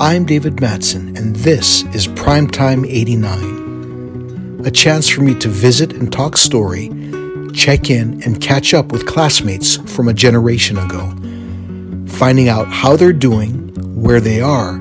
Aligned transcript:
I'm 0.00 0.26
David 0.26 0.60
Matson, 0.60 1.16
and 1.16 1.34
this 1.34 1.82
is 1.92 2.06
Primetime 2.06 2.86
89. 2.88 4.62
A 4.64 4.70
chance 4.70 5.08
for 5.08 5.22
me 5.22 5.34
to 5.40 5.48
visit 5.48 5.92
and 5.92 6.12
talk 6.12 6.36
story, 6.36 6.86
check 7.52 7.90
in, 7.90 8.22
and 8.22 8.40
catch 8.40 8.74
up 8.74 8.92
with 8.92 9.06
classmates 9.06 9.74
from 9.92 10.06
a 10.06 10.14
generation 10.14 10.78
ago, 10.78 11.08
finding 12.16 12.48
out 12.48 12.68
how 12.68 12.94
they're 12.94 13.12
doing, 13.12 13.74
where 14.00 14.20
they 14.20 14.40
are, 14.40 14.74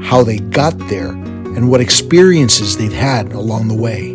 how 0.00 0.22
they 0.22 0.38
got 0.38 0.78
there, 0.86 1.10
and 1.10 1.68
what 1.68 1.80
experiences 1.80 2.76
they've 2.76 2.92
had 2.92 3.32
along 3.32 3.66
the 3.66 3.74
way. 3.74 4.12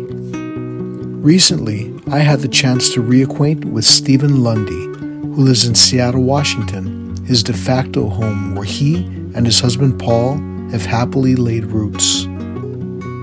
Recently, 1.20 1.94
I 2.10 2.20
had 2.20 2.40
the 2.40 2.48
chance 2.48 2.88
to 2.94 3.02
reacquaint 3.02 3.66
with 3.66 3.84
Stephen 3.84 4.42
Lundy, 4.42 4.86
who 4.86 5.44
lives 5.44 5.66
in 5.66 5.74
Seattle, 5.74 6.22
Washington, 6.22 7.22
his 7.26 7.42
de 7.42 7.52
facto 7.52 8.08
home 8.08 8.54
where 8.54 8.64
he 8.64 9.21
and 9.34 9.46
his 9.46 9.60
husband 9.60 9.98
Paul 9.98 10.36
have 10.70 10.84
happily 10.84 11.34
laid 11.36 11.64
roots. 11.66 12.26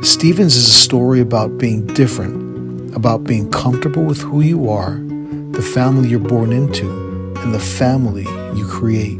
Stevens 0.08 0.56
is 0.56 0.68
a 0.68 0.72
story 0.72 1.20
about 1.20 1.58
being 1.58 1.86
different, 1.88 2.96
about 2.96 3.24
being 3.24 3.52
comfortable 3.52 4.04
with 4.04 4.22
who 4.22 4.42
you 4.42 4.70
are, 4.70 4.96
the 5.52 5.62
family 5.62 6.10
you're 6.10 6.20
born 6.20 6.52
into, 6.52 6.90
and 7.40 7.54
the 7.54 7.60
family 7.60 8.24
you 8.58 8.68
create. 8.68 9.20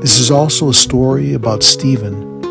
This 0.00 0.18
is 0.18 0.30
also 0.30 0.68
a 0.68 0.74
story 0.74 1.34
about 1.34 1.62
Stephen 1.62 2.42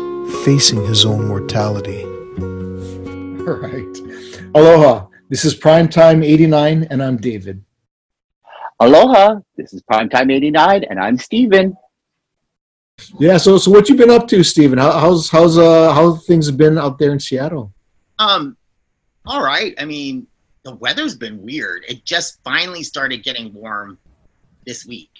facing 0.44 0.84
his 0.86 1.04
own 1.04 1.28
mortality. 1.28 2.04
All 2.04 3.56
right. 3.60 3.98
Aloha. 4.54 5.06
This 5.28 5.44
is 5.44 5.54
Primetime 5.54 6.24
89, 6.24 6.88
and 6.90 7.00
I'm 7.00 7.16
David. 7.16 7.64
Aloha. 8.80 9.40
This 9.56 9.72
is 9.72 9.82
Primetime 9.82 10.32
89, 10.32 10.84
and 10.90 10.98
I'm 10.98 11.16
Steven. 11.18 11.76
Yeah. 13.18 13.36
So, 13.36 13.58
so 13.58 13.70
what 13.70 13.88
you 13.88 13.94
been 13.94 14.10
up 14.10 14.28
to, 14.28 14.42
Stephen? 14.42 14.78
How, 14.78 14.92
how's 14.98 15.28
how's 15.28 15.58
uh 15.58 15.92
how 15.92 16.14
things 16.14 16.50
been 16.50 16.78
out 16.78 16.98
there 16.98 17.12
in 17.12 17.20
Seattle? 17.20 17.72
Um, 18.18 18.56
all 19.26 19.42
right. 19.42 19.74
I 19.78 19.84
mean, 19.84 20.26
the 20.62 20.74
weather's 20.74 21.16
been 21.16 21.42
weird. 21.42 21.84
It 21.88 22.04
just 22.04 22.42
finally 22.44 22.82
started 22.82 23.22
getting 23.22 23.52
warm 23.52 23.98
this 24.66 24.86
week, 24.86 25.10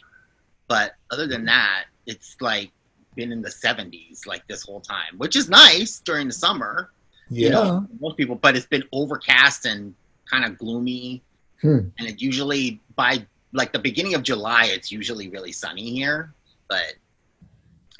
but 0.68 0.94
other 1.10 1.26
than 1.26 1.44
that, 1.46 1.84
it's 2.06 2.36
like 2.40 2.70
been 3.14 3.32
in 3.32 3.42
the 3.42 3.48
70s 3.48 4.26
like 4.26 4.46
this 4.46 4.62
whole 4.62 4.80
time, 4.80 5.16
which 5.16 5.36
is 5.36 5.48
nice 5.48 6.00
during 6.00 6.26
the 6.26 6.32
summer. 6.32 6.90
Yeah. 7.30 7.46
You 7.46 7.50
know, 7.50 7.86
most 8.00 8.16
people, 8.16 8.34
but 8.34 8.56
it's 8.56 8.66
been 8.66 8.84
overcast 8.92 9.64
and 9.64 9.94
kind 10.30 10.44
of 10.44 10.58
gloomy. 10.58 11.22
Hmm. 11.60 11.88
And 11.98 12.08
it 12.08 12.20
usually 12.20 12.80
by 12.96 13.24
like 13.52 13.72
the 13.72 13.78
beginning 13.78 14.14
of 14.14 14.22
July, 14.22 14.66
it's 14.66 14.92
usually 14.92 15.28
really 15.28 15.52
sunny 15.52 15.90
here, 15.90 16.34
but 16.68 16.94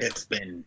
it's 0.03 0.25
been 0.25 0.65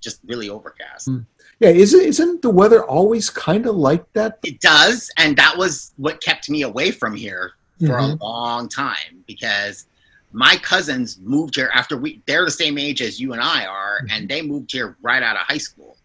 just 0.00 0.20
really 0.24 0.48
overcast. 0.48 1.06
Hmm. 1.06 1.18
Yeah. 1.60 1.70
Isn't 1.70 2.00
isn't 2.02 2.42
the 2.42 2.50
weather 2.50 2.84
always 2.84 3.30
kind 3.30 3.66
of 3.66 3.76
like 3.76 4.04
that? 4.14 4.38
It 4.44 4.60
does, 4.60 5.10
and 5.16 5.36
that 5.36 5.56
was 5.56 5.92
what 5.96 6.20
kept 6.22 6.50
me 6.50 6.62
away 6.62 6.90
from 6.90 7.14
here 7.14 7.52
for 7.80 7.98
Mhm. 7.98 8.20
a 8.20 8.24
long 8.24 8.68
time 8.68 9.24
because 9.26 9.86
my 10.32 10.56
cousins 10.56 11.18
moved 11.20 11.56
here 11.56 11.70
after 11.74 11.96
we 11.96 12.20
they're 12.26 12.44
the 12.44 12.50
same 12.50 12.78
age 12.78 13.02
as 13.02 13.20
you 13.20 13.32
and 13.32 13.42
I 13.42 13.64
are, 13.66 14.00
Mhm. 14.02 14.08
and 14.12 14.28
they 14.28 14.42
moved 14.42 14.72
here 14.72 14.96
right 15.02 15.22
out 15.22 15.36
of 15.36 15.42
high 15.42 15.58
school, 15.58 15.96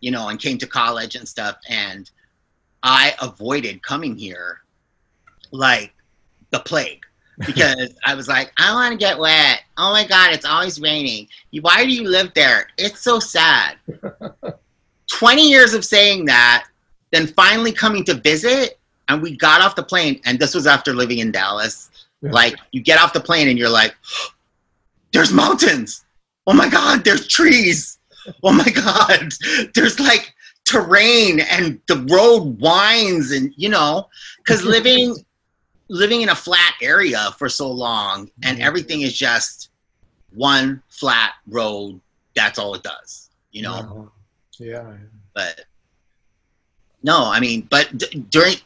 you 0.00 0.10
know, 0.10 0.28
and 0.28 0.40
came 0.40 0.58
to 0.58 0.66
college 0.66 1.14
and 1.14 1.26
stuff. 1.28 1.56
And 1.68 2.10
I 2.82 3.14
avoided 3.20 3.82
coming 3.82 4.16
here 4.16 4.60
like 5.50 5.94
the 6.50 6.60
plague 6.60 7.04
because 7.38 7.94
I 8.04 8.14
was 8.14 8.28
like, 8.28 8.52
I 8.58 8.72
want 8.72 8.92
to 8.92 8.98
get 8.98 9.18
wet. 9.18 9.62
Oh 9.76 9.92
my 9.92 10.06
God, 10.06 10.32
it's 10.32 10.46
always 10.46 10.80
raining. 10.80 11.28
Why 11.60 11.84
do 11.84 11.90
you 11.90 12.08
live 12.08 12.32
there? 12.34 12.68
It's 12.78 13.02
so 13.02 13.18
sad. 13.18 13.76
20 15.12 15.48
years 15.48 15.74
of 15.74 15.84
saying 15.84 16.24
that, 16.26 16.66
then 17.12 17.26
finally 17.28 17.72
coming 17.72 18.04
to 18.04 18.14
visit, 18.14 18.78
and 19.08 19.22
we 19.22 19.36
got 19.36 19.60
off 19.60 19.76
the 19.76 19.82
plane, 19.82 20.20
and 20.24 20.38
this 20.38 20.54
was 20.54 20.66
after 20.66 20.92
living 20.92 21.18
in 21.18 21.30
Dallas. 21.30 21.90
Yeah. 22.22 22.32
Like, 22.32 22.56
you 22.72 22.82
get 22.82 23.00
off 23.00 23.12
the 23.12 23.20
plane 23.20 23.48
and 23.48 23.58
you're 23.58 23.68
like, 23.68 23.94
there's 25.12 25.32
mountains. 25.32 26.04
Oh 26.46 26.52
my 26.52 26.68
God, 26.68 27.04
there's 27.04 27.26
trees. 27.26 27.98
Oh 28.42 28.52
my 28.52 28.68
God, 28.70 29.32
there's 29.74 30.00
like 30.00 30.34
terrain 30.64 31.40
and 31.40 31.80
the 31.86 32.04
road 32.10 32.60
winds, 32.60 33.30
and 33.30 33.52
you 33.56 33.68
know, 33.68 34.08
because 34.38 34.64
living 34.64 35.16
living 35.88 36.22
in 36.22 36.28
a 36.30 36.34
flat 36.34 36.74
area 36.82 37.30
for 37.38 37.48
so 37.48 37.70
long 37.70 38.30
and 38.42 38.58
Mhm. 38.58 38.62
everything 38.62 39.02
is 39.02 39.16
just 39.16 39.70
one 40.34 40.82
flat 40.88 41.32
road 41.46 42.00
that's 42.34 42.58
all 42.58 42.74
it 42.74 42.82
does 42.82 43.30
you 43.52 43.62
know 43.62 43.74
Uh-huh. 43.74 44.02
Yeah. 44.58 44.92
but 45.34 45.64
no 47.02 47.24
i 47.30 47.38
mean 47.40 47.66
but 47.70 47.96
d- 47.96 48.24
during 48.30 48.56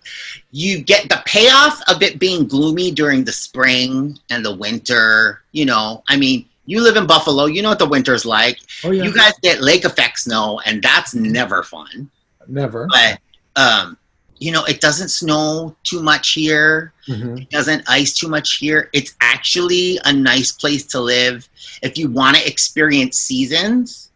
you 0.50 0.80
get 0.82 1.08
the 1.08 1.22
payoff 1.26 1.80
of 1.88 2.02
it 2.02 2.18
being 2.18 2.46
gloomy 2.46 2.90
during 2.90 3.24
the 3.24 3.32
spring 3.32 4.18
and 4.30 4.44
the 4.44 4.54
winter 4.54 5.42
you 5.52 5.64
know 5.66 6.02
i 6.08 6.16
mean 6.16 6.46
you 6.66 6.80
live 6.82 6.96
in 6.96 7.06
buffalo 7.06 7.44
you 7.46 7.60
know 7.62 7.68
what 7.68 7.78
the 7.78 7.86
winter's 7.88 8.24
like 8.24 8.58
Oh 8.84 8.90
yeah. 8.92 9.02
you 9.04 9.12
guys 9.14 9.32
get 9.42 9.60
lake 9.60 9.84
effect 9.84 10.20
snow 10.20 10.60
and 10.64 10.82
that's 10.82 11.14
never 11.14 11.62
fun 11.62 12.10
Never. 12.48 12.88
but 12.90 13.18
um 13.56 13.96
you 14.40 14.50
know 14.50 14.64
it 14.64 14.80
doesn't 14.80 15.10
snow 15.10 15.76
too 15.84 16.02
much 16.02 16.32
here 16.32 16.92
Mhm. 17.08 17.42
it 17.42 17.50
doesn't 17.50 17.82
ice 17.88 18.12
too 18.12 18.28
much 18.28 18.56
here. 18.58 18.88
It's 18.92 19.12
actually 19.20 19.98
a 20.04 20.12
nice 20.12 20.50
place 20.52 20.84
to 20.92 21.00
live 21.00 21.48
if 21.82 21.96
you 21.98 22.08
want 22.10 22.36
to 22.36 22.46
experience 22.46 23.18
seasons, 23.18 24.10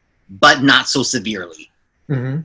but 0.44 0.62
not 0.62 0.88
so 0.88 1.02
severely. 1.02 1.70
Mhm. 2.10 2.44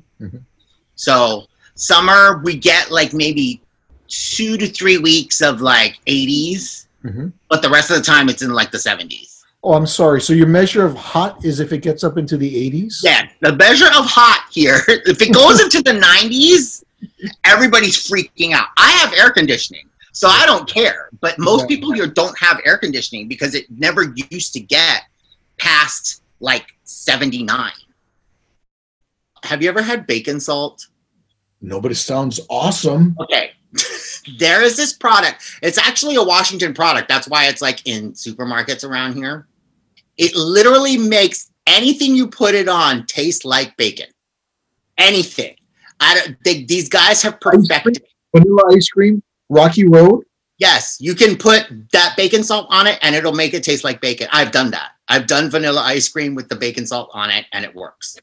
So 0.96 1.46
summer 1.76 2.42
we 2.44 2.56
get 2.56 2.92
like 2.92 3.14
maybe 3.14 3.62
two 4.08 4.58
to 4.58 4.68
three 4.68 4.98
weeks 4.98 5.40
of 5.42 5.62
like 5.62 6.00
80s, 6.08 6.88
Mhm. 7.06 7.32
but 7.50 7.62
the 7.62 7.70
rest 7.70 7.90
of 7.92 7.98
the 7.98 8.04
time 8.04 8.28
it's 8.30 8.42
in 8.42 8.52
like 8.52 8.72
the 8.72 8.80
70s. 8.80 9.44
Oh, 9.64 9.74
I'm 9.74 9.86
sorry. 9.88 10.22
So 10.22 10.34
your 10.34 10.48
measure 10.48 10.86
of 10.86 10.96
hot 10.96 11.44
is 11.46 11.60
if 11.60 11.72
it 11.74 11.80
gets 11.80 12.04
up 12.04 12.18
into 12.18 12.38
the 12.38 12.56
80s? 12.56 13.02
Yeah, 13.04 13.28
the 13.42 13.54
measure 13.56 13.88
of 13.88 14.06
hot 14.06 14.46
here, 14.52 14.82
if 14.88 15.22
it 15.22 15.32
goes 15.34 15.60
into 15.62 15.82
the 15.84 15.94
90s, 15.94 16.79
everybody's 17.44 18.10
freaking 18.10 18.54
out. 18.54 18.68
I 18.78 18.90
have 18.92 19.14
air 19.14 19.32
conditioning, 19.32 19.88
so 20.12 20.28
I 20.28 20.46
don't 20.46 20.68
care. 20.68 21.10
But 21.22 21.40
most 21.40 21.68
people 21.68 21.92
here 21.92 22.08
don't 22.08 22.38
have 22.38 22.62
air 22.66 22.78
conditioning 22.78 23.28
because 23.28 23.56
it 23.56 23.70
never 23.70 24.14
used 24.32 24.54
to 24.54 24.60
get 24.60 25.04
past 25.58 26.24
like 26.40 26.68
79. 26.84 27.72
Have 29.44 29.62
you 29.62 29.70
ever 29.70 29.82
had 29.82 30.08
bacon 30.08 30.40
salt? 30.40 30.88
No, 31.62 31.80
but 31.82 31.92
it 31.92 31.96
sounds 31.96 32.40
awesome. 32.50 33.16
Okay. 33.20 33.52
there 34.40 34.62
is 34.62 34.76
this 34.76 34.94
product. 34.94 35.44
It's 35.62 35.78
actually 35.78 36.16
a 36.16 36.24
Washington 36.24 36.74
product. 36.74 37.08
That's 37.08 37.28
why 37.28 37.48
it's 37.48 37.62
like 37.62 37.86
in 37.86 38.14
supermarkets 38.14 38.88
around 38.88 39.16
here. 39.16 39.48
It 40.18 40.36
literally 40.36 40.98
makes 40.98 41.52
anything 41.68 42.16
you 42.16 42.28
put 42.28 42.56
it 42.56 42.68
on 42.68 43.06
taste 43.06 43.46
like 43.46 43.78
bacon. 43.78 44.08
Anything. 44.98 45.56
I 46.00 46.16
don't, 46.16 46.38
they, 46.44 46.64
these 46.64 46.90
guys 46.90 47.22
have 47.22 47.40
perfected. 47.40 48.04
Vanilla 48.36 48.62
ice 48.76 48.90
cream, 48.90 49.24
Rocky 49.50 49.88
Road. 49.88 50.24
Yes, 50.58 50.98
you 51.00 51.16
can 51.16 51.38
put 51.38 51.68
that 51.94 52.16
bacon 52.18 52.44
salt 52.44 52.68
on 52.70 52.86
it 52.86 53.00
and 53.02 53.16
it'll 53.16 53.34
make 53.34 53.54
it 53.54 53.64
taste 53.64 53.84
like 53.84 54.02
bacon. 54.02 54.28
I've 54.32 54.52
done 54.52 54.72
that. 54.72 54.92
I've 55.08 55.26
done 55.26 55.50
vanilla 55.50 55.82
ice 55.82 56.10
cream 56.10 56.36
with 56.36 56.50
the 56.50 56.56
bacon 56.56 56.86
salt 56.86 57.10
on 57.14 57.30
it 57.30 57.46
and 57.54 57.64
it 57.64 57.74
works. 57.74 58.18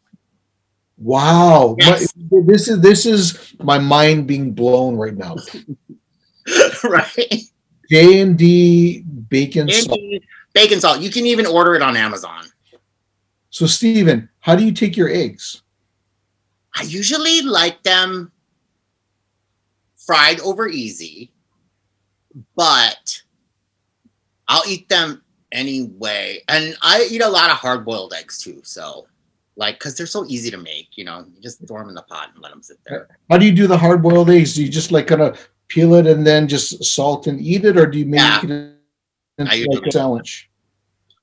Wow. 0.98 1.76
Yes. 1.78 2.14
My- 2.30 2.40
this 2.46 2.68
is 2.68 2.80
this 2.80 3.06
is 3.06 3.54
my 3.62 3.78
mind 3.78 4.26
being 4.26 4.52
blown 4.52 4.96
right 4.96 5.16
now. 5.16 5.36
right? 6.84 7.42
J 7.90 8.20
and 8.20 8.36
D 8.36 9.00
bacon 9.00 9.70
salt. 9.70 9.98
And 9.98 10.20
bacon 10.52 10.80
salt. 10.80 11.00
You 11.00 11.10
can 11.10 11.26
even 11.26 11.46
order 11.46 11.74
it 11.74 11.82
on 11.82 11.96
Amazon. 11.96 12.44
So 13.50 13.66
Steven, 13.66 14.28
how 14.40 14.56
do 14.56 14.64
you 14.64 14.72
take 14.72 14.96
your 14.96 15.08
eggs? 15.08 15.62
I 16.76 16.82
usually 16.82 17.42
like 17.42 17.82
them 17.82 18.30
fried 19.96 20.40
over 20.40 20.68
easy, 20.68 21.32
but 22.54 23.22
I'll 24.46 24.62
eat 24.68 24.88
them 24.88 25.22
anyway. 25.52 26.42
And 26.48 26.76
I 26.82 27.08
eat 27.10 27.22
a 27.22 27.28
lot 27.28 27.50
of 27.50 27.56
hard 27.56 27.84
boiled 27.84 28.12
eggs 28.12 28.42
too. 28.42 28.60
So, 28.62 29.06
like, 29.56 29.78
because 29.78 29.96
they're 29.96 30.06
so 30.06 30.26
easy 30.28 30.50
to 30.50 30.58
make, 30.58 30.96
you 30.96 31.04
know, 31.04 31.24
you 31.34 31.40
just 31.40 31.66
throw 31.66 31.78
them 31.78 31.88
in 31.88 31.94
the 31.94 32.02
pot 32.02 32.30
and 32.34 32.42
let 32.42 32.52
them 32.52 32.62
sit 32.62 32.78
there. 32.86 33.08
How 33.30 33.38
do 33.38 33.46
you 33.46 33.52
do 33.52 33.66
the 33.66 33.78
hard 33.78 34.02
boiled 34.02 34.28
eggs? 34.30 34.54
Do 34.54 34.62
you 34.62 34.70
just 34.70 34.92
like 34.92 35.06
kind 35.06 35.22
of 35.22 35.48
peel 35.68 35.94
it 35.94 36.06
and 36.06 36.26
then 36.26 36.46
just 36.46 36.84
salt 36.84 37.26
and 37.26 37.40
eat 37.40 37.64
it, 37.64 37.76
or 37.78 37.86
do 37.86 37.98
you 37.98 38.06
make 38.06 38.20
Yeah. 38.20 38.40
it 38.44 38.76
into 39.38 39.70
like 39.70 39.86
a 39.86 39.92
sandwich? 39.92 40.50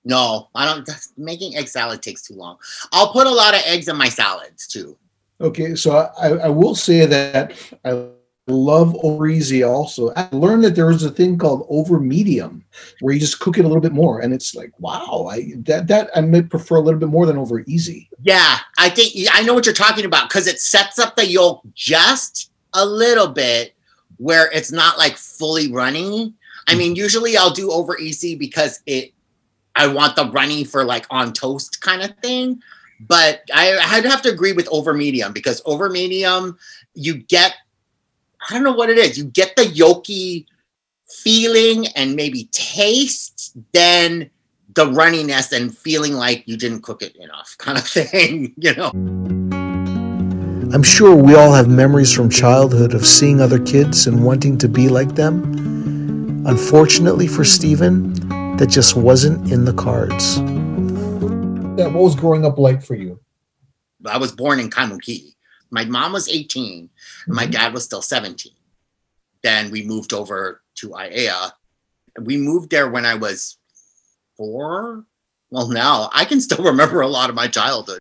No, 0.04 0.50
I 0.54 0.66
don't. 0.66 0.90
Making 1.16 1.56
egg 1.56 1.70
salad 1.70 2.02
takes 2.02 2.24
too 2.24 2.34
long. 2.34 2.58
I'll 2.92 3.14
put 3.14 3.26
a 3.26 3.32
lot 3.32 3.54
of 3.54 3.62
eggs 3.66 3.88
in 3.88 3.96
my 3.96 4.10
salads 4.10 4.68
too. 4.68 4.98
Okay, 5.42 5.76
so 5.76 6.12
I, 6.20 6.30
I 6.30 6.50
will 6.50 6.76
say 6.76 7.06
that 7.06 7.54
I 7.84 8.08
love 8.48 8.96
over 9.04 9.28
easy 9.28 9.64
also. 9.64 10.14
I 10.16 10.28
learned 10.32 10.64
that 10.64 10.76
there 10.76 10.88
was 10.88 11.04
a 11.04 11.12
thing 11.12 11.38
called 11.38 11.66
over 11.70 12.00
medium 12.00 12.64
where 13.00 13.14
you 13.14 13.20
just 13.20 13.40
cook 13.40 13.58
it 13.58 13.66
a 13.66 13.68
little 13.68 13.82
bit 13.82 13.94
more 13.94 14.20
and 14.22 14.34
it's 14.34 14.56
like 14.56 14.72
wow, 14.80 15.28
I 15.30 15.54
that 15.60 15.88
that 15.88 16.10
I 16.16 16.22
may 16.22 16.42
prefer 16.42 16.76
a 16.76 16.82
little 16.82 17.00
bit 17.00 17.10
more 17.10 17.26
than 17.26 17.38
over 17.38 17.62
easy. 17.62 18.10
Yeah, 18.22 18.58
I 18.78 18.90
think 18.90 19.14
I 19.32 19.44
know 19.44 19.54
what 19.54 19.66
you're 19.66 19.74
talking 19.74 20.06
about 20.06 20.30
because 20.30 20.48
it 20.48 20.60
sets 20.60 21.00
up 21.00 21.16
the 21.16 21.28
yolk 21.28 21.62
just 21.74 22.52
a 22.74 22.86
little 22.86 23.28
bit 23.28 23.76
where 24.18 24.52
it's 24.52 24.72
not 24.72 24.98
like 24.98 25.18
fully 25.18 25.72
runny. 25.72 26.34
I 26.68 26.74
hmm. 26.74 26.80
mean, 26.80 26.96
usually 26.96 27.38
I'll 27.38 27.52
do 27.52 27.72
over 27.72 27.98
easy 27.98 28.36
because 28.36 28.82
it 28.86 29.14
I 29.76 29.88
want 29.88 30.16
the 30.16 30.30
runny 30.30 30.64
for 30.64 30.84
like 30.84 31.06
on 31.10 31.34
toast 31.34 31.82
kind 31.82 32.02
of 32.02 32.16
thing. 32.18 32.62
But 33.08 33.42
I, 33.54 33.78
I'd 33.78 34.06
have 34.06 34.22
to 34.24 34.30
agree 34.30 34.54
with 34.54 34.68
over 34.70 34.94
medium 34.94 35.34
because 35.34 35.62
over 35.66 35.90
medium, 35.90 36.58
you 36.94 37.16
get 37.16 37.56
I 38.50 38.54
don't 38.54 38.64
know 38.64 38.74
what 38.74 38.90
it 38.90 38.98
is. 38.98 39.18
You 39.18 39.26
get 39.26 39.56
the 39.56 39.64
yolky 39.64 40.46
feeling 41.08 41.88
and 41.96 42.16
maybe 42.16 42.50
taste, 42.52 43.56
then 43.72 44.30
the 44.76 44.86
runniness 44.86 45.52
and 45.52 45.76
feeling 45.76 46.14
like 46.14 46.44
you 46.48 46.58
didn't 46.58 46.82
cook 46.82 47.02
it 47.02 47.16
enough, 47.16 47.56
kind 47.60 47.78
of 47.78 47.88
thing, 47.88 48.54
you 48.58 48.74
know. 48.76 48.92
I'm 50.74 50.84
sure 50.84 51.16
we 51.16 51.36
all 51.36 51.54
have 51.54 51.68
memories 51.68 52.12
from 52.12 52.30
childhood 52.30 52.96
of 52.96 53.06
seeing 53.06 53.40
other 53.40 53.60
kids 53.60 54.08
and 54.08 54.24
wanting 54.24 54.58
to 54.58 54.68
be 54.68 54.90
like 54.90 55.14
them. 55.14 56.44
Unfortunately 56.48 57.28
for 57.28 57.44
Stephen, 57.44 58.14
that 58.58 58.68
just 58.68 58.96
wasn't 58.96 59.52
in 59.52 59.66
the 59.66 59.74
cards. 59.74 60.40
Yeah, 61.76 61.88
what 61.88 62.04
was 62.04 62.16
growing 62.16 62.46
up 62.46 62.58
like 62.60 62.84
for 62.84 62.96
you? 62.96 63.20
I 64.06 64.18
was 64.18 64.32
born 64.32 64.60
in 64.60 64.70
Kaimuki. 64.70 65.34
My 65.72 65.86
mom 65.86 66.14
was 66.14 66.30
18 66.30 66.90
my 67.28 67.48
Mhm. 67.48 67.52
dad 67.52 67.74
was 67.74 67.84
still 67.84 68.02
17. 68.02 68.52
Then 69.42 69.72
we 69.72 69.82
moved 69.84 70.14
over 70.14 70.62
to 70.76 70.90
Aiea. 70.90 71.54
We 72.22 72.38
moved 72.38 72.70
there 72.70 72.90
when 72.90 73.06
I 73.06 73.16
was 73.16 73.58
four. 74.38 75.06
Well, 75.50 75.68
now 75.70 76.10
I 76.14 76.26
can 76.26 76.42
still 76.42 76.64
remember 76.64 77.02
a 77.02 77.08
lot 77.08 77.30
of 77.30 77.36
my 77.36 77.48
childhood 77.48 78.00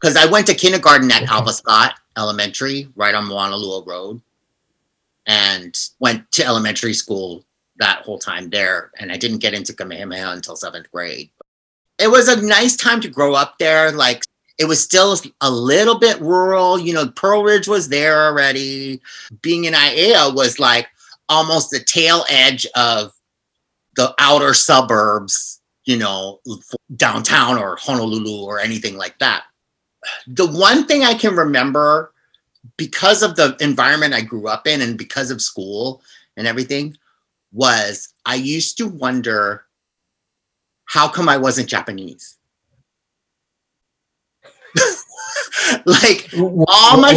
because 0.00 0.16
I 0.16 0.26
went 0.26 0.46
to 0.48 0.54
kindergarten 0.54 1.10
at. 1.10 1.24
Alvah 1.24 1.52
Scott 1.52 1.94
Elementary, 2.16 2.88
right 2.94 3.14
on 3.14 3.26
Moanalua 3.26 3.84
Road, 3.86 4.20
and 5.26 5.76
went 5.98 6.30
to 6.32 6.44
elementary 6.44 6.94
school 6.94 7.44
that 7.76 8.02
whole 8.02 8.18
time 8.20 8.50
there. 8.50 8.92
And 8.98 9.10
I 9.10 9.16
didn't 9.16 9.38
get 9.38 9.54
into 9.54 9.72
Kamehameha 9.74 10.30
until 10.30 10.54
seventh 10.54 10.90
grade. 10.92 11.30
It 11.98 12.08
was 12.08 12.28
a 12.28 12.42
nice 12.42 12.76
time 12.76 13.00
to 13.02 13.08
grow 13.08 13.34
up 13.34 13.58
there. 13.58 13.92
Like 13.92 14.24
it 14.58 14.66
was 14.66 14.82
still 14.82 15.16
a 15.40 15.50
little 15.50 15.98
bit 15.98 16.20
rural. 16.20 16.78
You 16.78 16.94
know, 16.94 17.08
Pearl 17.08 17.42
Ridge 17.42 17.68
was 17.68 17.88
there 17.88 18.26
already. 18.26 19.00
Being 19.42 19.64
in 19.64 19.74
Aiea 19.74 20.34
was 20.34 20.58
like 20.58 20.88
almost 21.28 21.70
the 21.70 21.80
tail 21.80 22.24
edge 22.28 22.66
of 22.76 23.12
the 23.96 24.14
outer 24.18 24.54
suburbs, 24.54 25.60
you 25.84 25.96
know, 25.96 26.40
downtown 26.96 27.58
or 27.58 27.76
Honolulu 27.76 28.44
or 28.44 28.60
anything 28.60 28.96
like 28.96 29.18
that. 29.18 29.44
The 30.26 30.46
one 30.46 30.86
thing 30.86 31.02
I 31.02 31.14
can 31.14 31.34
remember 31.34 32.12
because 32.76 33.22
of 33.22 33.36
the 33.36 33.56
environment 33.60 34.14
I 34.14 34.20
grew 34.20 34.48
up 34.48 34.66
in 34.66 34.80
and 34.80 34.98
because 34.98 35.30
of 35.30 35.40
school 35.40 36.02
and 36.36 36.46
everything 36.46 36.96
was 37.52 38.12
I 38.26 38.34
used 38.36 38.76
to 38.78 38.88
wonder 38.88 39.64
how 40.86 41.08
come 41.08 41.28
I 41.28 41.36
wasn't 41.36 41.68
Japanese? 41.68 42.38
like 45.86 46.30
All 46.36 47.00
my- 47.00 47.14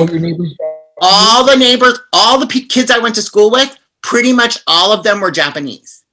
all 1.00 1.46
the 1.46 1.56
neighbors, 1.56 2.00
all 2.12 2.40
the 2.40 2.48
kids 2.48 2.90
I 2.90 2.98
went 2.98 3.16
to 3.16 3.22
school 3.22 3.52
with, 3.52 3.78
pretty 4.02 4.34
much 4.34 4.58
all 4.68 4.92
of 4.92 5.04
them 5.04 5.19
were 5.19 5.31
Japanese. 5.31 6.04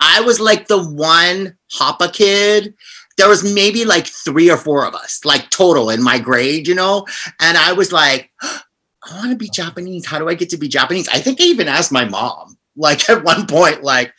I 0.00 0.20
was 0.20 0.40
like 0.40 0.68
the 0.68 0.82
one 0.82 1.56
Hapa 1.74 2.12
kid. 2.12 2.74
There 3.16 3.28
was 3.28 3.54
maybe 3.54 3.84
like 3.84 4.06
three 4.06 4.50
or 4.50 4.56
four 4.56 4.86
of 4.86 4.94
us, 4.94 5.24
like 5.24 5.48
total 5.50 5.90
in 5.90 6.02
my 6.02 6.18
grade, 6.18 6.66
you 6.66 6.74
know? 6.74 7.06
And 7.40 7.56
I 7.56 7.72
was 7.72 7.92
like, 7.92 8.30
I 8.42 9.16
want 9.16 9.30
to 9.30 9.36
be 9.36 9.48
Japanese. 9.48 10.06
How 10.06 10.18
do 10.18 10.28
I 10.28 10.34
get 10.34 10.50
to 10.50 10.56
be 10.56 10.68
Japanese? 10.68 11.08
I 11.08 11.18
think 11.18 11.40
I 11.40 11.44
even 11.44 11.68
asked 11.68 11.92
my 11.92 12.04
mom, 12.04 12.56
like 12.76 13.08
at 13.10 13.24
one 13.24 13.46
point, 13.46 13.82
like, 13.82 14.12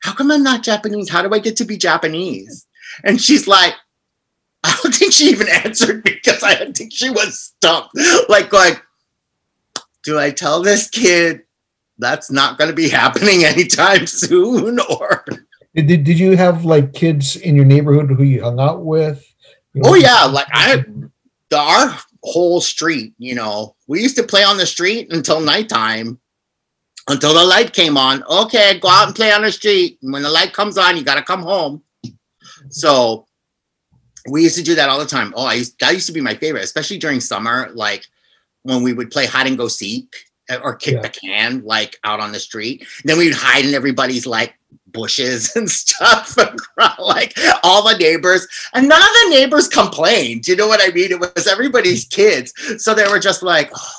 how 0.00 0.14
come 0.14 0.30
I'm 0.30 0.42
not 0.42 0.62
Japanese? 0.62 1.08
How 1.08 1.22
do 1.22 1.32
I 1.34 1.38
get 1.38 1.56
to 1.56 1.64
be 1.64 1.76
Japanese? 1.76 2.66
And 3.04 3.20
she's 3.20 3.46
like, 3.46 3.74
I 4.64 4.78
don't 4.82 4.94
think 4.94 5.12
she 5.12 5.30
even 5.30 5.48
answered 5.64 6.02
because 6.02 6.42
I 6.42 6.54
think 6.72 6.92
she 6.92 7.10
was 7.10 7.38
stumped. 7.38 7.96
Like 8.28 8.52
like, 8.52 8.82
do 10.02 10.18
I 10.18 10.30
tell 10.30 10.62
this 10.62 10.88
kid 10.88 11.42
that's 11.98 12.30
not 12.30 12.58
going 12.58 12.70
to 12.70 12.76
be 12.76 12.88
happening 12.88 13.44
anytime 13.44 14.06
soon? 14.06 14.80
Or 14.80 15.24
Did, 15.74 15.86
did, 15.86 16.18
you 16.18 16.36
have 16.36 16.64
like 16.64 16.94
kids 16.94 17.36
in 17.36 17.54
your 17.54 17.64
neighborhood 17.64 18.10
who 18.10 18.24
you 18.24 18.42
hung 18.42 18.58
out 18.58 18.84
with? 18.84 19.24
You 19.74 19.82
oh, 19.84 19.90
know, 19.90 19.92
oh 19.92 19.94
yeah, 19.94 20.24
like 20.24 20.48
I, 20.52 20.84
our 21.54 21.96
whole 22.24 22.60
street, 22.60 23.14
you 23.18 23.34
know, 23.34 23.76
we 23.86 24.02
used 24.02 24.16
to 24.16 24.22
play 24.22 24.42
on 24.42 24.56
the 24.56 24.66
street 24.66 25.12
until 25.12 25.40
nighttime, 25.40 26.18
until 27.10 27.34
the 27.34 27.44
light 27.44 27.72
came 27.72 27.96
on. 27.96 28.22
Okay, 28.24 28.78
go 28.78 28.88
out 28.88 29.06
and 29.08 29.16
play 29.16 29.32
on 29.32 29.42
the 29.42 29.52
street. 29.52 29.98
And 30.02 30.12
when 30.12 30.22
the 30.22 30.30
light 30.30 30.52
comes 30.52 30.78
on, 30.78 30.96
you 30.96 31.04
got 31.04 31.16
to 31.16 31.22
come 31.22 31.42
home. 31.42 31.82
So 32.70 33.26
we 34.30 34.42
used 34.42 34.56
to 34.56 34.62
do 34.62 34.74
that 34.74 34.88
all 34.88 34.98
the 34.98 35.06
time. 35.06 35.32
Oh, 35.36 35.44
I 35.46 35.54
used 35.54 35.78
that 35.80 35.92
used 35.94 36.06
to 36.06 36.12
be 36.12 36.20
my 36.20 36.34
favorite, 36.34 36.64
especially 36.64 36.98
during 36.98 37.20
summer, 37.20 37.70
like 37.74 38.06
when 38.62 38.82
we 38.82 38.92
would 38.92 39.10
play 39.10 39.26
hide 39.26 39.46
and 39.46 39.56
go 39.56 39.66
seek 39.68 40.14
uh, 40.50 40.58
or 40.62 40.74
kick 40.76 40.94
Yeah. 40.96 41.00
the 41.02 41.08
can, 41.08 41.62
like 41.64 41.98
out 42.04 42.20
on 42.20 42.32
the 42.32 42.40
street. 42.40 42.86
then 43.04 43.16
we'd 43.18 43.34
hide 43.34 43.64
in 43.64 43.74
everybody's 43.74 44.26
like 44.26 44.54
bushes 44.88 45.56
and 45.56 45.70
stuff, 45.70 46.36
like 46.98 47.36
all 47.62 47.88
the 47.88 47.96
neighbors. 47.98 48.46
And 48.74 48.88
none 48.88 49.00
of 49.00 49.08
the 49.08 49.30
neighbors 49.30 49.68
complained. 49.68 50.46
You 50.46 50.56
know 50.56 50.68
what 50.68 50.80
I 50.82 50.92
mean? 50.92 51.12
It 51.12 51.20
was 51.20 51.46
everybody's 51.46 52.04
kids, 52.04 52.52
so 52.78 52.94
they 52.94 53.08
were 53.08 53.18
just 53.20 53.42
like. 53.42 53.70
Oh, 53.74 53.92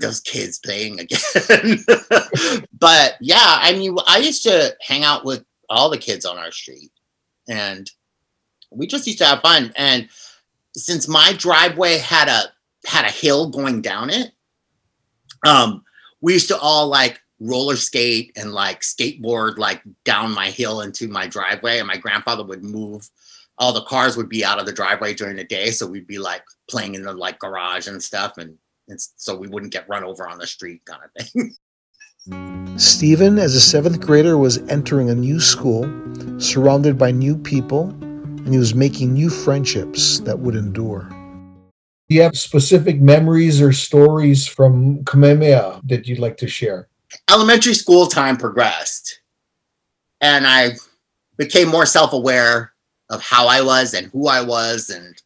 those 0.00 0.20
kids 0.20 0.58
playing 0.58 1.00
again. 1.00 1.18
but 2.78 3.16
yeah, 3.20 3.58
I 3.60 3.74
mean, 3.76 3.96
I 4.06 4.18
used 4.18 4.42
to 4.44 4.74
hang 4.80 5.04
out 5.04 5.24
with 5.24 5.44
all 5.70 5.90
the 5.90 5.98
kids 5.98 6.24
on 6.24 6.38
our 6.38 6.50
street 6.50 6.90
and 7.48 7.90
we 8.70 8.86
just 8.86 9.06
used 9.06 9.18
to 9.18 9.26
have 9.26 9.40
fun. 9.40 9.72
And 9.76 10.08
since 10.76 11.08
my 11.08 11.32
driveway 11.36 11.98
had 11.98 12.28
a 12.28 12.44
had 12.86 13.04
a 13.04 13.10
hill 13.10 13.50
going 13.50 13.82
down 13.82 14.10
it, 14.10 14.32
um, 15.46 15.82
we 16.20 16.34
used 16.34 16.48
to 16.48 16.58
all 16.58 16.88
like 16.88 17.20
roller 17.40 17.76
skate 17.76 18.32
and 18.36 18.52
like 18.52 18.80
skateboard 18.80 19.58
like 19.58 19.82
down 20.04 20.34
my 20.34 20.50
hill 20.50 20.80
into 20.80 21.08
my 21.08 21.26
driveway. 21.26 21.78
And 21.78 21.88
my 21.88 21.96
grandfather 21.96 22.44
would 22.44 22.62
move 22.62 23.08
all 23.58 23.72
the 23.72 23.82
cars 23.82 24.16
would 24.16 24.28
be 24.28 24.44
out 24.44 24.60
of 24.60 24.66
the 24.66 24.72
driveway 24.72 25.14
during 25.14 25.36
the 25.36 25.44
day. 25.44 25.70
So 25.70 25.86
we'd 25.86 26.06
be 26.06 26.18
like 26.18 26.42
playing 26.70 26.94
in 26.94 27.02
the 27.02 27.12
like 27.12 27.38
garage 27.38 27.88
and 27.88 28.02
stuff 28.02 28.38
and 28.38 28.56
it's, 28.88 29.12
so 29.16 29.36
we 29.36 29.48
wouldn't 29.48 29.72
get 29.72 29.88
run 29.88 30.04
over 30.04 30.28
on 30.28 30.38
the 30.38 30.46
street 30.46 30.82
kind 30.84 31.00
of 31.04 31.24
thing. 31.24 31.54
Stephen, 32.78 33.38
as 33.38 33.54
a 33.54 33.60
seventh 33.60 34.00
grader, 34.00 34.36
was 34.36 34.58
entering 34.68 35.10
a 35.10 35.14
new 35.14 35.40
school, 35.40 35.84
surrounded 36.38 36.98
by 36.98 37.10
new 37.10 37.36
people, 37.36 37.88
and 38.00 38.48
he 38.48 38.58
was 38.58 38.74
making 38.74 39.12
new 39.12 39.30
friendships 39.30 40.20
that 40.20 40.38
would 40.38 40.54
endure. 40.54 41.08
Do 42.08 42.14
you 42.14 42.22
have 42.22 42.36
specific 42.36 43.00
memories 43.00 43.60
or 43.60 43.72
stories 43.72 44.46
from 44.46 45.04
Kamehameha 45.04 45.80
that 45.84 46.06
you'd 46.06 46.18
like 46.18 46.36
to 46.38 46.48
share? 46.48 46.88
Elementary 47.30 47.74
school 47.74 48.06
time 48.06 48.36
progressed 48.36 49.20
and 50.20 50.46
I 50.46 50.72
became 51.36 51.68
more 51.68 51.86
self 51.86 52.12
aware 52.12 52.72
of 53.10 53.22
how 53.22 53.46
I 53.46 53.62
was 53.62 53.94
and 53.94 54.08
who 54.08 54.28
I 54.28 54.42
was 54.42 54.90
and 54.90 55.20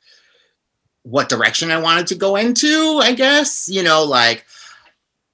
what 1.02 1.28
direction 1.28 1.71
I 1.71 1.80
wanted 1.80 2.06
to 2.09 2.14
go 2.14 2.37
into, 2.37 3.00
I 3.02 3.12
guess. 3.12 3.68
You 3.68 3.82
know, 3.82 4.04
like 4.04 4.44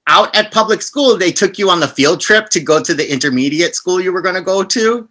out 0.06 0.34
at 0.34 0.52
public 0.52 0.82
school, 0.82 1.16
they 1.16 1.32
took 1.32 1.58
you 1.58 1.70
on 1.70 1.80
the 1.80 1.88
field 1.88 2.20
trip 2.20 2.48
to 2.50 2.60
go 2.60 2.82
to 2.82 2.94
the 2.94 3.10
intermediate 3.10 3.74
school 3.74 4.00
you 4.00 4.12
were 4.12 4.22
going 4.22 4.34
to 4.34 4.42
go 4.42 4.64
to. 4.64 5.08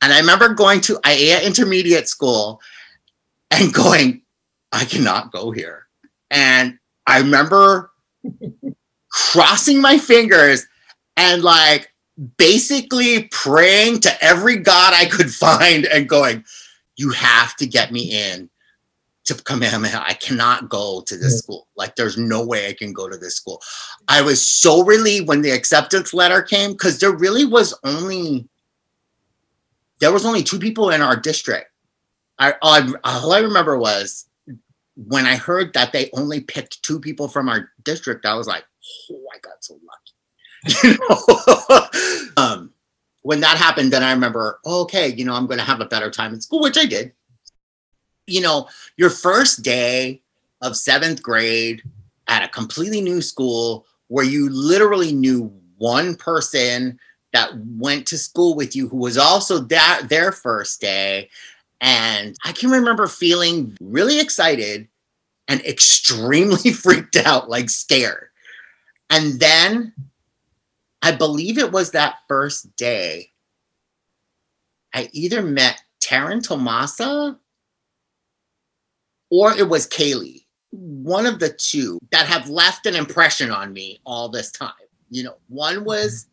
And 0.00 0.12
I 0.12 0.18
remember 0.18 0.48
going 0.48 0.80
to 0.82 0.94
Aiea 1.04 1.44
Intermediate 1.44 2.08
School 2.08 2.60
and 3.50 3.72
going, 3.74 4.22
I 4.72 4.84
cannot 4.84 5.32
go 5.32 5.50
here. 5.50 5.86
And 6.30 6.78
I 7.06 7.18
remember 7.18 7.90
crossing 9.10 9.80
my 9.80 9.98
fingers 9.98 10.66
and 11.16 11.42
like 11.42 11.92
basically 12.38 13.24
praying 13.30 14.00
to 14.00 14.24
every 14.24 14.56
god 14.56 14.94
I 14.94 15.04
could 15.04 15.30
find 15.34 15.84
and 15.86 16.08
going, 16.08 16.44
you 16.96 17.10
have 17.10 17.54
to 17.56 17.66
get 17.66 17.92
me 17.92 18.10
in 18.10 18.48
to 19.24 19.34
Kamehameha. 19.34 20.02
I 20.04 20.14
cannot 20.14 20.68
go 20.68 21.02
to 21.02 21.16
this 21.16 21.32
Yeah. 21.34 21.38
school. 21.38 21.68
Like, 21.76 21.96
there's 21.96 22.18
no 22.18 22.44
way 22.44 22.68
I 22.68 22.72
can 22.72 22.92
go 22.92 23.08
to 23.08 23.16
this 23.16 23.36
school. 23.36 23.62
I 24.08 24.22
was 24.22 24.46
so 24.46 24.84
relieved 24.84 25.28
when 25.28 25.42
the 25.42 25.50
acceptance 25.50 26.12
letter 26.12 26.42
came 26.42 26.72
because 26.72 26.98
there 26.98 27.12
really 27.12 27.44
was 27.44 27.74
only 27.84 28.48
there 30.00 30.12
was 30.12 30.26
only 30.26 30.42
two 30.42 30.58
people 30.58 30.90
in 30.90 31.00
our 31.00 31.14
district. 31.14 31.70
I 32.38 32.54
all, 32.60 32.74
I 32.74 32.92
all 33.04 33.32
I 33.32 33.38
remember 33.38 33.78
was 33.78 34.26
when 34.96 35.26
I 35.26 35.36
heard 35.36 35.72
that 35.74 35.92
they 35.92 36.10
only 36.12 36.40
picked 36.40 36.82
two 36.82 36.98
people 36.98 37.28
from 37.28 37.48
our 37.48 37.70
district. 37.84 38.26
I 38.26 38.34
was 38.34 38.48
like, 38.48 38.64
oh, 39.10 39.24
I 39.32 39.38
got 39.38 39.62
so 39.64 39.74
lucky. 39.74 40.12
You 40.84 40.98
know? 41.08 41.86
um, 42.42 42.72
when 43.22 43.40
that 43.40 43.56
happened, 43.58 43.92
then 43.92 44.02
I 44.02 44.12
remember, 44.12 44.58
okay, 44.66 45.08
you 45.08 45.24
know, 45.24 45.34
I'm 45.34 45.46
going 45.46 45.58
to 45.58 45.64
have 45.64 45.80
a 45.80 45.86
better 45.86 46.10
time 46.10 46.34
in 46.34 46.40
school, 46.40 46.60
which 46.62 46.76
I 46.76 46.84
did. 46.84 47.12
You 48.26 48.40
know, 48.40 48.68
your 48.96 49.10
first 49.10 49.62
day 49.62 50.22
of 50.60 50.76
seventh 50.76 51.22
grade 51.22 51.82
at 52.28 52.44
a 52.44 52.48
completely 52.48 53.00
new 53.00 53.20
school 53.20 53.86
where 54.08 54.24
you 54.24 54.48
literally 54.50 55.12
knew 55.12 55.52
one 55.78 56.14
person 56.14 56.98
that 57.32 57.50
went 57.78 58.06
to 58.06 58.18
school 58.18 58.54
with 58.54 58.76
you 58.76 58.88
who 58.88 58.98
was 58.98 59.18
also 59.18 59.58
that 59.58 60.02
their 60.08 60.30
first 60.30 60.80
day. 60.80 61.28
And 61.80 62.36
I 62.44 62.52
can 62.52 62.70
remember 62.70 63.06
feeling 63.08 63.76
really 63.80 64.20
excited 64.20 64.86
and 65.48 65.60
extremely 65.62 66.72
freaked 66.72 67.16
out, 67.16 67.50
like 67.50 67.70
scared. 67.70 68.28
And 69.10 69.40
then 69.40 69.92
I 71.02 71.12
believe 71.12 71.58
it 71.58 71.72
was 71.72 71.90
that 71.90 72.18
first 72.28 72.76
day 72.76 73.32
I 74.94 75.08
either 75.12 75.42
met 75.42 75.82
Taryn 76.00 76.42
Tomasa 76.42 77.38
or 79.32 79.56
it 79.56 79.66
was 79.66 79.88
Kaylee. 79.88 80.44
One 80.70 81.26
of 81.26 81.38
the 81.38 81.48
two 81.48 81.98
that 82.12 82.26
have 82.26 82.50
left 82.50 82.86
an 82.86 82.94
impression 82.94 83.50
on 83.50 83.72
me 83.72 84.00
all 84.04 84.28
this 84.28 84.52
time. 84.52 84.72
You 85.10 85.24
know, 85.24 85.36
one 85.48 85.84
was 85.84 86.26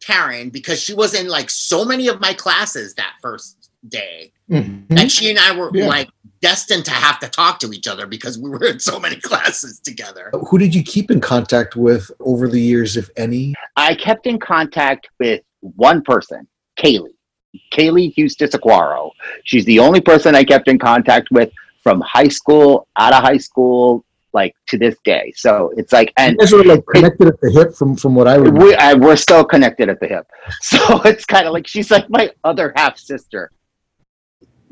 Karen 0.00 0.50
because 0.50 0.80
she 0.80 0.94
was 0.94 1.14
in 1.14 1.28
like 1.28 1.50
so 1.50 1.84
many 1.84 2.06
of 2.06 2.20
my 2.20 2.32
classes 2.32 2.94
that 2.94 3.14
first 3.20 3.70
day. 3.88 4.32
Mm-hmm. 4.50 4.96
And 4.96 5.10
she 5.10 5.30
and 5.30 5.38
I 5.38 5.56
were 5.56 5.70
yeah. 5.74 5.86
like 5.86 6.08
destined 6.40 6.84
to 6.84 6.92
have 6.92 7.18
to 7.20 7.28
talk 7.28 7.58
to 7.60 7.72
each 7.72 7.88
other 7.88 8.06
because 8.06 8.38
we 8.38 8.50
were 8.50 8.64
in 8.64 8.78
so 8.78 9.00
many 9.00 9.16
classes 9.20 9.80
together. 9.80 10.30
Who 10.48 10.58
did 10.58 10.74
you 10.74 10.84
keep 10.84 11.10
in 11.10 11.20
contact 11.20 11.74
with 11.74 12.10
over 12.20 12.48
the 12.48 12.60
years, 12.60 12.96
if 12.96 13.10
any? 13.16 13.54
I 13.76 13.94
kept 13.96 14.26
in 14.26 14.38
contact 14.38 15.08
with 15.18 15.42
one 15.60 16.02
person, 16.02 16.46
Kaylee. 16.78 17.14
Kaylee 17.72 18.12
Hustis 18.14 18.50
Aquaro. 18.50 19.10
She's 19.44 19.64
the 19.64 19.78
only 19.78 20.00
person 20.00 20.34
I 20.34 20.44
kept 20.44 20.68
in 20.68 20.78
contact 20.78 21.28
with 21.30 21.50
from 21.86 22.00
high 22.00 22.32
school, 22.40 22.88
out 22.96 23.14
of 23.14 23.22
high 23.22 23.36
school, 23.36 24.04
like 24.32 24.54
to 24.66 24.76
this 24.76 24.96
day. 25.04 25.32
So 25.36 25.72
it's 25.76 25.92
like, 25.92 26.12
and 26.16 26.32
you 26.32 26.38
guys 26.38 26.52
are 26.52 26.64
like 26.64 26.84
connected 26.92 27.28
it, 27.28 27.34
at 27.34 27.40
the 27.40 27.50
hip 27.52 27.74
from 27.74 27.94
from 27.94 28.16
what 28.16 28.26
I 28.26 28.34
remember. 28.34 28.64
We, 28.64 28.74
I, 28.74 28.94
we're 28.94 29.14
still 29.14 29.44
connected 29.44 29.88
at 29.88 30.00
the 30.00 30.08
hip. 30.08 30.26
So 30.62 30.78
it's 31.04 31.24
kind 31.24 31.46
of 31.46 31.52
like 31.52 31.68
she's 31.68 31.92
like 31.92 32.10
my 32.10 32.30
other 32.42 32.72
half 32.74 32.98
sister 32.98 33.52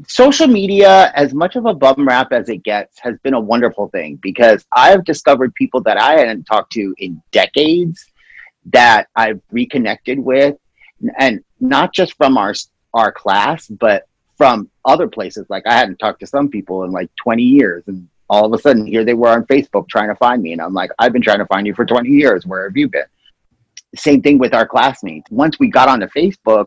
social 0.09 0.49
media, 0.49 1.13
as 1.15 1.33
much 1.35 1.55
of 1.55 1.67
a 1.67 1.75
bum 1.75 2.07
rap 2.07 2.33
as 2.33 2.49
it 2.49 2.65
gets, 2.65 2.99
has 2.99 3.17
been 3.23 3.35
a 3.35 3.41
wonderful 3.41 3.89
thing 3.91 4.19
because 4.23 4.67
I've 4.73 5.05
discovered 5.05 5.55
people 5.55 5.81
that 5.83 6.01
I 6.01 6.19
hadn't 6.19 6.45
talked 6.45 6.73
to 6.73 6.95
in 6.99 7.23
decades 7.31 8.05
that 8.73 9.09
I've 9.15 9.41
reconnected 9.53 10.19
with, 10.19 10.57
and 11.19 11.45
not 11.61 11.95
just 11.95 12.17
from 12.17 12.37
our 12.37 12.55
our 12.93 13.13
class, 13.13 13.69
but 13.69 14.07
from 14.37 14.71
other 14.85 15.09
places. 15.09 15.47
Like 15.49 15.67
I 15.67 15.75
hadn't 15.75 15.99
talked 15.99 16.21
to 16.21 16.27
some 16.27 16.49
people 16.49 16.85
in 16.85 16.91
like 16.91 17.11
20 17.17 17.43
years, 17.43 17.85
and 17.87 18.09
all 18.29 18.47
of 18.47 18.53
a 18.53 18.63
sudden 18.63 18.87
here 18.87 19.05
they 19.05 19.15
were 19.15 19.29
on 19.29 19.47
Facebook 19.47 19.89
trying 19.89 20.09
to 20.09 20.17
find 20.17 20.43
me, 20.43 20.53
and 20.53 20.61
I'm 20.61 20.75
like, 20.75 20.91
I've 20.99 21.13
been 21.13 21.23
trying 21.23 21.39
to 21.39 21.47
find 21.47 21.67
you 21.67 21.75
for 21.75 21.87
20 21.87 22.09
years. 22.09 22.47
Where 22.47 22.65
have 22.65 22.77
you 22.77 22.89
been? 22.89 23.05
Same 23.97 24.23
thing 24.23 24.39
with 24.39 24.55
our 24.55 24.67
classmates. 24.67 25.31
Once 25.31 25.59
we 25.59 25.69
got 25.69 25.89
onto 25.89 26.07
Facebook 26.09 26.67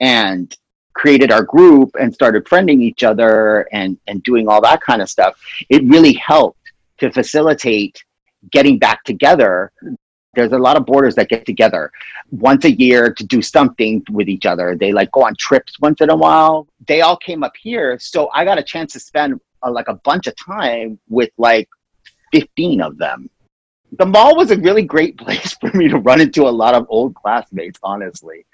and 0.00 0.54
created 0.98 1.30
our 1.30 1.44
group 1.44 1.90
and 2.00 2.12
started 2.12 2.44
friending 2.44 2.82
each 2.82 3.04
other 3.04 3.68
and 3.72 3.96
and 4.08 4.22
doing 4.24 4.48
all 4.48 4.60
that 4.60 4.80
kind 4.80 5.00
of 5.00 5.08
stuff 5.08 5.40
it 5.68 5.82
really 5.84 6.14
helped 6.14 6.72
to 6.98 7.10
facilitate 7.12 8.02
getting 8.50 8.78
back 8.78 9.04
together 9.04 9.70
there's 10.38 10.52
a 10.52 10.58
lot 10.58 10.76
of 10.76 10.86
boarders 10.86 11.16
that 11.16 11.28
get 11.28 11.44
together 11.44 11.90
once 12.30 12.64
a 12.64 12.70
year 12.70 13.12
to 13.12 13.24
do 13.24 13.42
something 13.42 14.02
with 14.10 14.28
each 14.28 14.46
other. 14.46 14.76
They 14.76 14.92
like 14.92 15.10
go 15.10 15.24
on 15.24 15.34
trips 15.36 15.80
once 15.80 16.00
in 16.00 16.10
a 16.10 16.16
while. 16.16 16.68
They 16.86 17.00
all 17.00 17.16
came 17.16 17.42
up 17.42 17.54
here 17.60 17.98
so 17.98 18.30
i 18.32 18.44
got 18.44 18.58
a 18.58 18.62
chance 18.62 18.92
to 18.92 19.00
spend 19.00 19.40
uh, 19.64 19.70
like 19.70 19.88
a 19.88 19.94
bunch 19.94 20.26
of 20.28 20.34
time 20.36 20.98
with 21.08 21.30
like 21.38 21.68
15 22.32 22.80
of 22.80 22.98
them. 22.98 23.28
The 23.98 24.06
mall 24.06 24.36
was 24.36 24.50
a 24.52 24.58
really 24.58 24.82
great 24.82 25.16
place 25.24 25.54
for 25.60 25.76
me 25.76 25.88
to 25.88 25.98
run 25.98 26.20
into 26.20 26.42
a 26.46 26.54
lot 26.62 26.74
of 26.74 26.86
old 26.88 27.14
classmates 27.16 27.80
honestly. 27.82 28.46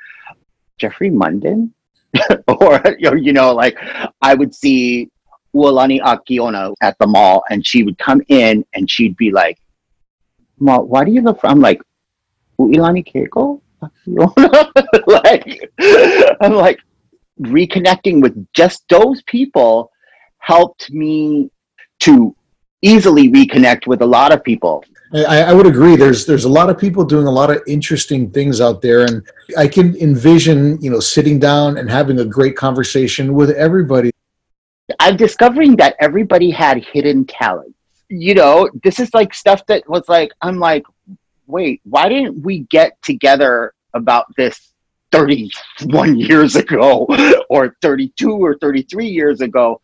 Jeffrey 0.78 1.10
munden? 1.10 1.74
Or 2.48 2.80
you 2.98 3.32
know, 3.32 3.52
like 3.52 3.76
I 4.22 4.34
would 4.34 4.54
see 4.54 5.10
Uolani 5.54 6.00
Akiona 6.00 6.74
at 6.80 6.96
the 6.98 7.06
mall, 7.06 7.44
and 7.50 7.66
she 7.66 7.82
would 7.82 7.98
come 7.98 8.20
in 8.28 8.64
and 8.74 8.90
she'd 8.90 9.16
be 9.16 9.30
like, 9.30 9.58
"Mom, 10.58 10.82
why 10.88 11.04
do 11.04 11.12
you 11.12 11.20
look?" 11.20 11.40
I'm 11.44 11.60
like, 11.60 11.80
"Uilani 12.58 13.04
Keiko." 13.06 13.60
like, 15.06 15.70
I'm 16.40 16.54
like 16.54 16.80
reconnecting 17.40 18.22
with 18.22 18.46
just 18.54 18.88
those 18.88 19.22
people 19.24 19.90
helped 20.38 20.90
me 20.90 21.50
to 22.00 22.34
easily 22.80 23.30
reconnect 23.30 23.86
with 23.86 24.00
a 24.00 24.06
lot 24.06 24.32
of 24.32 24.42
people 24.42 24.84
I, 25.14 25.42
I, 25.42 25.52
would 25.52 25.66
agree. 25.66 25.94
There's 25.94 26.26
there's 26.26 26.44
a 26.44 26.48
lot 26.48 26.70
of 26.70 26.76
people 26.78 27.04
doing 27.04 27.26
a 27.26 27.30
lot 27.30 27.48
of 27.48 27.62
interesting 27.68 28.30
things 28.30 28.60
out 28.60 28.82
there, 28.82 29.02
and 29.02 29.22
I 29.56 29.68
can 29.68 29.94
envision 29.96 30.80
you 30.82 30.90
know 30.90 30.98
sitting 30.98 31.38
down 31.38 31.78
and 31.78 31.88
having 31.88 32.18
a 32.18 32.24
great 32.24 32.56
conversation 32.56 33.34
with 33.34 33.50
everybody. 33.50 34.10
I'm 34.98 35.16
discovering 35.16 35.76
that 35.76 35.94
everybody 36.00 36.50
had 36.50 36.84
hidden 36.84 37.26
talents. 37.26 37.78
You 38.16 38.34
know, 38.34 38.70
this 38.82 39.00
is 39.00 39.12
like 39.14 39.34
stuff 39.34 39.64
that 39.66 39.88
was 39.88 40.08
like 40.08 40.30
I'm 40.40 40.58
like, 40.58 40.84
wait, 41.46 41.80
why 41.84 42.08
didn't 42.08 42.42
we 42.42 42.60
get 42.60 43.00
together 43.02 43.74
about 43.94 44.26
this 44.36 44.72
31 45.12 46.18
years 46.18 46.56
ago, 46.56 47.06
or 47.48 47.76
32 47.82 48.30
or 48.30 48.56
33 48.58 49.06
years 49.06 49.40
ago? 49.40 49.80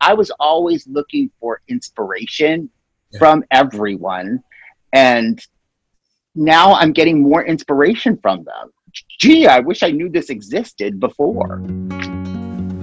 I 0.00 0.14
was 0.14 0.30
always 0.38 0.86
looking 0.86 1.30
for 1.40 1.62
inspiration 1.68 2.70
from 3.18 3.44
everyone. 3.50 4.42
And 4.92 5.44
now 6.34 6.74
I'm 6.74 6.92
getting 6.92 7.22
more 7.22 7.44
inspiration 7.44 8.18
from 8.18 8.44
them. 8.44 8.70
Gee, 9.18 9.46
I 9.46 9.60
wish 9.60 9.82
I 9.82 9.90
knew 9.90 10.08
this 10.08 10.30
existed 10.30 11.00
before. 11.00 11.62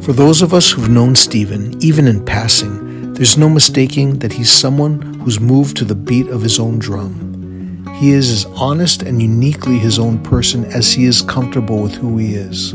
For 0.02 0.14
those 0.14 0.42
of 0.42 0.54
us 0.54 0.72
who've 0.72 0.90
known 0.90 1.16
Stephen, 1.16 1.82
even 1.82 2.08
in 2.08 2.24
passing, 2.26 2.93
there's 3.16 3.38
no 3.38 3.48
mistaking 3.48 4.18
that 4.20 4.34
he's 4.34 4.52
someone 4.52 5.02
who's 5.20 5.40
moved 5.40 5.78
to 5.78 5.86
the 5.86 5.94
beat 5.94 6.28
of 6.30 6.42
his 6.42 6.60
own 6.60 6.80
drum. 6.80 7.86
He 8.00 8.12
is 8.12 8.32
as 8.32 8.46
honest 8.60 9.04
and 9.04 9.22
uniquely 9.22 9.78
his 9.78 10.00
own 10.00 10.22
person 10.24 10.66
as 10.66 10.92
he 10.92 11.06
is 11.06 11.22
comfortable 11.22 11.84
with 11.84 11.94
who 11.94 12.18
he 12.18 12.34
is. 12.34 12.74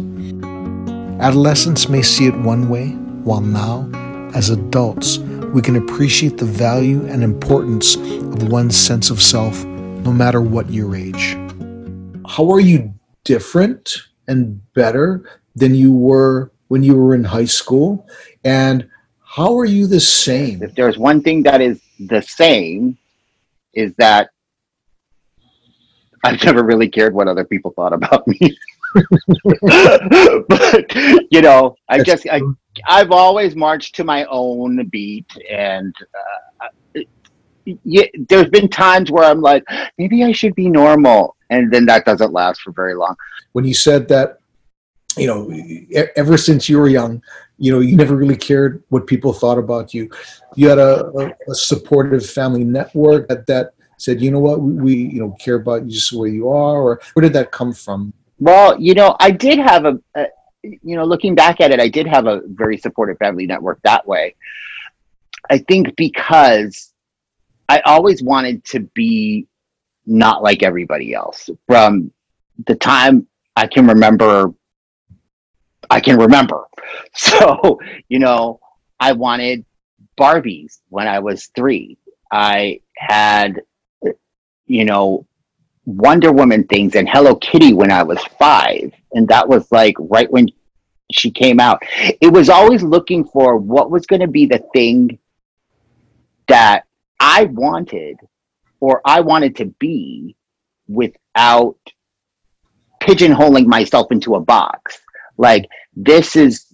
Adolescents 1.21 1.89
may 1.89 2.03
see 2.03 2.29
it 2.29 2.39
one 2.39 2.69
way, 2.69 2.91
while 3.25 3.41
now, 3.41 3.91
as 4.33 4.49
adults, 4.49 5.19
we 5.53 5.61
can 5.61 5.75
appreciate 5.75 6.39
the 6.39 6.45
value 6.45 7.05
and 7.07 7.25
importance 7.25 7.97
of 7.97 8.49
one's 8.49 8.77
sense 8.77 9.11
of 9.11 9.21
self 9.21 9.65
no 9.65 10.13
matter 10.13 10.41
what 10.41 10.71
your 10.71 10.95
age. 10.95 11.37
How 12.29 12.49
are 12.53 12.61
you 12.61 12.95
different 13.25 13.97
and 14.29 14.61
better 14.75 15.25
than 15.57 15.75
you 15.75 15.93
were 15.93 16.53
when 16.69 16.85
you 16.85 16.95
were 16.95 17.13
in 17.13 17.25
high 17.25 17.47
school? 17.47 18.07
And 18.45 18.89
how 19.39 19.57
are 19.57 19.65
you 19.65 19.87
the 19.87 20.01
same? 20.01 20.65
If 20.65 20.75
there's 20.75 20.99
one 20.99 21.23
thing 21.23 21.45
that 21.45 21.61
is 21.61 21.81
the 22.01 22.21
same, 22.21 22.99
is 23.73 23.95
that 23.97 24.31
I've 26.25 26.43
never 26.43 26.65
really 26.65 26.89
cared 26.89 27.15
what 27.15 27.29
other 27.29 27.45
people 27.45 27.71
thought 27.71 27.93
about 27.93 28.27
me. 28.27 28.59
but 30.49 30.93
you 31.31 31.41
know, 31.41 31.77
I 31.89 31.99
That's 31.99 32.09
just 32.09 32.29
I, 32.29 32.41
I've 32.89 33.13
always 33.13 33.55
marched 33.55 33.95
to 33.97 34.05
my 34.05 34.25
own 34.25 34.89
beat, 34.89 35.31
and 35.49 35.95
uh, 36.95 37.03
yeah, 37.85 38.07
there's 38.29 38.49
been 38.49 38.69
times 38.69 39.13
where 39.13 39.25
I'm 39.25 39.41
like, 39.41 39.63
maybe 39.99 40.25
I 40.25 40.33
should 40.33 40.57
be 40.57 40.69
normal, 40.69 41.37
and 41.51 41.73
then 41.73 41.87
that 41.87 42.05
doesn't 42.05 42.33
last 42.33 42.61
for 42.63 42.73
very 42.73 42.97
long. 42.97 43.15
When 43.53 43.65
you 43.65 43.75
said 43.75 44.09
that, 44.09 44.41
you 45.17 45.29
know, 45.29 45.49
ever 46.17 46.37
since 46.37 46.69
you 46.69 46.79
were 46.79 46.89
young, 46.89 47.23
you 47.59 47.73
know, 47.73 47.81
you 47.81 47.97
never 47.97 48.17
really 48.17 48.37
cared 48.37 48.83
what 48.89 49.07
people 49.07 49.33
thought 49.33 49.59
about 49.59 49.93
you. 49.93 50.09
You 50.55 50.69
had 50.69 50.79
a, 50.79 51.07
a, 51.07 51.33
a 51.51 51.55
supportive 51.55 52.25
family 52.25 52.65
network 52.65 53.29
that, 53.29 53.47
that 53.47 53.73
said, 53.99 54.21
you 54.21 54.31
know 54.31 54.41
what, 54.41 54.61
we, 54.61 54.73
we, 54.75 54.95
you 54.95 55.21
know 55.21 55.37
care 55.41 55.57
about 55.57 55.85
you 55.85 55.91
just 55.91 56.13
where 56.13 56.29
you 56.29 56.49
are, 56.49 56.81
or 56.81 57.01
where 57.13 57.23
did 57.23 57.33
that 57.33 57.51
come 57.51 57.73
from? 57.73 58.13
Well, 58.39 58.81
you 58.81 58.95
know, 58.95 59.17
I 59.19 59.33
did 59.33 59.59
have 59.59 59.85
a, 59.85 59.99
a, 60.17 60.27
you 60.63 60.97
know, 60.97 61.05
looking 61.05 61.35
back 61.35 61.61
at 61.61 61.73
it, 61.73 61.81
I 61.81 61.89
did 61.89 62.07
have 62.07 62.27
a 62.27 62.43
very 62.47 62.79
supportive 62.79 63.19
family 63.19 63.47
network 63.47 63.81
that 63.83 64.07
way. 64.07 64.37
I 65.51 65.59
think 65.59 65.97
because 65.97 66.93
I 67.69 67.81
always 67.81 68.23
wanted 68.23 68.65
to 68.67 68.81
be 68.95 69.47
not 70.07 70.43
like 70.43 70.63
everybody 70.63 71.13
else. 71.15 71.51
From 71.67 72.13
the 72.67 72.75
time 72.75 73.27
I 73.57 73.67
can 73.67 73.87
remember, 73.87 74.55
I 75.91 76.01
can 76.01 76.19
remember. 76.19 76.65
So, 77.15 77.79
you 78.09 78.19
know, 78.19 78.61
I 79.01 79.13
wanted 79.13 79.65
Barbies 80.19 80.79
when 80.89 81.07
I 81.09 81.19
was 81.19 81.47
three. 81.55 81.99
I 82.31 82.81
had 82.97 83.63
you 84.69 84.85
know, 84.85 85.27
Wonder 85.87 86.31
Woman 86.31 86.65
things 86.65 86.95
and 86.95 87.09
Hello 87.09 87.35
Kitty 87.35 87.73
when 87.73 87.91
I 87.91 88.03
was 88.05 88.23
five. 88.39 88.93
And 89.13 89.27
that 89.29 89.49
was 89.49 89.71
like 89.73 89.95
right 89.99 90.31
when 90.31 90.49
she 91.11 91.31
came 91.31 91.59
out. 91.59 91.83
It 92.21 92.33
was 92.33 92.49
always 92.49 92.83
looking 92.83 93.25
for 93.25 93.57
what 93.57 93.91
was 93.91 94.07
going 94.07 94.21
to 94.21 94.29
be 94.29 94.47
the 94.47 94.63
thing 94.73 95.19
that 96.47 96.85
I 97.19 97.45
wanted 97.45 98.19
or 98.81 99.01
I 99.05 99.21
wanted 99.23 99.57
to 99.57 99.65
be 99.79 100.37
without 100.87 101.79
pigeonholing 103.03 103.67
myself 103.67 104.13
into 104.13 104.35
a 104.35 104.41
box. 104.41 105.01
Like 105.39 105.69
this 105.97 106.37
is 106.37 106.67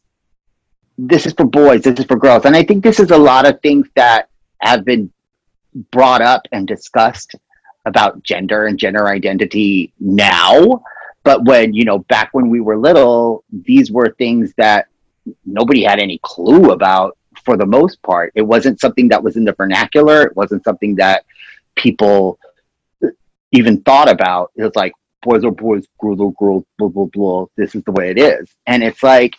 this 0.97 1.27
is 1.27 1.33
for 1.33 1.45
boys, 1.45 1.83
this 1.83 1.99
is 1.99 2.05
for 2.07 2.17
girls. 2.17 2.45
And 2.45 2.57
I 2.57 2.65
think 2.65 2.83
this 2.83 3.01
is 3.01 3.11
a 3.11 3.19
lot 3.19 3.47
of 3.47 3.61
things 3.61 3.89
that 3.97 4.29
have 4.61 4.85
been 4.85 5.11
brought 5.91 6.23
up 6.23 6.43
and 6.53 6.67
discussed 6.67 7.35
about 7.85 8.23
gender 8.23 8.67
and 8.67 8.79
gender 8.79 9.09
identity 9.09 9.93
now. 10.01 10.83
But 11.25 11.45
when, 11.45 11.75
you 11.75 11.85
know, 11.85 11.99
back 12.01 12.31
when 12.33 12.49
we 12.49 12.61
were 12.61 12.77
little, 12.77 13.45
these 13.51 13.91
were 13.91 14.15
things 14.19 14.53
that 14.57 14.87
nobody 15.45 15.83
had 15.83 15.99
any 15.99 16.21
clue 16.23 16.71
about 16.71 17.17
for 17.45 17.57
the 17.57 17.67
most 17.67 18.03
part. 18.03 18.33
It 18.35 18.43
wasn't 18.43 18.81
something 18.81 19.09
that 19.09 19.23
was 19.23 19.37
in 19.37 19.45
the 19.45 19.53
vernacular. 19.53 20.23
It 20.23 20.37
wasn't 20.37 20.65
something 20.65 20.95
that 20.97 21.25
people 21.75 22.39
even 23.53 23.81
thought 23.83 24.11
about. 24.11 24.53
It 24.57 24.63
was 24.63 24.77
like, 24.77 24.93
boys 25.23 25.45
are 25.45 25.51
boys, 25.51 25.87
girls 26.01 26.21
are 26.21 26.33
girls, 26.39 26.65
blah, 26.79 26.89
blah, 26.89 27.07
blah. 27.07 27.47
This 27.57 27.75
is 27.75 27.83
the 27.85 27.93
way 27.93 28.11
it 28.11 28.19
is. 28.19 28.49
And 28.67 28.83
it's 28.83 29.03
like, 29.03 29.35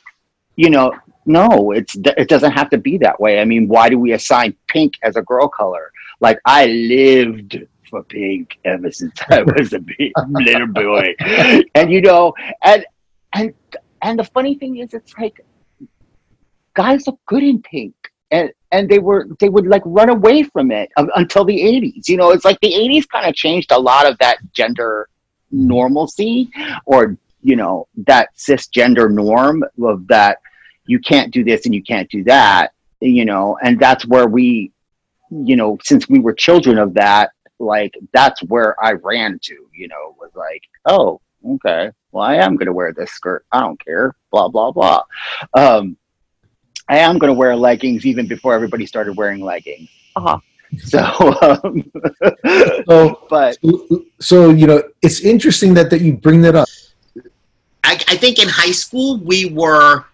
you 0.56 0.70
know, 0.70 0.92
no, 1.26 1.72
it's 1.72 1.96
it 1.96 2.30
doesn't 2.30 2.52
have 2.52 2.70
to 2.70 2.78
be 2.78 2.98
that 3.00 3.20
way. 3.20 3.40
I 3.40 3.46
mean, 3.46 3.68
why 3.68 3.90
do 3.90 4.00
we 4.00 4.14
assign 4.14 4.56
pink 4.68 4.94
as 5.04 5.16
a 5.16 5.22
girl 5.22 5.48
color? 5.48 5.92
Like 6.20 6.40
I 6.46 6.68
lived 6.68 7.58
for 7.90 8.04
pink 8.04 8.60
ever 8.66 8.92
since 8.92 9.14
I 9.30 9.42
was 9.58 9.74
a 9.74 9.80
big 9.80 10.12
little 10.32 10.68
boy, 10.68 11.16
and 11.76 11.92
you 11.92 12.02
know, 12.02 12.34
and 12.64 12.86
and 13.34 13.54
and 14.02 14.20
the 14.20 14.24
funny 14.24 14.56
thing 14.56 14.78
is, 14.78 14.94
it's 14.94 15.18
like 15.18 15.44
guys 16.74 17.08
look 17.08 17.20
good 17.26 17.44
in 17.44 17.62
pink, 17.62 17.96
and 18.32 18.52
and 18.72 18.90
they 18.90 19.00
were 19.00 19.28
they 19.40 19.50
would 19.50 19.68
like 19.68 19.82
run 19.86 20.10
away 20.10 20.44
from 20.44 20.72
it 20.72 20.90
until 20.98 21.46
the 21.46 21.58
80s 21.58 22.08
you 22.10 22.18
know 22.18 22.32
it's 22.32 22.44
like 22.44 22.60
the 22.62 22.74
80s 22.74 23.08
kind 23.08 23.28
of 23.28 23.34
changed 23.34 23.72
a 23.72 23.80
lot 23.80 24.06
of 24.06 24.18
that 24.20 24.38
gender 24.52 25.08
normalcy 25.52 26.50
or 26.86 27.18
you 27.42 27.56
know 27.56 27.88
that 28.08 28.30
cisgender 28.36 29.10
norm 29.10 29.64
of 29.82 30.08
that 30.08 30.40
you 30.88 31.00
can't 31.00 31.34
do 31.34 31.44
this 31.44 31.66
and 31.66 31.74
you 31.74 31.84
can't 31.84 32.10
do 32.10 32.24
that 32.24 32.74
you 33.02 33.26
know 33.26 33.58
and 33.64 33.80
that's 33.80 34.06
where 34.06 34.28
we 34.28 34.72
you 35.30 35.56
know 35.56 35.78
since 35.84 36.08
we 36.08 36.20
were 36.20 36.34
children 36.34 36.78
of 36.78 36.94
that 36.94 37.32
like 37.60 37.94
that's 38.14 38.42
where 38.44 38.76
i 38.84 38.92
ran 38.92 39.40
to 39.42 39.68
you 39.74 39.88
know 39.88 40.16
was 40.20 40.32
like 40.36 40.62
oh 40.86 41.20
okay 41.48 41.92
well 42.12 42.24
i 42.24 42.36
am 42.36 42.56
going 42.56 42.68
to 42.68 42.74
wear 42.74 42.94
this 42.94 43.12
skirt. 43.12 43.46
I 43.52 43.62
don't 43.62 43.84
care 43.84 44.16
blah 44.32 44.48
blah 44.48 44.72
blah. 44.72 45.04
Um 45.54 45.98
i 46.88 46.98
am 46.98 47.18
going 47.18 47.34
to 47.34 47.38
wear 47.38 47.56
leggings 47.56 48.06
even 48.06 48.28
before 48.28 48.54
everybody 48.54 48.86
started 48.86 49.16
wearing 49.18 49.42
leggings. 49.42 49.90
Uh-huh. 50.16 50.40
so 50.78 51.00
um, 51.42 51.92
so 52.88 53.26
but 53.30 53.58
so 54.20 54.50
you 54.50 54.68
know 54.68 54.84
it's 55.02 55.22
interesting 55.22 55.74
that 55.74 55.90
that 55.90 56.02
you 56.02 56.14
bring 56.14 56.42
that 56.42 56.56
up. 56.56 56.68
I, 57.84 57.94
I 58.08 58.18
think 58.18 58.40
in 58.40 58.50
high 58.50 58.72
school 58.72 59.20
we 59.20 59.46
were 59.46 60.06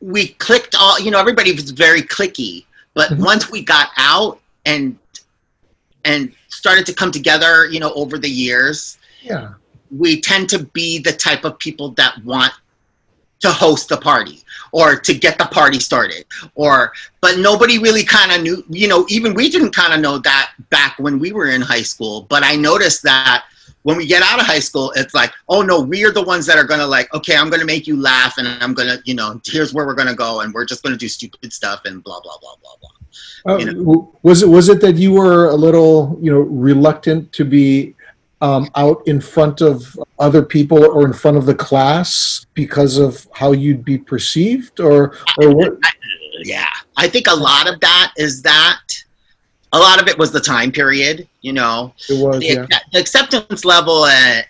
we 0.00 0.28
clicked 0.28 0.74
all 0.78 0.98
you 1.00 1.10
know 1.10 1.18
everybody 1.18 1.52
was 1.52 1.70
very 1.70 2.02
clicky 2.02 2.64
but 2.94 3.10
Mhm. 3.10 3.18
once 3.24 3.50
we 3.50 3.62
got 3.62 3.88
out 3.96 4.40
and 4.64 4.96
and 6.04 6.32
started 6.48 6.86
to 6.86 6.94
come 6.94 7.10
together 7.10 7.66
you 7.66 7.80
know 7.80 7.92
over 7.94 8.18
the 8.18 8.28
years 8.30 8.98
yeah 9.22 9.50
we 9.90 10.20
tend 10.20 10.48
to 10.50 10.60
be 10.60 10.98
the 10.98 11.12
type 11.12 11.44
of 11.44 11.58
people 11.58 11.90
that 11.92 12.22
want 12.24 12.52
to 13.40 13.50
host 13.50 13.88
the 13.88 13.96
party 13.96 14.42
or 14.72 14.96
to 14.96 15.14
get 15.14 15.38
the 15.38 15.46
party 15.46 15.78
started 15.80 16.24
or 16.54 16.92
but 17.20 17.38
nobody 17.38 17.78
really 17.78 18.04
kind 18.04 18.30
of 18.32 18.42
knew 18.42 18.64
you 18.68 18.86
know 18.88 19.04
even 19.08 19.34
we 19.34 19.48
didn't 19.48 19.72
kind 19.72 19.92
of 19.94 20.00
know 20.00 20.18
that 20.18 20.52
back 20.70 20.96
when 20.98 21.18
we 21.18 21.32
were 21.32 21.48
in 21.48 21.60
high 21.60 21.82
school 21.82 22.22
but 22.28 22.42
i 22.44 22.54
noticed 22.54 23.02
that 23.02 23.44
when 23.82 23.96
we 23.96 24.06
get 24.06 24.22
out 24.22 24.38
of 24.40 24.46
high 24.46 24.58
school 24.58 24.92
it's 24.96 25.14
like 25.14 25.32
oh 25.48 25.62
no 25.62 25.80
we 25.80 26.04
are 26.04 26.10
the 26.10 26.22
ones 26.22 26.44
that 26.46 26.58
are 26.58 26.64
gonna 26.64 26.86
like 26.86 27.12
okay 27.14 27.36
i'm 27.36 27.48
gonna 27.50 27.64
make 27.64 27.86
you 27.86 27.96
laugh 28.00 28.34
and 28.38 28.46
i'm 28.48 28.74
gonna 28.74 28.98
you 29.04 29.14
know 29.14 29.40
here's 29.46 29.72
where 29.72 29.86
we're 29.86 29.94
gonna 29.94 30.14
go 30.14 30.40
and 30.40 30.52
we're 30.52 30.64
just 30.64 30.82
gonna 30.82 30.96
do 30.96 31.08
stupid 31.08 31.52
stuff 31.52 31.80
and 31.84 32.02
blah 32.02 32.20
blah 32.20 32.36
blah 32.40 32.54
blah 32.62 32.76
blah. 32.80 32.90
Uh, 33.54 33.58
You 33.58 33.66
w- 33.66 34.08
was 34.22 34.42
it 34.42 34.48
was 34.48 34.68
it 34.68 34.80
that 34.80 34.96
you 34.96 35.12
were 35.12 35.48
a 35.50 35.54
little 35.54 36.18
you 36.20 36.30
know 36.32 36.40
reluctant 36.40 37.32
to 37.32 37.44
be 37.44 37.94
um, 38.40 38.70
out 38.76 39.02
in 39.06 39.20
front 39.20 39.60
of 39.60 39.98
other 40.20 40.42
people 40.44 40.84
or 40.84 41.04
in 41.04 41.12
front 41.12 41.36
of 41.36 41.44
the 41.46 41.54
class 41.54 42.46
because 42.54 42.96
of 42.96 43.26
how 43.32 43.50
you'd 43.52 43.84
be 43.84 43.98
perceived 43.98 44.78
or 44.80 45.14
or 45.40 45.54
what? 45.54 45.72
Yeah 46.42 46.66
i 46.96 47.08
think 47.08 47.26
a 47.26 47.34
lot 47.34 47.68
of 47.72 47.80
that 47.80 48.12
is 48.16 48.42
that 48.42 48.80
a 49.72 49.78
lot 49.78 50.00
of 50.00 50.08
it 50.08 50.16
was 50.18 50.32
the 50.32 50.40
time 50.40 50.72
period 50.72 51.28
you 51.42 51.52
know 51.52 51.92
it 52.08 52.18
was 52.24 52.38
the, 52.40 52.46
yeah 52.46 52.78
the 52.92 52.98
acceptance 52.98 53.64
level 53.64 54.06
and 54.06 54.46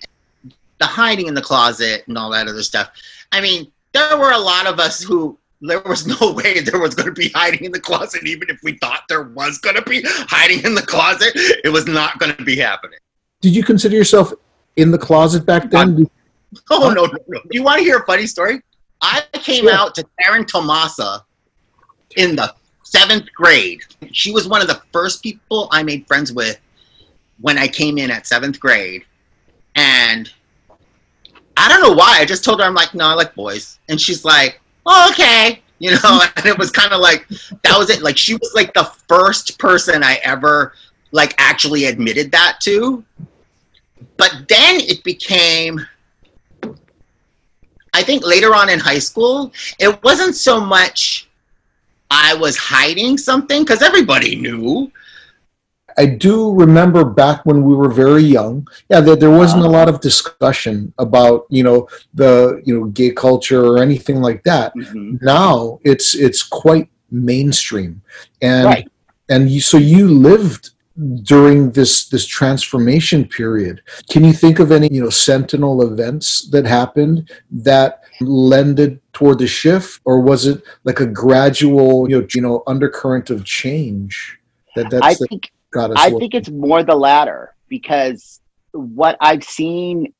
the 0.78 0.86
hiding 0.86 1.26
in 1.26 1.34
the 1.34 1.42
closet 1.42 2.04
and 2.06 2.16
all 2.16 2.30
that 2.30 2.46
other 2.46 2.62
stuff. 2.62 2.90
I 3.32 3.40
mean, 3.40 3.66
there 3.92 4.16
were 4.16 4.30
a 4.30 4.38
lot 4.38 4.66
of 4.68 4.78
us 4.78 5.02
who 5.02 5.36
there 5.60 5.80
was 5.80 6.06
no 6.06 6.32
way 6.38 6.60
there 6.60 6.78
was 6.78 6.94
going 6.94 7.08
to 7.08 7.12
be 7.12 7.30
hiding 7.30 7.64
in 7.64 7.72
the 7.72 7.80
closet, 7.80 8.24
even 8.24 8.48
if 8.48 8.60
we 8.62 8.78
thought 8.78 9.02
there 9.08 9.24
was 9.24 9.58
going 9.58 9.74
to 9.74 9.82
be 9.82 10.02
hiding 10.06 10.62
in 10.64 10.76
the 10.76 10.82
closet. 10.82 11.32
It 11.34 11.72
was 11.72 11.86
not 11.88 12.20
going 12.20 12.32
to 12.36 12.44
be 12.44 12.54
happening. 12.54 13.00
did 13.40 13.56
you 13.56 13.64
consider 13.64 13.96
yourself 13.96 14.32
in 14.76 14.92
the 14.92 14.98
closet 14.98 15.44
back 15.44 15.68
then 15.68 16.08
Oh 16.70 16.92
no, 16.94 17.06
no, 17.06 17.18
no! 17.26 17.40
Do 17.40 17.48
you 17.50 17.64
want 17.64 17.78
to 17.78 17.84
hear 17.84 17.96
a 17.98 18.06
funny 18.06 18.28
story? 18.28 18.62
I 19.02 19.24
came 19.32 19.64
Sure. 19.64 19.72
out 19.74 19.96
to 19.96 20.04
Karen 20.22 20.44
Tomasa 20.46 21.24
in 22.16 22.36
the 22.36 22.54
seventh 22.90 23.32
grade. 23.34 23.82
She 24.12 24.32
was 24.32 24.48
one 24.48 24.60
of 24.62 24.68
the 24.68 24.80
first 24.92 25.22
people 25.22 25.68
I 25.70 25.82
made 25.82 26.06
friends 26.06 26.32
with 26.32 26.58
when 27.40 27.58
I 27.58 27.68
came 27.68 27.98
in 27.98 28.10
at 28.10 28.26
seventh 28.26 28.58
grade, 28.58 29.04
and 29.76 30.30
I 31.56 31.68
don't 31.68 31.82
know 31.82 31.92
why. 31.92 32.18
I 32.18 32.24
just 32.24 32.44
told 32.44 32.60
her 32.60 32.66
I'm 32.66 32.74
like, 32.74 32.94
no, 32.94 33.06
I 33.06 33.14
like 33.14 33.34
boys, 33.34 33.78
and 33.88 34.00
she's 34.00 34.24
like, 34.24 34.60
oh, 34.86 35.08
okay, 35.12 35.62
you 35.78 35.90
know. 35.90 36.20
And 36.36 36.46
it 36.46 36.58
was 36.58 36.70
kind 36.70 36.92
of 36.92 37.00
like 37.00 37.28
that 37.28 37.76
was 37.76 37.90
it. 37.90 38.02
Like 38.02 38.16
she 38.16 38.34
was 38.34 38.52
like 38.54 38.72
the 38.74 38.90
first 39.08 39.58
person 39.58 40.02
I 40.02 40.20
ever 40.24 40.72
like 41.12 41.34
actually 41.38 41.86
admitted 41.86 42.30
that 42.32 42.58
to. 42.62 43.04
But 44.16 44.46
then 44.48 44.80
it 44.80 45.04
became 45.04 45.80
I 47.94 48.02
think 48.02 48.24
later 48.24 48.54
on 48.54 48.68
in 48.68 48.78
high 48.78 48.98
school, 48.98 49.52
it 49.78 50.02
wasn't 50.02 50.36
so 50.36 50.60
much 50.60 51.27
I 52.10 52.34
was 52.34 52.56
hiding 52.56 53.18
something 53.18 53.62
because 53.62 53.82
everybody 53.82 54.36
knew. 54.36 54.90
I 55.96 56.06
do 56.06 56.54
remember 56.54 57.04
back 57.04 57.44
when 57.44 57.64
we 57.64 57.74
were 57.74 57.90
very 57.90 58.22
young, 58.22 58.68
yeah, 58.88 59.00
there, 59.00 59.16
there 59.16 59.30
wasn't 59.30 59.64
a 59.64 59.68
lot 59.68 59.88
of 59.88 60.00
discussion 60.00 60.92
about, 60.98 61.46
you 61.50 61.64
know, 61.64 61.88
the, 62.14 62.62
you 62.64 62.78
know, 62.78 62.86
gay 62.86 63.10
culture 63.10 63.64
or 63.66 63.78
anything 63.82 64.20
like 64.22 64.44
that. 64.44 64.72
mhm. 64.76 65.20
Now 65.20 65.80
it's 65.82 66.14
it's 66.14 66.42
quite 66.42 66.88
mainstream. 67.10 68.00
And 68.40 68.66
Right. 68.66 68.88
and 69.28 69.50
you 69.50 69.60
so 69.60 69.76
you 69.76 70.06
lived 70.08 70.70
during 71.22 71.70
this 71.72 72.08
this 72.08 72.26
transformation 72.26 73.24
period. 73.24 73.82
Can 74.10 74.22
you 74.24 74.32
think 74.32 74.58
of 74.60 74.70
any, 74.70 74.88
you 74.92 75.02
know, 75.02 75.10
sentinel 75.10 75.82
events 75.82 76.48
that 76.50 76.64
happened 76.64 77.28
that 77.50 78.02
lended 78.20 79.00
toward 79.18 79.38
the 79.38 79.46
shift 79.48 80.00
or 80.04 80.20
was 80.20 80.46
it 80.46 80.62
like 80.84 81.00
a 81.00 81.06
gradual, 81.06 82.08
you 82.08 82.20
know, 82.20 82.26
you 82.32 82.40
know 82.40 82.62
undercurrent 82.68 83.30
of 83.30 83.44
change 83.44 84.38
that 84.76 84.88
that's 84.90 85.04
I 85.04 85.14
that 85.14 85.26
think 85.28 85.50
got 85.72 85.90
us 85.90 85.96
I 85.98 86.04
looking? 86.04 86.18
think 86.20 86.34
it's 86.34 86.50
more 86.50 86.84
the 86.84 86.94
latter 86.94 87.54
because 87.68 88.40
what 88.70 89.16
I've 89.20 89.42
seen 89.42 90.14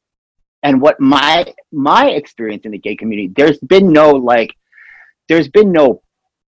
and 0.65 0.81
what 0.81 0.99
my 0.99 1.55
my 1.71 2.11
experience 2.11 2.65
in 2.65 2.73
the 2.73 2.79
gay 2.79 2.97
community, 2.97 3.33
there's 3.37 3.59
been 3.59 3.93
no 3.93 4.11
like 4.11 4.57
there's 5.29 5.49
been 5.49 5.71
no 5.71 6.03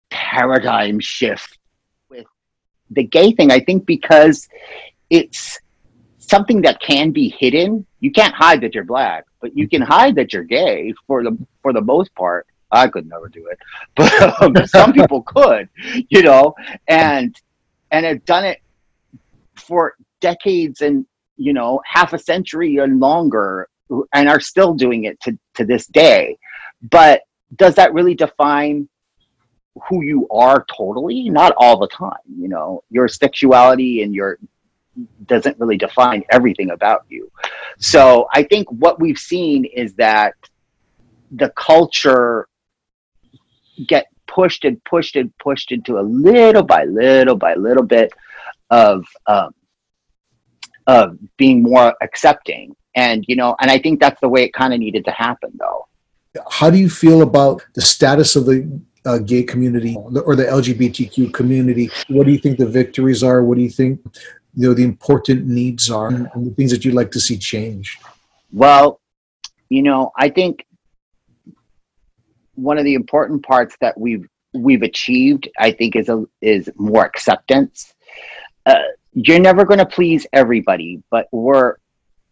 paradigm 0.08 1.00
shift 1.00 1.58
with 2.08 2.24
the 2.90 3.04
gay 3.04 3.32
thing. 3.32 3.50
I 3.50 3.60
think 3.60 3.84
because 3.84 4.48
it's 5.10 5.58
something 6.16 6.62
that 6.62 6.80
can 6.80 7.10
be 7.10 7.28
hidden. 7.28 7.84
You 8.00 8.10
can't 8.10 8.34
hide 8.34 8.62
that 8.62 8.74
you're 8.74 8.84
black, 8.84 9.26
but 9.40 9.56
you 9.56 9.68
can 9.68 9.82
hide 9.82 10.14
that 10.16 10.32
you're 10.32 10.44
gay 10.44 10.92
for 11.06 11.22
the 11.22 11.36
for 11.62 11.72
the 11.72 11.80
most 11.80 12.14
part. 12.14 12.46
I 12.70 12.88
could 12.88 13.08
never 13.08 13.28
do 13.28 13.46
it, 13.46 13.58
but 13.96 14.42
um, 14.42 14.54
some 14.66 14.92
people 14.92 15.22
could, 15.22 15.68
you 16.08 16.22
know, 16.22 16.54
and 16.86 17.34
and 17.90 18.04
have 18.04 18.24
done 18.24 18.44
it 18.44 18.60
for 19.54 19.94
decades 20.20 20.82
and 20.82 21.06
you 21.36 21.52
know 21.52 21.80
half 21.84 22.12
a 22.12 22.18
century 22.18 22.76
and 22.78 23.00
longer 23.00 23.68
and 24.12 24.28
are 24.28 24.40
still 24.40 24.74
doing 24.74 25.04
it 25.04 25.18
to, 25.20 25.38
to 25.54 25.64
this 25.64 25.86
day 25.86 26.36
but 26.90 27.22
does 27.56 27.74
that 27.74 27.94
really 27.94 28.14
define 28.14 28.86
who 29.88 30.02
you 30.02 30.26
are 30.30 30.64
totally, 30.76 31.28
not 31.28 31.54
all 31.56 31.78
the 31.78 31.88
time. 31.88 32.18
You 32.36 32.48
know, 32.48 32.82
your 32.90 33.08
sexuality 33.08 34.02
and 34.02 34.14
your 34.14 34.38
doesn't 35.26 35.58
really 35.58 35.76
define 35.76 36.24
everything 36.30 36.70
about 36.70 37.04
you. 37.08 37.30
So 37.78 38.28
I 38.32 38.42
think 38.42 38.70
what 38.70 39.00
we've 39.00 39.18
seen 39.18 39.64
is 39.64 39.94
that 39.94 40.34
the 41.30 41.50
culture 41.50 42.48
get 43.86 44.06
pushed 44.26 44.64
and 44.64 44.82
pushed 44.84 45.16
and 45.16 45.36
pushed 45.38 45.72
into 45.72 45.98
a 45.98 46.02
little 46.02 46.62
by 46.62 46.84
little 46.84 47.36
by 47.36 47.54
little 47.54 47.84
bit 47.84 48.12
of 48.70 49.06
um, 49.26 49.54
of 50.86 51.18
being 51.36 51.62
more 51.62 51.94
accepting. 52.02 52.74
And 52.94 53.24
you 53.28 53.36
know 53.36 53.54
and 53.60 53.70
i 53.70 53.78
think 53.78 54.00
that's 54.00 54.20
the 54.20 54.28
way 54.28 54.42
it 54.42 54.52
kind 54.52 54.72
of 54.72 54.80
needed 54.80 55.04
to 55.04 55.12
happen 55.12 55.50
though. 55.58 55.86
How 56.50 56.68
do 56.70 56.78
you 56.78 56.90
feel 56.90 57.22
about 57.22 57.64
the 57.74 57.80
status 57.80 58.36
of 58.36 58.46
the 58.46 58.80
uh, 59.04 59.18
gay 59.18 59.42
community 59.42 59.96
or 59.96 60.34
the 60.34 60.44
lgbtq 60.44 61.32
community? 61.32 61.90
What 62.08 62.26
do 62.26 62.32
you 62.32 62.38
think 62.38 62.58
the 62.58 62.66
victories 62.66 63.22
are? 63.22 63.44
What 63.44 63.56
do 63.56 63.62
you 63.62 63.70
think 63.70 64.00
you 64.54 64.68
know 64.68 64.74
the 64.74 64.84
important 64.84 65.46
needs 65.46 65.90
are 65.90 66.08
and 66.08 66.46
the 66.46 66.54
things 66.54 66.70
that 66.70 66.84
you'd 66.84 66.94
like 66.94 67.10
to 67.12 67.20
see 67.20 67.38
changed? 67.38 67.98
Well 68.52 69.00
you 69.68 69.82
know 69.82 70.10
i 70.16 70.30
think 70.30 70.66
one 72.54 72.78
of 72.78 72.84
the 72.84 72.94
important 72.94 73.44
parts 73.44 73.76
that 73.82 74.00
we've 74.00 74.26
we've 74.54 74.80
achieved 74.82 75.46
i 75.58 75.70
think 75.70 75.94
is 75.94 76.08
a 76.08 76.24
is 76.40 76.70
more 76.76 77.04
acceptance. 77.04 77.94
Uh, 78.64 78.76
you're 79.12 79.38
never 79.38 79.64
going 79.64 79.78
to 79.78 79.86
please 79.86 80.26
everybody 80.32 81.02
but 81.10 81.28
we're 81.32 81.76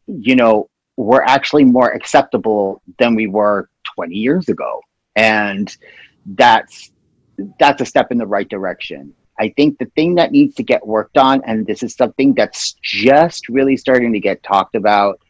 you 0.07 0.35
know 0.35 0.69
we're 0.97 1.23
actually 1.23 1.65
more 1.65 1.93
acceptable 1.93 2.83
than 2.99 3.15
we 3.15 3.27
were 3.27 3.69
20 3.95 4.15
years 4.15 4.49
ago. 4.49 4.81
And 5.15 5.75
that's 6.25 6.91
that's 7.59 7.83
a 7.83 7.87
step 7.87 8.11
in 8.11 8.19
the 8.19 8.27
right 8.27 8.49
direction 8.49 9.13
i 9.39 9.49
think 9.57 9.79
the 9.79 9.91
thing 9.97 10.15
that 10.15 10.33
needs 10.33 10.55
to 10.55 10.63
get 10.63 10.87
worked 10.87 11.19
on 11.19 11.43
and 11.45 11.67
this 11.67 11.83
is 11.83 11.95
something 11.95 12.35
that's 12.35 12.75
just 12.83 13.49
really 13.49 13.77
starting 13.77 14.13
to 14.13 14.21
get 14.21 14.43
talked 14.43 14.75
about 14.75 15.21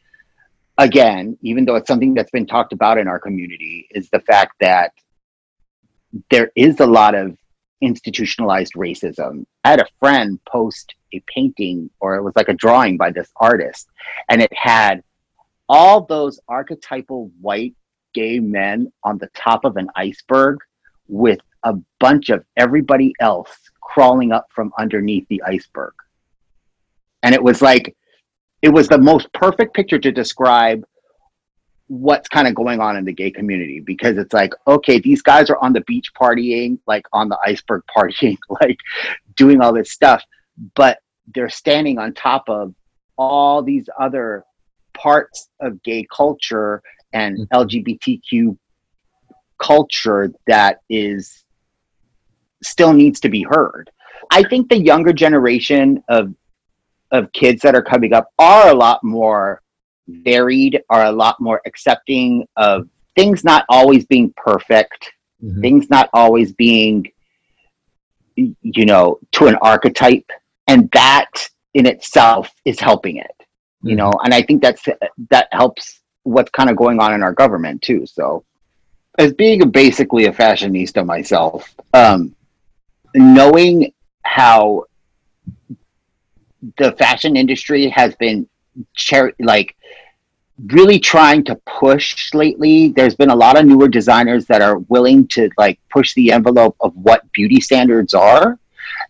again 0.79 1.37
even 1.43 1.65
though 1.65 1.77
it's 1.77 1.89
something 1.89 2.15
that's 2.15 2.31
been 2.31 2.47
talked 2.47 2.73
about 2.73 2.99
in 2.99 3.09
our 3.09 3.19
community 3.19 3.87
is 3.93 4.09
the 4.11 4.21
fact 4.21 4.55
that 4.61 4.93
there 6.31 6.51
is 6.55 6.81
a 6.81 6.87
lot 6.87 7.15
of 7.15 7.37
institutionalized 7.81 8.75
racism. 8.75 9.45
I 9.65 9.71
had 9.71 9.81
a 9.81 9.89
friend 10.01 10.39
post 10.49 10.95
a 11.13 11.23
painting, 11.27 11.91
or 12.01 12.17
it 12.17 12.23
was 12.23 12.35
like 12.37 12.49
a 12.49 12.55
drawing 12.55 12.97
by 12.97 13.11
this 13.11 13.31
artist, 13.37 13.89
and 14.29 14.43
it 14.43 14.53
had 14.53 15.03
all 15.69 16.05
those 16.05 16.41
archetypal 16.49 17.31
white 17.41 17.75
gay 18.15 18.39
men 18.39 18.93
on 19.05 19.19
the 19.19 19.29
top 19.35 19.65
of 19.65 19.77
an 19.77 19.89
iceberg 19.95 20.59
with 21.09 21.41
a 21.65 21.75
bunch 22.01 22.31
of 22.31 22.45
everybody 22.57 23.13
else 23.21 23.57
crawling 23.97 24.31
up 24.31 24.47
from 24.55 24.71
underneath 24.79 25.27
the 25.29 25.43
iceberg. 25.47 25.95
And 27.23 27.35
it 27.35 27.43
was 27.43 27.63
like, 27.63 27.97
it 28.61 28.69
was 28.69 28.89
the 28.89 28.99
most 28.99 29.33
perfect 29.33 29.75
picture 29.75 29.99
to 29.99 30.13
describe 30.13 30.85
what's 31.87 32.29
kind 32.29 32.47
of 32.47 32.55
going 32.55 32.79
on 32.79 32.99
in 32.99 33.07
the 33.07 33.13
gay 33.13 33.31
community 33.31 33.79
because 33.79 34.19
it's 34.19 34.33
like 34.33 34.53
okay 34.67 34.99
these 34.99 35.23
guys 35.23 35.49
are 35.51 35.59
on 35.59 35.73
the 35.73 35.83
beach 35.83 36.11
partying 36.21 36.77
like 36.89 37.05
on 37.13 37.29
the 37.29 37.39
iceberg 37.47 37.81
partying 37.97 38.37
like 38.61 38.77
doing 39.37 39.61
all 39.61 39.73
this 39.73 39.93
stuff 39.93 40.21
but 40.75 40.99
they're 41.33 41.49
standing 41.49 41.97
on 41.97 42.13
top 42.13 42.43
of 42.49 42.75
all 43.17 43.63
these 43.63 43.89
other 44.01 44.43
parts 44.95 45.49
of 45.61 45.81
gay 45.85 46.05
culture 46.13 46.83
and 47.13 47.39
mm-hmm. 47.39 47.57
lgbtq 47.57 48.59
culture 49.63 50.33
that 50.49 50.81
is 50.91 51.46
still 52.63 52.93
needs 52.93 53.21
to 53.21 53.29
be 53.29 53.43
heard 53.43 53.91
i 54.31 54.43
think 54.43 54.69
the 54.69 54.79
younger 54.79 55.13
generation 55.13 56.03
of 56.09 56.35
of 57.13 57.33
kids 57.33 57.63
that 57.63 57.75
are 57.75 57.83
coming 57.83 58.13
up 58.13 58.33
are 58.39 58.69
a 58.69 58.75
lot 58.75 59.03
more 59.03 59.63
varied, 60.09 60.83
are 60.91 61.07
a 61.07 61.13
lot 61.13 61.41
more 61.41 61.61
accepting 61.67 62.47
of 62.57 62.89
things 63.15 63.45
not 63.45 63.65
always 63.69 64.05
being 64.07 64.33
perfect, 64.37 65.13
mm-hmm. 65.43 65.61
things 65.61 65.91
not 65.91 66.09
always 66.13 66.53
being, 66.53 67.11
you 68.37 68.85
know, 68.85 69.19
to 69.33 69.47
an 69.47 69.57
archetype. 69.57 70.31
And 70.69 70.91
that 70.93 71.49
in 71.75 71.87
itself 71.87 72.51
is 72.65 72.81
helping 72.81 73.17
it, 73.17 73.31
you 73.83 73.91
mm-hmm. 73.91 73.99
know, 73.99 74.13
and 74.25 74.35
I 74.35 74.43
think 74.43 74.63
that's, 74.63 74.85
that 75.31 75.49
helps 75.53 76.01
what's 76.25 76.51
kind 76.51 76.71
of 76.71 76.77
going 76.77 77.01
on 77.01 77.15
in 77.15 77.23
our 77.23 77.33
government 77.33 77.83
too. 77.83 78.07
So, 78.07 78.45
as 79.19 79.33
being 79.33 79.71
basically 79.71 80.27
a 80.27 80.33
fashionista 80.33 81.07
myself, 81.07 81.75
um, 81.95 82.36
knowing 83.17 83.93
how 84.23 84.85
the 86.79 86.93
fashion 86.93 87.37
industry 87.37 87.89
has 87.89 88.15
been 88.17 88.49
cher- 88.95 89.33
like 89.39 89.77
really 90.73 90.99
trying 90.99 91.45
to 91.45 91.55
push 91.67 92.33
lately. 92.35 92.89
There's 92.89 93.15
been 93.15 93.31
a 93.31 93.37
lot 93.37 93.59
of 93.59 93.67
newer 93.67 93.89
designers 93.89 94.47
that 94.47 94.63
are 94.63 94.79
willing 94.79 95.27
to 95.29 95.51
like 95.59 95.79
push 95.91 96.15
the 96.15 96.33
envelope 96.33 96.77
of 96.81 96.95
what 96.95 97.31
beauty 97.33 97.61
standards 97.61 98.15
are 98.15 98.59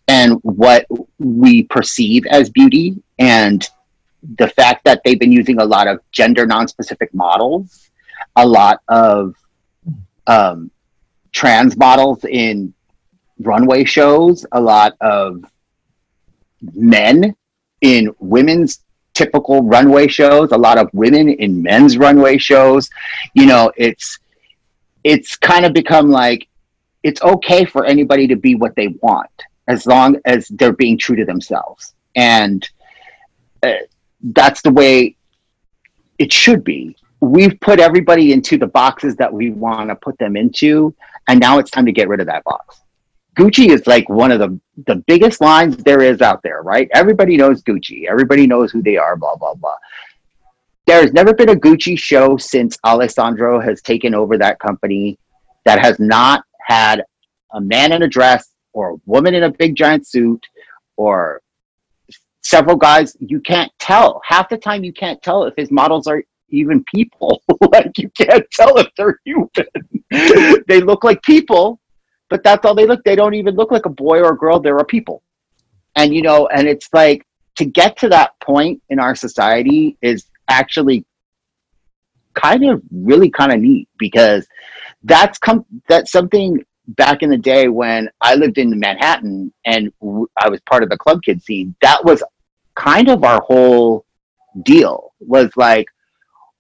and 0.09 0.35
what 0.43 0.87
we 1.19 1.65
perceive 1.65 2.27
as 2.27 2.51
beauty 2.51 2.97
and 3.19 3.67
the 4.39 4.49
fact 4.49 4.85
that 4.85 5.03
they've 5.05 5.21
been 5.21 5.33
using 5.33 5.61
a 5.61 5.65
lot 5.65 5.87
of 5.87 6.01
gender 6.11 6.47
non-specific 6.47 7.13
models, 7.15 7.91
a 8.35 8.47
lot 8.47 8.81
of 8.89 9.35
um, 10.27 10.71
trans 11.33 11.77
models 11.77 12.25
in 12.25 12.73
runway 13.41 13.85
shows, 13.85 14.47
a 14.53 14.61
lot 14.61 14.95
of 15.01 15.45
men 16.75 17.35
in 17.81 18.15
women's 18.19 18.81
typical 19.15 19.63
runway 19.63 20.07
shows, 20.09 20.53
a 20.53 20.59
lot 20.59 20.79
of 20.79 20.91
women 20.93 21.29
in 21.29 21.63
men's 21.63 21.97
runway 21.99 22.39
shows. 22.39 22.89
You 23.35 23.47
know, 23.47 23.73
it's 23.77 24.19
it's 25.05 25.37
kind 25.37 25.65
of 25.65 25.73
become 25.73 26.11
like 26.11 26.49
it's 27.03 27.23
okay 27.23 27.65
for 27.65 27.85
anybody 27.85 28.27
to 28.27 28.37
be 28.37 28.55
what 28.55 28.75
they 28.75 28.89
want 29.01 29.31
as 29.69 29.87
long 29.87 30.17
as 30.25 30.49
they're 30.49 30.73
being 30.73 30.99
true 30.99 31.17
to 31.17 31.25
themselves. 31.25 31.95
And 32.15 32.69
uh, 33.63 33.73
that's 34.23 34.63
the 34.63 34.71
way 34.71 35.17
it 36.19 36.33
should 36.33 36.65
be. 36.65 36.97
We've 37.21 37.59
put 37.61 37.81
everybody 37.81 38.33
into 38.33 38.59
the 38.59 38.67
boxes 38.67 39.17
that 39.17 39.33
we 39.33 39.51
want 39.51 39.89
to 39.89 39.97
put 39.97 40.19
them 40.19 40.37
into, 40.37 40.95
and 41.29 41.41
now 41.41 41.59
it's 41.59 41.71
time 41.71 41.87
to 41.87 41.93
get 41.93 42.09
rid 42.09 42.21
of 42.21 42.27
that 42.27 42.45
box. 42.45 42.81
Gucci 43.39 43.69
is 43.69 43.87
like 43.87 44.09
one 44.09 44.33
of 44.33 44.39
the 44.39 44.59
the 44.87 44.97
biggest 45.07 45.41
lines 45.41 45.77
there 45.79 46.03
is 46.03 46.23
out 46.23 46.43
there, 46.43 46.63
right? 46.63 46.89
Everybody 46.95 47.37
knows 47.37 47.63
Gucci. 47.63 48.07
Everybody 48.09 48.47
knows 48.47 48.73
who 48.73 48.83
they 48.83 48.97
are, 48.97 49.17
blah 49.17 49.37
blah 49.37 49.55
blah. 49.55 49.77
There's 50.87 51.13
never 51.13 51.35
been 51.35 51.51
a 51.51 51.57
Gucci 51.57 51.99
show 51.99 52.37
since 52.37 52.79
Alessandro 52.85 53.61
has 53.61 53.83
taken 53.83 54.15
over 54.15 54.39
that 54.39 54.59
company 54.59 55.19
that 55.65 55.81
has 55.81 55.99
not 55.99 56.45
had 56.61 57.03
a 57.53 57.61
man 57.61 57.93
in 57.93 58.03
a 58.03 58.09
dress 58.09 58.53
or 58.73 58.91
a 58.91 58.97
woman 59.05 59.35
in 59.35 59.45
a 59.45 59.53
big 59.53 59.75
giant 59.75 60.07
suit 60.07 60.45
or 60.97 61.41
several 62.43 62.77
guys 62.77 63.17
you 63.19 63.41
can't 63.41 63.73
tell 63.81 64.21
half 64.25 64.49
the 64.49 64.57
time 64.57 64.85
you 64.85 64.93
can't 64.93 65.21
tell 65.23 65.45
if 65.45 65.55
his 65.57 65.71
models 65.73 66.07
are 66.07 66.23
even 66.51 66.85
people 66.95 67.43
like 67.73 67.91
you 67.99 68.09
can't 68.11 68.45
tell 68.53 68.79
if 68.79 68.87
they're 68.97 69.19
human 69.25 69.49
they 70.69 70.81
look 70.81 71.03
like 71.03 71.21
people 71.23 71.81
but 72.29 72.43
that's 72.43 72.65
all 72.65 72.75
they 72.75 72.87
look. 72.87 73.05
They 73.05 73.17
don't 73.17 73.35
even 73.35 73.55
look 73.55 73.71
like 73.71 73.87
a 73.87 73.91
boy 73.91 74.21
or 74.21 74.33
a 74.33 74.37
girl. 74.37 74.61
They're 74.61 74.77
a 74.79 74.85
people. 74.85 75.23
And, 75.97 76.15
you 76.15 76.23
know, 76.23 76.49
and 76.49 76.67
it's 76.67 76.89
like 76.93 77.27
to 77.57 77.65
get 77.65 77.97
to 77.99 78.09
that 78.11 78.39
point 78.41 78.83
in 78.91 78.99
our 78.99 79.15
society 79.15 79.97
is 80.03 80.27
actually 80.49 81.05
kind 82.35 82.69
of 82.69 82.83
really 82.93 83.31
kind 83.31 83.53
of 83.53 83.61
neat 83.61 83.89
because 83.99 84.47
that's 85.05 85.39
come, 85.39 85.65
that's 85.89 86.13
something 86.13 86.63
back 86.89 87.23
in 87.23 87.31
the 87.31 87.39
day 87.39 87.69
when 87.69 88.11
I 88.21 88.35
lived 88.35 88.59
in 88.59 88.79
Manhattan 88.79 89.53
and 89.65 89.93
I 90.39 90.49
was 90.49 90.61
part 90.69 90.83
of 90.83 90.91
the 90.91 90.99
club 90.99 91.23
kid 91.23 91.43
scene. 91.43 91.75
That 91.81 92.05
was 92.05 92.23
kind 92.75 93.09
of 93.09 93.25
our 93.25 93.41
whole 93.41 94.05
deal 94.65 95.13
was 95.21 95.51
like, 95.57 95.87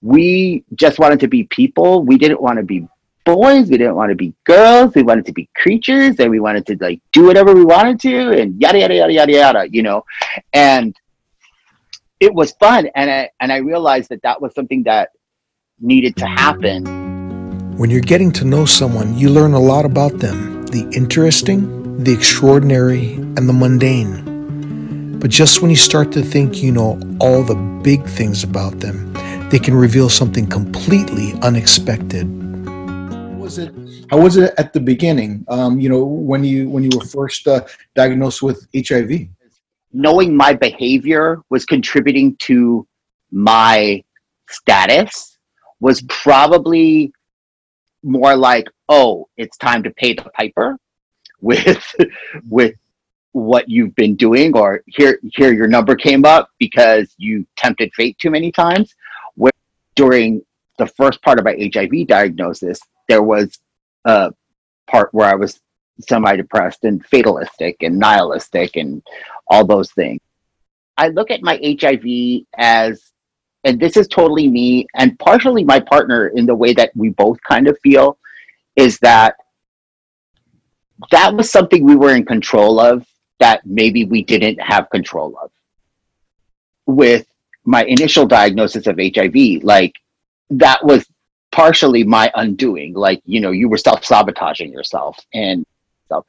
we 0.02 0.64
just 0.74 0.98
wanted 0.98 1.20
to 1.20 1.28
be 1.28 1.44
people. 1.44 2.02
We 2.02 2.18
didn't 2.18 2.40
want 2.40 2.58
to 2.58 2.64
be 2.64 2.86
boys. 3.26 3.68
We 3.68 3.76
didn't 3.76 3.96
want 3.96 4.10
to 4.10 4.14
be 4.14 4.32
girls. 4.44 4.94
We 4.94 5.02
wanted 5.02 5.26
to 5.26 5.32
be 5.32 5.50
creatures, 5.54 6.18
and 6.18 6.30
we 6.30 6.40
wanted 6.40 6.64
to 6.66 6.78
like 6.80 7.02
do 7.12 7.26
whatever 7.26 7.52
we 7.52 7.64
wanted 7.64 8.00
to, 8.00 8.40
and 8.40 8.58
yada 8.58 8.78
yada 8.78 8.94
yada 8.94 9.12
yada 9.12 9.32
yada. 9.32 9.68
You 9.70 9.82
know, 9.82 10.04
and 10.54 10.96
it 12.20 12.32
was 12.32 12.52
fun, 12.52 12.88
and 12.94 13.10
I 13.10 13.30
and 13.40 13.52
I 13.52 13.58
realized 13.58 14.08
that 14.08 14.22
that 14.22 14.40
was 14.40 14.54
something 14.54 14.84
that 14.84 15.10
needed 15.78 16.16
to 16.16 16.26
happen. 16.26 16.86
When 17.76 17.90
you're 17.90 18.00
getting 18.00 18.32
to 18.32 18.46
know 18.46 18.64
someone, 18.64 19.18
you 19.18 19.28
learn 19.28 19.52
a 19.52 19.60
lot 19.60 19.84
about 19.84 20.18
them 20.20 20.64
the 20.66 20.88
interesting, 20.96 22.02
the 22.02 22.12
extraordinary, 22.12 23.14
and 23.14 23.48
the 23.48 23.52
mundane. 23.52 25.18
But 25.18 25.30
just 25.30 25.62
when 25.62 25.70
you 25.70 25.76
start 25.76 26.12
to 26.12 26.22
think 26.22 26.62
you 26.62 26.72
know 26.72 27.00
all 27.20 27.42
the 27.42 27.56
big 27.82 28.04
things 28.04 28.44
about 28.44 28.80
them, 28.80 29.12
they 29.50 29.58
can 29.58 29.74
reveal 29.74 30.08
something 30.08 30.46
completely 30.46 31.34
unexpected 31.42 32.45
was 33.46 33.58
it? 33.58 33.72
How 34.10 34.18
was 34.18 34.36
it 34.36 34.52
at 34.58 34.72
the 34.72 34.80
beginning? 34.80 35.44
Um, 35.48 35.78
you 35.78 35.88
know, 35.88 36.04
when 36.04 36.42
you 36.42 36.68
when 36.68 36.82
you 36.82 36.90
were 36.98 37.04
first 37.04 37.46
uh, 37.46 37.64
diagnosed 37.94 38.42
with 38.42 38.66
HIV. 38.76 39.28
Knowing 39.92 40.36
my 40.36 40.52
behavior 40.52 41.40
was 41.48 41.64
contributing 41.64 42.36
to 42.48 42.86
my 43.30 44.02
status 44.48 45.38
was 45.78 46.02
probably 46.08 47.12
more 48.02 48.34
like, 48.34 48.66
oh, 48.88 49.28
it's 49.36 49.56
time 49.56 49.82
to 49.84 49.90
pay 49.90 50.12
the 50.14 50.28
piper 50.34 50.76
with 51.40 51.84
with 52.50 52.74
what 53.30 53.68
you've 53.68 53.94
been 53.94 54.16
doing, 54.16 54.56
or 54.56 54.82
here 54.86 55.20
here 55.36 55.52
your 55.52 55.68
number 55.68 55.94
came 55.94 56.24
up 56.24 56.50
because 56.58 57.14
you 57.16 57.46
tempted 57.56 57.94
fate 57.94 58.18
too 58.18 58.30
many 58.30 58.50
times. 58.50 58.92
Where 59.36 59.52
during 59.94 60.42
the 60.78 60.88
first 60.88 61.22
part 61.22 61.38
of 61.38 61.44
my 61.44 61.54
HIV 61.72 62.08
diagnosis, 62.08 62.80
there 63.08 63.22
was 63.22 63.58
a 64.04 64.32
part 64.86 65.12
where 65.12 65.28
I 65.28 65.34
was 65.34 65.60
semi 66.00 66.36
depressed 66.36 66.84
and 66.84 67.04
fatalistic 67.06 67.82
and 67.82 67.98
nihilistic 67.98 68.76
and 68.76 69.02
all 69.48 69.64
those 69.64 69.90
things. 69.92 70.20
I 70.98 71.08
look 71.08 71.30
at 71.30 71.42
my 71.42 71.58
HIV 71.62 72.46
as, 72.56 73.12
and 73.64 73.78
this 73.78 73.96
is 73.96 74.08
totally 74.08 74.48
me 74.48 74.86
and 74.94 75.18
partially 75.18 75.64
my 75.64 75.80
partner 75.80 76.28
in 76.28 76.46
the 76.46 76.54
way 76.54 76.72
that 76.74 76.92
we 76.94 77.10
both 77.10 77.38
kind 77.42 77.68
of 77.68 77.78
feel, 77.82 78.18
is 78.76 78.98
that 79.00 79.36
that 81.10 81.34
was 81.34 81.50
something 81.50 81.84
we 81.84 81.96
were 81.96 82.14
in 82.14 82.24
control 82.24 82.80
of 82.80 83.06
that 83.38 83.66
maybe 83.66 84.04
we 84.04 84.22
didn't 84.22 84.60
have 84.60 84.88
control 84.90 85.36
of. 85.42 85.50
With 86.86 87.26
my 87.64 87.84
initial 87.84 88.26
diagnosis 88.26 88.86
of 88.86 88.98
HIV, 88.98 89.62
like 89.62 89.94
that 90.50 90.84
was 90.84 91.06
partially 91.56 92.04
my 92.04 92.30
undoing. 92.34 92.92
Like, 92.92 93.22
you 93.24 93.40
know, 93.40 93.50
you 93.50 93.68
were 93.70 93.78
self 93.78 94.04
sabotaging 94.04 94.70
yourself 94.70 95.18
and 95.32 95.64
stuff. 96.04 96.26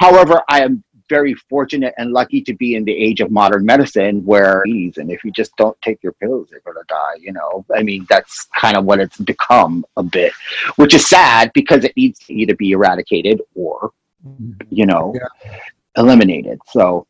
However, 0.00 0.42
I 0.48 0.62
am 0.62 0.82
very 1.08 1.34
fortunate 1.34 1.94
and 1.96 2.12
lucky 2.12 2.40
to 2.42 2.54
be 2.54 2.74
in 2.74 2.84
the 2.84 2.92
age 2.92 3.20
of 3.20 3.30
modern 3.30 3.64
medicine 3.64 4.24
where 4.24 4.62
and 4.64 5.10
if 5.10 5.22
you 5.22 5.30
just 5.30 5.54
don't 5.56 5.80
take 5.82 6.02
your 6.02 6.12
pills 6.12 6.48
you're 6.50 6.62
going 6.64 6.76
to 6.76 6.84
die 6.88 7.14
you 7.20 7.30
know 7.30 7.62
i 7.76 7.82
mean 7.82 8.06
that's 8.08 8.46
kind 8.58 8.74
of 8.74 8.86
what 8.86 8.98
it's 8.98 9.18
become 9.18 9.84
a 9.98 10.02
bit 10.02 10.32
which 10.76 10.94
is 10.94 11.06
sad 11.06 11.50
because 11.52 11.84
it 11.84 11.94
needs 11.94 12.18
to 12.20 12.32
either 12.32 12.56
be 12.56 12.70
eradicated 12.70 13.42
or 13.54 13.92
mm-hmm. 14.26 14.52
you 14.70 14.86
know 14.86 15.14
yeah. 15.14 15.58
eliminated 15.98 16.58
so 16.72 17.06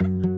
mm-hmm. 0.00 0.35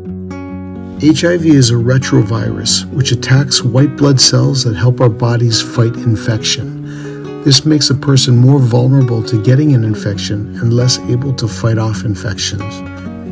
HIV 1.01 1.47
is 1.47 1.71
a 1.71 1.75
retrovirus 1.75 2.85
which 2.93 3.13
attacks 3.13 3.63
white 3.63 3.97
blood 3.97 4.21
cells 4.21 4.65
that 4.65 4.75
help 4.75 5.01
our 5.01 5.09
bodies 5.09 5.63
fight 5.63 5.95
infection. 5.95 7.45
This 7.45 7.65
makes 7.65 7.91
a 7.91 7.95
person 7.95 8.37
more 8.37 8.59
vulnerable 8.59 9.23
to 9.23 9.41
getting 9.41 9.77
an 9.77 9.85
infection 9.85 10.57
and 10.59 10.73
less 10.73 10.99
able 10.99 11.33
to 11.35 11.47
fight 11.47 11.79
off 11.79 12.05
infections. 12.05 12.65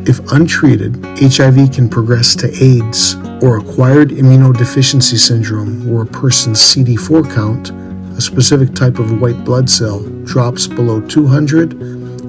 If 0.09 0.21
untreated, 0.31 1.05
HIV 1.19 1.73
can 1.73 1.89
progress 1.89 2.37
to 2.37 2.47
AIDS 2.63 3.17
or 3.43 3.59
acquired 3.59 4.11
immunodeficiency 4.11 5.19
syndrome, 5.19 5.91
where 5.91 6.05
a 6.05 6.07
person's 6.07 6.61
CD4 6.61 7.35
count, 7.35 7.71
a 8.17 8.21
specific 8.21 8.77
type 8.77 9.01
of 9.01 9.21
white 9.21 9.45
blood 9.45 9.69
cell, 9.69 10.05
drops 10.23 10.69
below 10.69 11.01
200, 11.01 11.73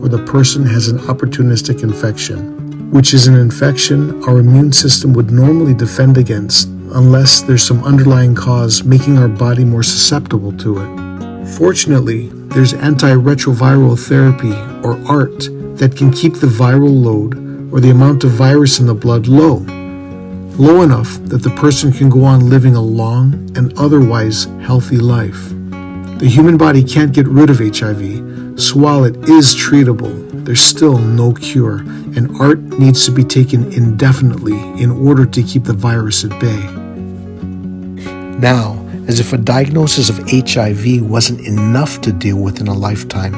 or 0.04 0.10
the 0.10 0.26
person 0.26 0.66
has 0.66 0.88
an 0.88 0.98
opportunistic 0.98 1.84
infection 1.84 2.57
which 2.92 3.14
is 3.14 3.28
an 3.28 3.36
infection 3.36 4.24
our 4.24 4.40
immune 4.40 4.72
system 4.72 5.14
would 5.14 5.32
normally 5.32 5.74
defend 5.74 6.18
against 6.18 6.68
unless 6.94 7.42
there's 7.42 7.64
some 7.64 7.84
underlying 7.84 8.34
cause 8.34 8.84
making 8.84 9.18
our 9.18 9.28
body 9.28 9.66
more 9.66 9.84
susceptible 9.84 10.52
to 10.58 10.80
it. 10.80 11.48
Fortunately, 11.58 12.30
there's 12.50 12.74
antiretroviral 12.74 13.98
therapy, 14.08 14.54
or 14.88 14.98
ART, 15.08 15.50
that 15.78 15.96
can 15.96 16.12
keep 16.12 16.36
the 16.36 16.48
viral 16.48 17.04
load 17.04 17.36
or 17.74 17.80
the 17.80 17.90
amount 17.90 18.24
of 18.24 18.32
virus 18.32 18.80
in 18.80 18.88
the 18.88 18.94
blood 18.94 19.28
low, 19.28 19.58
low 20.58 20.82
enough 20.82 21.20
that 21.26 21.44
the 21.44 21.50
person 21.52 21.92
can 21.92 22.10
go 22.10 22.24
on 22.24 22.50
living 22.50 22.76
a 22.76 22.82
long 22.82 23.34
and 23.56 23.78
otherwise 23.78 24.46
healthy 24.62 24.98
life. 24.98 25.50
The 26.20 26.28
human 26.28 26.58
body 26.58 26.84
can't 26.84 27.14
get 27.14 27.28
rid 27.28 27.50
of 27.50 27.60
HIV, 27.60 28.60
so 28.60 28.80
while 28.80 29.04
it 29.04 29.16
is 29.30 29.54
treatable, 29.54 30.27
there's 30.48 30.62
still 30.62 30.98
no 30.98 31.34
cure, 31.34 31.80
and 32.16 32.34
ART 32.40 32.62
needs 32.80 33.04
to 33.04 33.12
be 33.12 33.26
taken 33.26 33.70
indefinitely 33.74 34.58
in 34.82 34.90
order 34.90 35.26
to 35.26 35.44
keep 35.44 35.66
the 35.66 35.74
virus 35.74 36.24
at 36.24 36.30
bay. 36.40 36.62
Now, 38.40 38.82
as 39.10 39.20
if 39.20 39.34
a 39.34 39.38
diagnosis 39.38 40.08
of 40.10 40.20
HIV 40.30 41.02
wasn't 41.02 41.42
enough 41.42 42.00
to 42.00 42.14
deal 42.14 42.38
with 42.38 42.62
in 42.62 42.68
a 42.68 42.74
lifetime, 42.74 43.36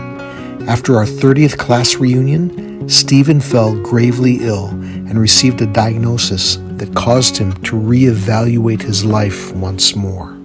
after 0.70 0.98
our 0.98 1.06
30th 1.06 1.58
class 1.58 1.96
reunion, 1.96 2.88
Stephen 2.88 3.42
fell 3.42 3.74
gravely 3.82 4.38
ill 4.42 4.68
and 4.68 5.20
received 5.20 5.62
a 5.62 5.66
diagnosis 5.66 6.58
that 6.78 6.94
caused 6.94 7.36
him 7.36 7.54
to 7.64 7.76
reevaluate 7.76 8.84
his 8.84 9.04
life 9.04 9.52
once 9.54 9.96
more. 9.96 10.38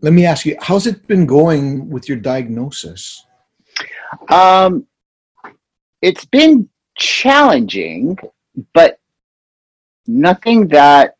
Let 0.00 0.14
me 0.14 0.24
ask 0.24 0.46
you, 0.46 0.56
how's 0.62 0.86
it 0.86 1.06
been 1.06 1.26
going 1.26 1.90
with 1.90 2.08
your 2.08 2.16
diagnosis? 2.16 3.26
Um, 4.30 4.86
it's 6.02 6.24
been 6.26 6.68
challenging, 6.96 8.18
but 8.74 8.98
nothing 10.06 10.68
that 10.68 11.16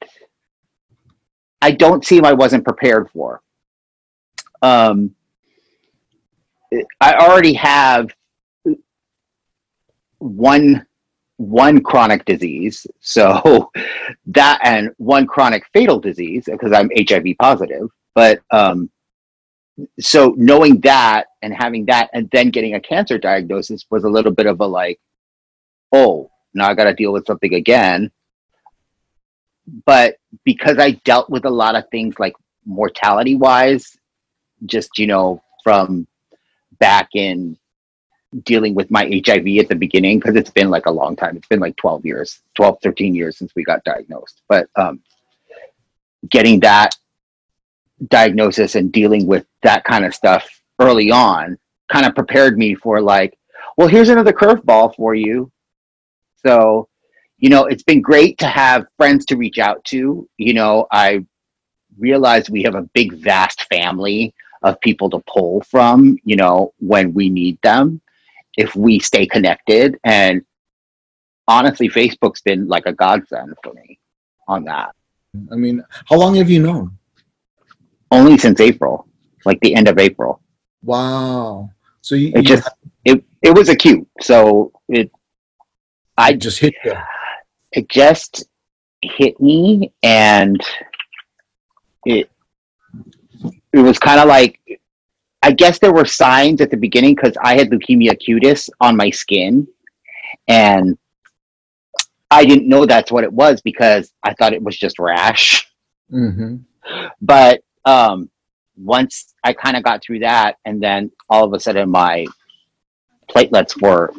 I 1.63 1.71
don't 1.71 2.05
seem 2.05 2.25
I 2.25 2.33
wasn't 2.33 2.65
prepared 2.65 3.09
for. 3.11 3.41
Um, 4.61 5.15
I 7.01 7.15
already 7.15 7.55
have 7.55 8.09
one 10.19 10.87
one 11.37 11.83
chronic 11.83 12.25
disease, 12.25 12.87
so 13.01 13.71
that 14.27 14.61
and 14.65 14.91
one 14.99 15.27
chronic 15.27 15.65
fatal 15.73 15.99
disease 16.01 16.45
because 16.47 16.73
I'm 16.73 16.91
HIV 16.97 17.27
positive. 17.39 17.89
But 18.15 18.41
um, 18.51 18.91
so 19.99 20.35
knowing 20.37 20.81
that 20.81 21.29
and 21.43 21.53
having 21.53 21.87
that 21.87 22.11
and 22.13 22.29
then 22.31 22.51
getting 22.51 22.75
a 22.75 22.81
cancer 22.81 23.19
diagnosis 23.19 23.87
was 23.91 24.05
a 24.05 24.09
little 24.09 24.33
bit 24.33 24.47
of 24.47 24.61
a 24.61 24.67
like 24.67 25.01
oh 25.93 26.31
now 26.55 26.69
i 26.69 26.75
got 26.75 26.85
to 26.85 26.95
deal 26.95 27.13
with 27.13 27.27
something 27.27 27.55
again. 27.55 28.11
But 29.87 30.17
because 30.45 30.79
i 30.79 30.93
dealt 31.05 31.31
with 31.31 31.45
a 31.45 31.51
lot 31.51 31.77
of 31.77 31.89
things 31.91 32.19
like 32.19 32.35
mortality 32.65 33.35
wise 33.35 33.97
just 34.67 34.99
you 34.99 35.07
know 35.07 35.43
from 35.65 36.07
back 36.79 37.11
in 37.15 37.57
dealing 38.45 38.75
with 38.75 38.91
my 38.91 39.05
hiv 39.05 39.47
at 39.59 39.69
the 39.69 39.77
beginning 39.79 40.19
because 40.19 40.37
it's 40.37 40.51
been 40.51 40.71
like 40.71 40.87
a 40.87 40.91
long 40.91 41.15
time. 41.15 41.37
It's 41.37 41.49
been 41.49 41.61
like 41.61 41.77
12 41.77 42.07
years 42.07 42.41
12 42.57 42.79
13 42.83 43.15
years 43.15 43.37
since 43.37 43.53
we 43.55 43.65
got 43.65 43.85
diagnosed. 43.85 44.43
But 44.49 44.69
um 44.77 45.01
getting 46.29 46.61
that 46.61 46.97
diagnosis 48.09 48.75
and 48.75 48.93
dealing 48.93 49.27
with 49.27 49.47
that 49.63 49.85
kind 49.85 50.05
of 50.05 50.15
stuff 50.15 50.49
early 50.81 51.11
on 51.11 51.59
kind 51.91 52.07
of 52.07 52.15
prepared 52.15 52.59
me 52.59 52.75
for 52.75 53.01
like, 53.01 53.39
well, 53.77 53.89
here's 53.89 54.09
another 54.09 54.33
curveball 54.33 54.95
for 54.97 55.15
you. 55.15 55.51
So, 56.45 56.89
you 57.39 57.49
know, 57.49 57.67
it's 57.67 57.83
been 57.83 58.01
great 58.01 58.39
to 58.39 58.47
have 58.47 58.87
friends 58.97 59.27
to 59.27 59.37
reach 59.37 59.59
out 59.59 59.85
to. 59.87 60.29
You 60.39 60.55
know, 60.55 60.87
I 60.91 61.25
realize 61.99 62.51
we 62.51 62.63
have 62.63 62.75
a 62.75 62.89
big, 62.95 63.13
vast 63.15 63.65
family 63.65 64.35
of 64.63 64.81
people 64.81 65.11
to 65.11 65.23
pull 65.27 65.61
from, 65.63 66.19
you 66.25 66.37
know, 66.37 66.73
when 66.79 67.13
we 67.13 67.29
need 67.29 67.59
them, 67.63 68.01
if 68.57 68.75
we 68.75 68.99
stay 68.99 69.27
connected. 69.27 69.99
And 70.05 70.43
honestly, 71.49 71.89
Facebook's 71.89 72.43
been 72.43 72.69
like 72.69 72.87
a 72.87 72.93
godsend 72.93 73.55
for 73.63 73.73
me 73.75 73.99
on 74.49 74.65
that. 74.65 74.95
I 75.51 75.57
mean, 75.57 75.85
how 76.07 76.17
long 76.17 76.37
have 76.37 76.51
you 76.51 76.61
known? 76.61 76.99
Only 78.13 78.39
since 78.39 78.61
April, 78.61 79.09
like 79.45 79.59
the 79.61 79.75
end 79.75 79.89
of 79.89 79.99
April. 79.99 80.41
Wow. 80.83 81.71
So 82.03 82.15
you, 82.15 82.29
it 82.29 82.37
you 82.37 82.43
just 82.43 82.69
it 83.05 83.25
it 83.43 83.57
was 83.57 83.69
acute. 83.69 84.07
So 84.21 84.73
it 84.89 85.11
I 86.17 86.35
just 86.35 86.59
hit 86.59 86.75
you. 86.85 86.95
It 87.73 87.89
just 87.89 88.45
hit 89.01 89.41
me 89.41 89.93
and 90.03 90.61
it 92.05 92.31
it 93.73 93.79
was 93.79 93.99
kind 93.99 94.21
of 94.21 94.29
like 94.29 94.61
I 95.43 95.51
guess 95.51 95.79
there 95.79 95.93
were 95.93 96.05
signs 96.05 96.61
at 96.61 96.71
the 96.71 96.77
beginning 96.77 97.15
because 97.17 97.37
I 97.43 97.57
had 97.57 97.71
leukemia 97.71 98.17
cutis 98.17 98.71
on 98.81 98.97
my 98.97 99.11
skin 99.11 99.67
and 100.47 100.97
I 102.31 102.45
didn't 102.45 102.69
know 102.69 102.87
that's 102.87 103.11
what 103.11 103.25
it 103.25 103.33
was 103.33 103.61
because 103.61 104.13
I 104.23 104.35
thought 104.35 104.53
it 104.53 104.63
was 104.63 104.77
just 104.77 104.99
rash. 104.99 105.69
Mm-hmm. 106.13 106.57
But 107.21 107.63
um, 107.85 108.31
once 108.77 109.35
I 109.45 109.53
kind 109.53 109.77
of 109.77 109.83
got 109.83 110.03
through 110.03 110.21
that, 110.21 110.57
and 110.65 110.83
then 110.83 111.11
all 111.29 111.45
of 111.45 111.53
a 111.53 111.61
sudden 111.61 111.91
my 111.91 112.27
platelets 113.31 113.81
were 113.81 114.13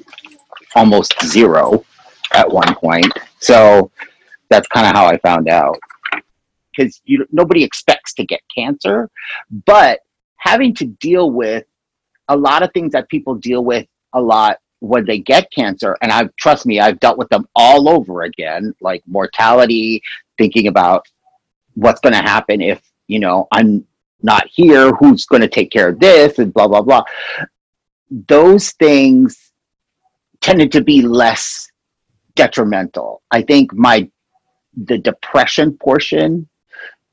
almost 0.76 1.14
zero 1.26 1.86
at 2.34 2.50
one 2.50 2.74
point. 2.76 3.12
So 3.40 3.92
that's 4.50 4.68
kind 4.68 4.88
of 4.88 4.94
how 4.94 5.06
I 5.06 5.18
found 5.18 5.50
out. 5.50 5.80
Because 6.76 7.02
you 7.06 7.26
nobody 7.32 7.64
expects 7.64 8.14
to 8.16 8.26
get 8.26 8.42
cancer, 8.56 9.10
but 9.66 10.00
having 10.38 10.74
to 10.76 10.86
deal 10.86 11.30
with 11.32 11.66
a 12.30 12.36
lot 12.36 12.64
of 12.64 12.72
things 12.74 12.92
that 12.94 13.10
people 13.10 13.36
deal 13.36 13.64
with 13.64 13.88
a 14.14 14.22
lot 14.22 14.58
when 14.80 15.06
they 15.06 15.18
get 15.18 15.50
cancer 15.52 15.98
and 16.02 16.12
i've 16.12 16.36
trust 16.36 16.66
me 16.66 16.80
i've 16.80 17.00
dealt 17.00 17.18
with 17.18 17.30
them 17.30 17.48
all 17.56 17.88
over 17.88 18.24
again 18.24 18.74
like 18.82 19.02
mortality 19.08 20.02
thinking 20.38 20.68
about 20.68 21.06
what's 21.76 22.02
going 22.02 22.14
to 22.14 22.20
happen 22.20 22.62
if 22.62 22.82
you 23.08 23.20
know 23.20 23.48
i'm 23.52 23.86
not 24.22 24.48
here 24.48 24.92
who's 24.94 25.26
going 25.26 25.42
to 25.42 25.48
take 25.48 25.72
care 25.72 25.90
of 25.90 26.00
this 26.00 26.40
and 26.40 26.54
blah 26.54 26.68
blah 26.68 26.82
blah 26.82 27.04
those 28.28 28.72
things 28.74 29.52
tended 30.42 30.72
to 30.72 30.82
be 30.82 31.02
less 31.02 31.70
detrimental 32.36 33.22
i 33.32 33.42
think 33.42 33.74
my 33.74 34.10
the 34.86 34.98
depression 34.98 35.78
portion 35.78 36.48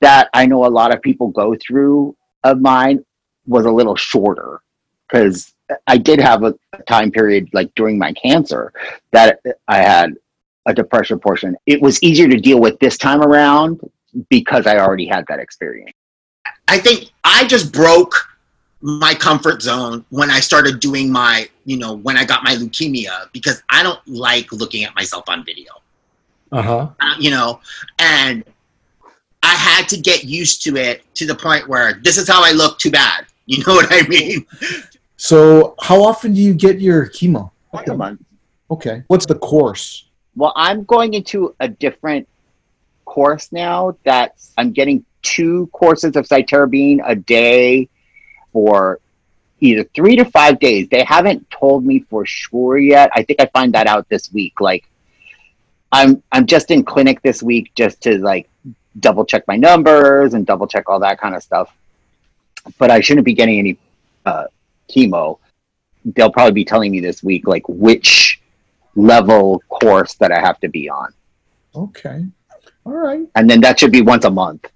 that 0.01 0.29
i 0.35 0.47
know 0.47 0.65
a 0.65 0.69
lot 0.69 0.95
of 0.95 1.03
people 1.03 1.29
go 1.29 1.57
through 1.67 2.17
of 2.45 2.61
mine 2.61 3.05
was 3.47 3.67
a 3.67 3.71
little 3.71 3.97
shorter 3.97 4.63
because 5.09 5.53
I 5.87 5.97
did 5.99 6.21
have 6.21 6.45
a 6.45 6.55
time 6.87 7.11
period 7.11 7.49
like 7.53 7.75
during 7.75 7.99
my 7.99 8.13
cancer 8.13 8.73
that 9.13 9.41
I 9.69 9.79
had 9.79 10.15
a 10.67 10.75
depression 10.75 11.19
portion. 11.19 11.57
It 11.67 11.81
was 11.81 12.03
easier 12.03 12.29
to 12.29 12.37
deal 12.37 12.61
with 12.61 12.79
this 12.79 12.97
time 12.97 13.23
around 13.23 13.81
because 14.29 14.67
I 14.67 14.79
already 14.79 15.07
had 15.07 15.25
that 15.29 15.39
experience. 15.39 15.93
I 16.69 16.79
think 16.79 17.11
I 17.25 17.47
just 17.47 17.73
broke 17.73 18.15
my 18.81 19.15
comfort 19.15 19.61
zone 19.61 20.05
when 20.11 20.31
I 20.31 20.41
started 20.41 20.81
doing 20.81 21.11
my, 21.11 21.49
you 21.65 21.77
know, 21.77 21.95
when 21.95 22.17
I 22.17 22.25
got 22.25 22.43
my 22.45 22.55
leukemia 22.55 23.31
because 23.33 23.63
I 23.69 23.83
don't 23.83 24.01
like 24.07 24.53
looking 24.53 24.85
at 24.85 24.95
myself 24.95 25.25
on 25.29 25.45
video. 25.45 25.73
Uh-huh. 26.53 26.89
Uh, 26.99 27.15
you 27.19 27.31
know, 27.31 27.61
and 27.99 28.45
I 29.43 29.55
had 29.55 29.89
to 29.91 30.01
get 30.01 30.25
used 30.25 30.63
to 30.65 30.77
it 30.77 31.03
to 31.15 31.27
the 31.27 31.35
point 31.35 31.69
where 31.69 32.01
this 32.03 32.19
is 32.19 32.29
how 32.29 32.45
I 32.45 32.53
look 32.53 32.79
too 32.79 32.91
bad. 32.91 33.27
You 33.47 33.65
know 33.67 33.75
what 33.75 33.89
I 33.91 34.07
mean? 34.07 34.47
So, 35.17 35.75
how 35.81 36.05
often 36.05 36.33
do 36.33 36.41
you 36.41 36.55
get 36.55 36.81
your 36.81 37.09
chemo? 37.09 37.51
Once 37.73 37.89
a 37.89 37.97
month. 37.97 38.23
Okay. 38.71 39.03
What's 39.09 39.27
the 39.27 39.35
course? 39.35 40.05
Well, 40.37 40.53
I'm 40.55 40.85
going 40.85 41.15
into 41.15 41.53
a 41.59 41.67
different 41.67 42.29
course 43.11 43.51
now 43.51 43.97
that 44.05 44.37
I'm 44.57 44.71
getting 44.71 45.05
two 45.23 45.69
courses 45.73 46.15
of 46.15 46.29
cytarabine 46.29 47.01
a 47.05 47.17
day 47.17 47.89
for 48.53 49.01
either 49.59 49.85
three 49.97 50.15
to 50.15 50.25
five 50.25 50.61
days. 50.61 50.89
They 50.89 51.03
haven't 51.03 51.51
told 51.51 51.85
me 51.85 52.07
for 52.09 52.25
sure 52.25 52.79
yet. 52.79 53.11
I 53.13 53.25
think 53.25 53.41
I 53.41 53.47
find 53.47 53.75
that 53.75 53.89
out 53.89 54.09
this 54.09 54.33
week. 54.33 54.61
Like 54.61 54.85
I'm 55.91 56.23
I'm 56.31 56.47
just 56.47 56.71
in 56.71 56.85
clinic 56.85 57.21
this 57.23 57.43
week 57.43 57.73
just 57.75 58.01
to 58.03 58.19
like 58.19 58.49
double 59.01 59.25
check 59.25 59.43
my 59.49 59.57
numbers 59.57 60.35
and 60.35 60.47
double 60.47 60.69
check 60.69 60.89
all 60.89 61.01
that 61.01 61.21
kind 61.21 61.35
of 61.35 61.43
stuff. 61.43 61.75
But 62.79 62.93
I 62.93 63.01
shouldn't 63.01 63.27
be 63.27 63.35
getting 63.35 63.59
any 63.59 63.77
uh, 64.25 64.45
chemo. 64.89 65.39
They'll 66.05 66.31
probably 66.31 66.53
be 66.53 66.65
telling 66.65 66.93
me 66.93 67.01
this 67.01 67.25
week 67.25 67.49
like 67.49 67.69
which 67.69 68.41
level 68.95 69.63
course 69.69 70.15
that 70.15 70.31
I 70.31 70.39
have 70.39 70.61
to 70.61 70.69
be 70.69 70.89
on. 70.89 71.13
Okay. 71.75 72.25
All 72.91 72.97
right. 72.97 73.27
And 73.37 73.49
then 73.49 73.61
that 73.61 73.79
should 73.79 73.93
be 73.93 74.03
once 74.03 74.25
a 74.25 74.31
month. 74.31 74.67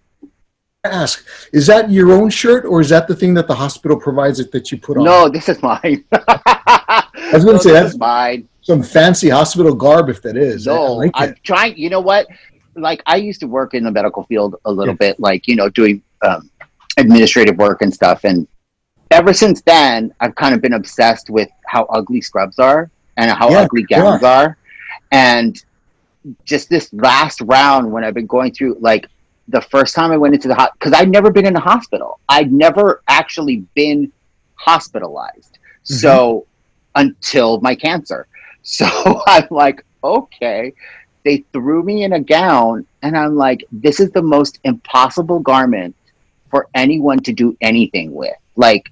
Ask, 0.85 1.27
is 1.53 1.67
that 1.67 1.91
your 1.91 2.13
own 2.13 2.29
shirt 2.31 2.65
or 2.67 2.81
is 2.81 2.91
that 2.91 3.09
the 3.09 3.17
thing 3.17 3.33
that 3.35 3.49
the 3.49 3.55
hospital 3.55 3.99
provides 3.99 4.39
it 4.39 4.53
that 4.53 4.71
you 4.71 4.79
put 4.79 4.99
on? 4.99 5.05
No, 5.05 5.29
this 5.31 5.49
is 5.49 5.61
mine. 5.63 6.05
I 6.13 7.31
was 7.33 7.45
gonna 7.45 7.59
say, 7.59 7.73
that's- 7.73 7.97
mine. 7.97 8.49
Some 8.61 8.83
fancy 8.83 9.29
hospital 9.29 9.75
garb 9.75 10.09
if 10.09 10.23
that 10.23 10.37
is. 10.37 10.69
I- 10.69 10.73
I 10.73 10.77
No, 10.77 10.93
like 10.93 11.11
I'm 11.15 11.29
it. 11.31 11.39
trying. 11.43 11.77
You 11.77 11.91
know 11.91 12.01
what? 12.01 12.27
Like 12.77 13.03
I 13.07 13.17
used 13.17 13.41
to 13.41 13.47
work 13.47 13.75
in 13.75 13.83
the 13.85 13.91
medical 13.91 14.25
field 14.25 14.57
a 14.65 14.71
little 14.71 14.95
Yeah. 14.95 15.09
bit, 15.13 15.21
like 15.21 15.49
you 15.49 15.57
know, 15.57 15.69
doing 15.71 16.03
um, 16.23 16.51
administrative 16.99 17.57
work 17.57 17.83
and 17.83 17.93
stuff. 17.93 18.21
And 18.25 18.47
ever 19.11 19.33
since 19.33 19.63
then, 19.63 20.15
I've 20.21 20.35
kind 20.35 20.55
of 20.55 20.61
been 20.63 20.75
obsessed 20.75 21.31
with 21.31 21.49
how 21.67 21.85
ugly 21.85 22.21
scrubs 22.21 22.59
are 22.59 22.91
and 23.17 23.31
how 23.31 23.51
Yeah, 23.51 23.61
ugly 23.63 23.83
gowns 23.85 24.23
are. 24.23 24.57
And 25.13 25.63
just 26.45 26.69
this 26.69 26.93
last 26.93 27.41
round, 27.43 27.91
when 27.91 28.05
I've 28.05 28.15
been 28.15 28.27
going 28.27 28.53
through, 28.53 28.79
like 28.81 29.07
the 29.49 29.61
first 29.61 29.95
time 29.95 30.11
I 30.11 30.17
went 30.17 30.35
into 30.35 30.49
the 30.49 30.55
hot, 30.55 30.73
because 30.79 30.93
I'd 30.93 31.11
never 31.11 31.31
been 31.31 31.47
in 31.47 31.57
a 31.57 31.61
hospital. 31.61 32.21
I'd 32.29 32.53
never 32.53 33.03
actually 33.09 33.67
been 33.75 34.13
hospitalized. 34.55 35.59
Mm-hmm. 35.85 35.95
So 35.95 36.47
until 36.95 37.61
my 37.61 37.75
cancer. 37.75 38.27
So 38.67 38.87
I'm 39.27 39.47
like, 39.51 39.85
okay. 40.03 40.73
They 41.23 41.45
threw 41.53 41.83
me 41.83 42.05
in 42.05 42.15
a 42.15 42.21
gown, 42.21 42.87
and 43.03 43.15
I'm 43.15 43.37
like, 43.37 43.63
this 43.71 44.01
is 44.01 44.11
the 44.13 44.23
most 44.23 44.59
impossible 44.65 45.41
garment 45.41 45.95
for 46.51 46.69
anyone 46.75 47.19
to 47.25 47.33
do 47.35 47.55
anything 47.61 48.15
with. 48.15 48.35
Like, 48.57 48.91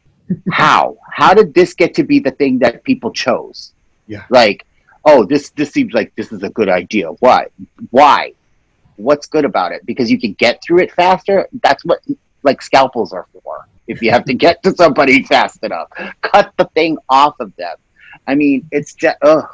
how? 0.52 0.96
How 1.08 1.34
did 1.34 1.54
this 1.54 1.72
get 1.72 1.94
to 1.94 2.02
be 2.02 2.18
the 2.18 2.32
thing 2.32 2.58
that 2.58 2.82
people 2.82 3.12
chose? 3.12 3.74
Yeah. 4.08 4.24
Like, 4.28 4.66
oh, 5.04 5.24
this 5.24 5.50
this 5.50 5.70
seems 5.70 5.92
like 5.92 6.14
this 6.16 6.32
is 6.32 6.42
a 6.42 6.50
good 6.50 6.68
idea. 6.68 7.08
Why? 7.20 7.46
Why? 7.90 8.32
What's 8.96 9.26
good 9.26 9.44
about 9.44 9.72
it? 9.72 9.84
Because 9.86 10.10
you 10.10 10.20
can 10.20 10.34
get 10.34 10.62
through 10.62 10.80
it 10.80 10.92
faster. 10.92 11.48
That's 11.62 11.84
what 11.84 12.00
like 12.42 12.62
scalpels 12.62 13.12
are 13.12 13.26
for. 13.42 13.66
If 13.86 14.02
you 14.02 14.10
have 14.10 14.24
to 14.26 14.34
get 14.34 14.62
to 14.62 14.74
somebody 14.74 15.22
fast 15.24 15.62
enough, 15.64 15.88
cut 16.20 16.52
the 16.56 16.64
thing 16.74 16.98
off 17.08 17.38
of 17.40 17.54
them. 17.56 17.76
I 18.26 18.34
mean, 18.34 18.68
it's 18.70 18.94
just 18.94 19.16
ugh. 19.22 19.48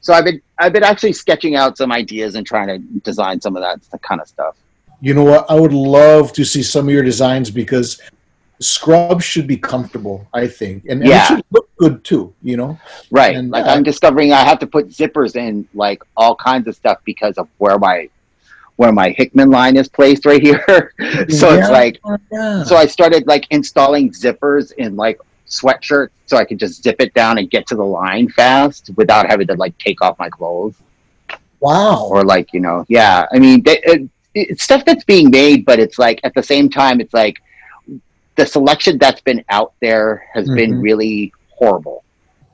So 0.00 0.12
I've 0.12 0.24
been 0.24 0.42
I've 0.58 0.72
been 0.72 0.84
actually 0.84 1.12
sketching 1.12 1.56
out 1.56 1.78
some 1.78 1.92
ideas 1.92 2.34
and 2.34 2.46
trying 2.46 2.68
to 2.68 2.78
design 3.00 3.40
some 3.40 3.56
of 3.56 3.62
that 3.62 4.00
kind 4.02 4.20
of 4.20 4.28
stuff. 4.28 4.56
You 5.00 5.14
know 5.14 5.24
what? 5.24 5.50
I 5.50 5.54
would 5.54 5.72
love 5.72 6.32
to 6.34 6.44
see 6.44 6.62
some 6.62 6.88
of 6.88 6.92
your 6.92 7.02
designs 7.02 7.50
because 7.50 8.00
scrubs 8.60 9.24
should 9.24 9.46
be 9.46 9.56
comfortable, 9.56 10.26
I 10.32 10.46
think. 10.46 10.84
And, 10.84 11.02
and 11.02 11.10
it 11.10 11.26
should 11.26 11.44
look 11.50 11.68
good 11.76 12.04
too, 12.04 12.32
you 12.42 12.56
know? 12.56 12.78
Right. 13.10 13.34
And, 13.34 13.50
like 13.50 13.64
uh, 13.64 13.70
I'm 13.70 13.82
discovering 13.82 14.32
I 14.32 14.44
have 14.44 14.58
to 14.60 14.66
put 14.66 14.88
zippers 14.88 15.36
in 15.36 15.66
like 15.74 16.02
all 16.16 16.34
kinds 16.36 16.68
of 16.68 16.76
stuff 16.76 16.98
because 17.04 17.38
of 17.38 17.48
where 17.58 17.78
my 17.78 18.08
where 18.76 18.92
my 18.92 19.10
Hickman 19.10 19.50
line 19.50 19.76
is 19.76 19.88
placed 19.88 20.24
right 20.24 20.40
here. 20.40 20.94
so 21.28 21.54
it's 21.54 21.70
like 21.70 22.00
yeah. 22.30 22.62
so 22.64 22.76
I 22.76 22.86
started 22.86 23.26
like 23.26 23.46
installing 23.50 24.10
zippers 24.10 24.72
in 24.72 24.96
like 24.96 25.20
sweatshirts 25.48 26.10
so 26.26 26.36
I 26.36 26.44
could 26.44 26.58
just 26.58 26.82
zip 26.82 26.96
it 27.00 27.12
down 27.12 27.38
and 27.38 27.50
get 27.50 27.66
to 27.68 27.74
the 27.74 27.84
line 27.84 28.28
fast 28.28 28.90
without 28.96 29.26
having 29.26 29.48
to 29.48 29.54
like 29.54 29.76
take 29.78 30.00
off 30.00 30.18
my 30.18 30.28
clothes 30.28 30.76
wow. 31.58 32.06
or 32.08 32.24
like 32.24 32.52
you 32.52 32.60
know 32.60 32.84
yeah 32.88 33.26
I 33.32 33.40
mean 33.40 33.62
they, 33.64 33.80
it, 33.82 34.08
it's 34.32 34.62
stuff 34.62 34.84
that's 34.84 35.02
being 35.02 35.28
made 35.28 35.64
but 35.64 35.80
it's 35.80 35.98
like 35.98 36.20
at 36.22 36.32
the 36.34 36.42
same 36.42 36.70
time 36.70 37.00
it's 37.00 37.12
like 37.12 37.42
the 38.36 38.46
selection 38.46 38.96
that's 38.98 39.20
been 39.20 39.44
out 39.50 39.72
there 39.80 40.24
has 40.32 40.48
been 40.48 40.72
Mhm. 40.74 40.82
really 40.82 41.32
horrible 41.48 42.04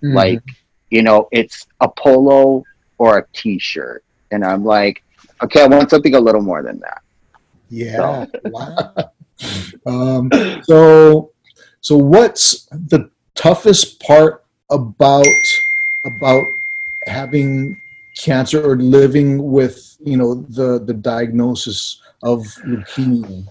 Mhm. 0.03 0.15
like 0.15 0.43
you 0.91 1.03
know 1.03 1.29
it's 1.33 1.67
a 1.81 1.89
polo 1.89 2.65
or 2.99 3.19
a 3.19 3.25
t-shirt 3.33 4.03
and 4.31 4.45
i'm 4.45 4.65
like 4.65 5.03
okay 5.43 5.63
i 5.63 5.67
want 5.67 5.91
something 5.91 6.15
a 6.15 6.21
little 6.21 6.43
more 6.43 6.63
than 6.63 6.79
that 6.81 7.01
Yeah. 7.69 8.27
wow. 8.45 8.95
Um, 9.87 10.31
so, 10.63 11.31
so 11.81 11.97
what's 11.97 12.67
the 12.71 13.11
toughest 13.35 14.01
part 14.01 14.45
about 14.71 15.27
about 16.05 16.45
having 17.07 17.81
cancer 18.17 18.63
or 18.71 18.77
living 18.77 19.51
with 19.51 19.97
you 20.05 20.17
know 20.17 20.35
the 20.59 20.79
the 20.89 20.95
diagnosis 20.95 22.01
of 22.23 22.39
leukemia? 22.71 23.45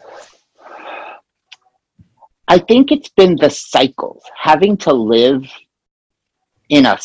I 2.48 2.58
think 2.58 2.92
it's 2.92 3.10
been 3.10 3.36
the 3.36 3.50
cycles 3.50 4.24
having 4.38 4.76
to 4.78 4.94
live 4.94 5.46
in 6.70 6.86
a 6.86 6.98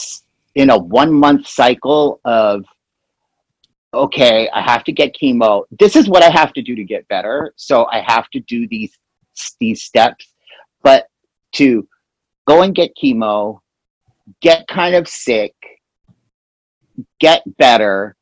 in 0.54 0.70
a 0.70 0.78
one 0.78 1.12
month 1.12 1.46
cycle 1.46 2.20
of 2.24 2.64
okay 3.92 4.48
i 4.52 4.60
have 4.60 4.84
to 4.84 4.92
get 4.92 5.14
chemo. 5.14 5.64
This 5.78 5.96
is 5.96 6.08
what 6.08 6.22
i 6.22 6.30
have 6.30 6.52
to 6.54 6.62
do 6.62 6.74
to 6.74 6.84
get 6.84 7.06
better. 7.08 7.52
So 7.56 7.86
i 7.86 8.00
have 8.00 8.28
to 8.30 8.40
do 8.40 8.66
these 8.68 8.96
these 9.58 9.82
steps. 9.82 10.32
But 10.82 11.08
to 11.52 11.86
go 12.46 12.62
and 12.62 12.74
get 12.74 12.96
chemo 12.96 13.60
get 14.40 14.66
kind 14.68 14.94
of 14.94 15.08
sick 15.08 15.54
get 17.18 17.42
better 17.56 18.16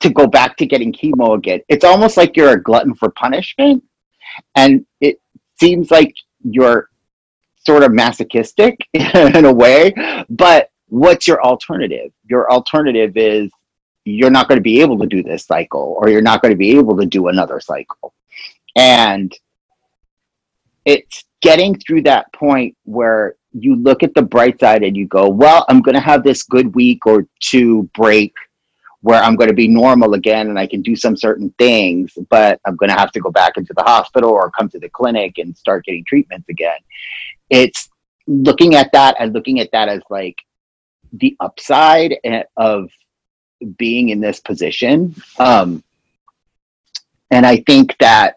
to 0.00 0.10
go 0.10 0.26
back 0.26 0.56
to 0.56 0.66
getting 0.66 0.92
chemo 0.92 1.36
again 1.36 1.60
it's 1.68 1.84
almost 1.84 2.16
like 2.16 2.36
you're 2.36 2.52
a 2.52 2.62
glutton 2.62 2.94
for 2.94 3.10
punishment. 3.10 3.82
And 4.54 4.86
it 5.00 5.20
seems 5.58 5.90
like 5.90 6.14
you're 6.42 6.88
sort 7.66 7.82
of 7.82 7.92
masochistic 7.92 8.78
in 8.94 9.44
a 9.44 9.52
way 9.52 9.92
but 10.28 10.70
what's 10.90 11.26
your 11.26 11.42
alternative? 11.42 12.12
Your 12.28 12.50
alternative 12.50 13.16
is 13.16 13.50
you're 14.04 14.30
not 14.30 14.48
going 14.48 14.58
to 14.58 14.62
be 14.62 14.80
able 14.80 14.98
to 14.98 15.06
do 15.06 15.22
this 15.22 15.46
cycle 15.46 15.96
or 15.98 16.08
you're 16.08 16.20
not 16.20 16.42
going 16.42 16.52
to 16.52 16.58
be 16.58 16.76
able 16.76 16.96
to 16.98 17.06
do 17.06 17.28
another 17.28 17.60
cycle. 17.60 18.12
And 18.76 19.32
it's 20.84 21.24
getting 21.40 21.78
through 21.78 22.02
that 22.02 22.32
point 22.32 22.76
where 22.84 23.36
you 23.52 23.76
look 23.76 24.02
at 24.02 24.14
the 24.14 24.22
bright 24.22 24.60
side 24.60 24.84
and 24.84 24.96
you 24.96 25.08
go 25.08 25.28
well 25.28 25.66
i'm 25.68 25.82
going 25.82 25.96
to 25.96 26.00
have 26.00 26.22
this 26.22 26.44
good 26.44 26.72
week 26.76 27.04
or 27.04 27.26
two 27.40 27.82
break 27.94 28.32
where 29.02 29.22
i'm 29.22 29.36
going 29.36 29.48
to 29.48 29.54
be 29.54 29.68
normal 29.68 30.14
again 30.14 30.48
and 30.48 30.58
i 30.58 30.66
can 30.66 30.82
do 30.82 30.94
some 30.94 31.16
certain 31.16 31.52
things 31.58 32.12
but 32.28 32.60
i'm 32.66 32.76
going 32.76 32.90
to 32.90 32.98
have 32.98 33.12
to 33.12 33.20
go 33.20 33.30
back 33.30 33.56
into 33.56 33.72
the 33.74 33.82
hospital 33.82 34.30
or 34.30 34.50
come 34.50 34.68
to 34.68 34.78
the 34.78 34.88
clinic 34.90 35.38
and 35.38 35.56
start 35.56 35.84
getting 35.84 36.04
treatments 36.04 36.48
again 36.48 36.78
it's 37.48 37.88
looking 38.26 38.74
at 38.74 38.92
that 38.92 39.16
and 39.18 39.32
looking 39.32 39.60
at 39.60 39.70
that 39.72 39.88
as 39.88 40.02
like 40.08 40.36
the 41.12 41.36
upside 41.40 42.16
eh, 42.24 42.44
of 42.56 42.90
being 43.76 44.10
in 44.10 44.20
this 44.20 44.40
position. 44.40 45.14
Um, 45.38 45.82
and 47.30 47.44
I 47.46 47.58
think 47.58 47.96
that 47.98 48.36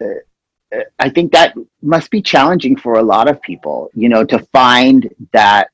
uh, 0.00 0.80
I 0.98 1.10
think 1.10 1.32
that 1.32 1.54
must 1.82 2.10
be 2.10 2.22
challenging 2.22 2.76
for 2.76 2.94
a 2.94 3.02
lot 3.02 3.28
of 3.28 3.42
people, 3.42 3.90
you 3.94 4.08
know, 4.08 4.24
to 4.24 4.38
find 4.52 5.12
that 5.32 5.68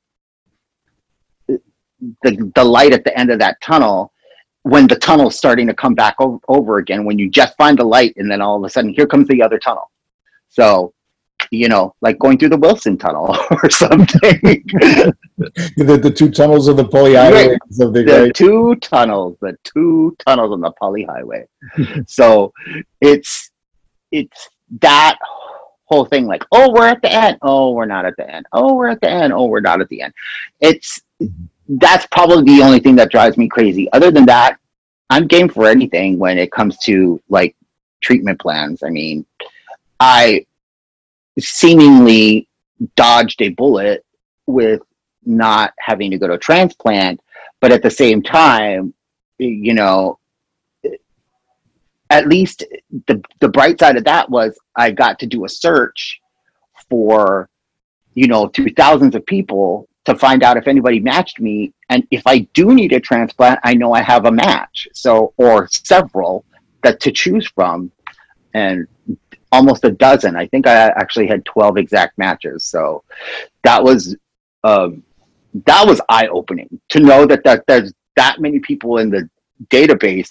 the 2.22 2.52
the 2.54 2.64
light 2.64 2.92
at 2.92 3.04
the 3.04 3.16
end 3.18 3.30
of 3.30 3.38
that 3.40 3.60
tunnel 3.60 4.12
when 4.62 4.86
the 4.86 4.96
tunnel's 4.96 5.36
starting 5.36 5.66
to 5.66 5.74
come 5.74 5.94
back 5.94 6.14
o- 6.20 6.40
over 6.48 6.78
again 6.78 7.04
when 7.04 7.18
you 7.18 7.30
just 7.30 7.56
find 7.56 7.78
the 7.78 7.84
light 7.84 8.12
and 8.16 8.30
then 8.30 8.40
all 8.42 8.56
of 8.56 8.64
a 8.64 8.68
sudden 8.70 8.92
here 8.92 9.06
comes 9.06 9.26
the 9.28 9.42
other 9.42 9.58
tunnel. 9.58 9.90
So 10.48 10.92
you 11.52 11.68
know 11.68 11.94
like 12.00 12.18
going 12.18 12.36
through 12.36 12.48
the 12.48 12.56
wilson 12.56 12.98
tunnel 12.98 13.36
or 13.62 13.70
something. 13.70 14.64
The, 15.76 15.96
the 16.02 16.10
two 16.10 16.30
tunnels 16.30 16.66
of 16.66 16.76
the 16.76 16.84
Pali 16.88 17.14
highway 17.14 17.48
Right. 17.50 17.58
the, 17.70 18.04
right? 18.24 18.34
two 18.34 18.74
tunnels 18.76 19.36
the 19.40 19.56
two 19.62 20.16
tunnels 20.26 20.50
on 20.52 20.60
the 20.60 20.72
Pali 20.72 21.04
highway. 21.04 21.46
So 22.08 22.52
it's 23.00 23.50
it's 24.10 24.48
that 24.80 25.16
whole 25.84 26.04
thing 26.06 26.26
like 26.26 26.44
oh 26.52 26.72
we're 26.72 26.88
at 26.88 27.00
the 27.02 27.12
end. 27.12 27.38
Oh 27.42 27.70
we're 27.72 27.86
not 27.86 28.04
at 28.04 28.16
the 28.16 28.28
end. 28.28 28.46
Oh 28.52 28.74
we're 28.74 28.88
at 28.88 29.00
the 29.00 29.08
end. 29.08 29.32
Oh 29.32 29.46
we're 29.46 29.60
not 29.60 29.80
at 29.80 29.88
the 29.88 30.02
end. 30.02 30.12
It's 30.60 31.00
that's 31.68 32.06
probably 32.06 32.56
the 32.56 32.62
only 32.62 32.80
thing 32.80 32.96
that 32.96 33.10
drives 33.10 33.36
me 33.36 33.48
crazy. 33.48 33.90
Other 33.92 34.10
than 34.10 34.26
that 34.26 34.58
i'm 35.10 35.26
game 35.26 35.48
for 35.48 35.66
anything 35.66 36.18
when 36.18 36.38
it 36.38 36.52
comes 36.52 36.78
to 36.78 37.20
like 37.28 37.56
treatment 38.00 38.40
plans. 38.40 38.82
I 38.82 38.90
mean 38.90 39.24
i 40.00 40.44
seemingly 41.38 42.48
dodged 42.96 43.42
a 43.42 43.48
bullet 43.50 44.04
with 44.46 44.82
not 45.24 45.72
having 45.78 46.10
to 46.10 46.18
go 46.18 46.26
to 46.26 46.34
a 46.34 46.38
transplant 46.38 47.20
but 47.60 47.72
at 47.72 47.82
the 47.82 47.90
same 47.90 48.22
time 48.22 48.94
you 49.38 49.74
know 49.74 50.18
at 52.10 52.28
least 52.28 52.64
the 53.06 53.22
the 53.40 53.48
bright 53.48 53.78
side 53.78 53.96
of 53.96 54.04
that 54.04 54.28
was 54.30 54.58
I 54.76 54.90
got 54.90 55.18
to 55.20 55.26
do 55.26 55.44
a 55.44 55.48
search 55.48 56.20
for 56.88 57.48
you 58.14 58.26
know 58.26 58.48
to 58.48 58.70
thousands 58.74 59.14
of 59.14 59.26
people 59.26 59.87
to 60.08 60.14
find 60.16 60.42
out 60.42 60.56
if 60.56 60.68
anybody 60.68 61.00
matched 61.00 61.40
me. 61.40 61.72
And 61.88 62.06
if 62.10 62.22
I 62.26 62.40
do 62.54 62.74
need 62.74 62.92
a 62.92 63.00
transplant 63.00 63.60
I 63.64 63.74
know 63.74 63.92
I 63.92 64.02
have 64.02 64.26
a 64.26 64.32
match. 64.32 64.88
So 64.92 65.32
or 65.36 65.68
several 65.70 66.44
that 66.82 67.00
to 67.00 67.12
choose 67.12 67.46
from 67.46 67.90
and 68.54 68.86
almost 69.52 69.84
a 69.84 69.90
dozen. 69.90 70.36
I 70.36 70.46
think 70.46 70.66
I 70.66 70.74
actually 70.74 71.26
had 71.26 71.44
12 71.44 71.78
exact 71.78 72.18
matches. 72.18 72.64
So 72.64 73.02
that 73.62 73.82
was 73.82 74.16
um, 74.64 75.02
that 75.66 75.86
was 75.86 76.00
eye 76.08 76.26
opening 76.28 76.80
to 76.90 77.00
know 77.00 77.26
that, 77.26 77.44
that 77.44 77.64
there's 77.66 77.92
that 78.16 78.40
many 78.40 78.58
people 78.58 78.98
in 78.98 79.10
the 79.10 79.28
database 79.68 80.28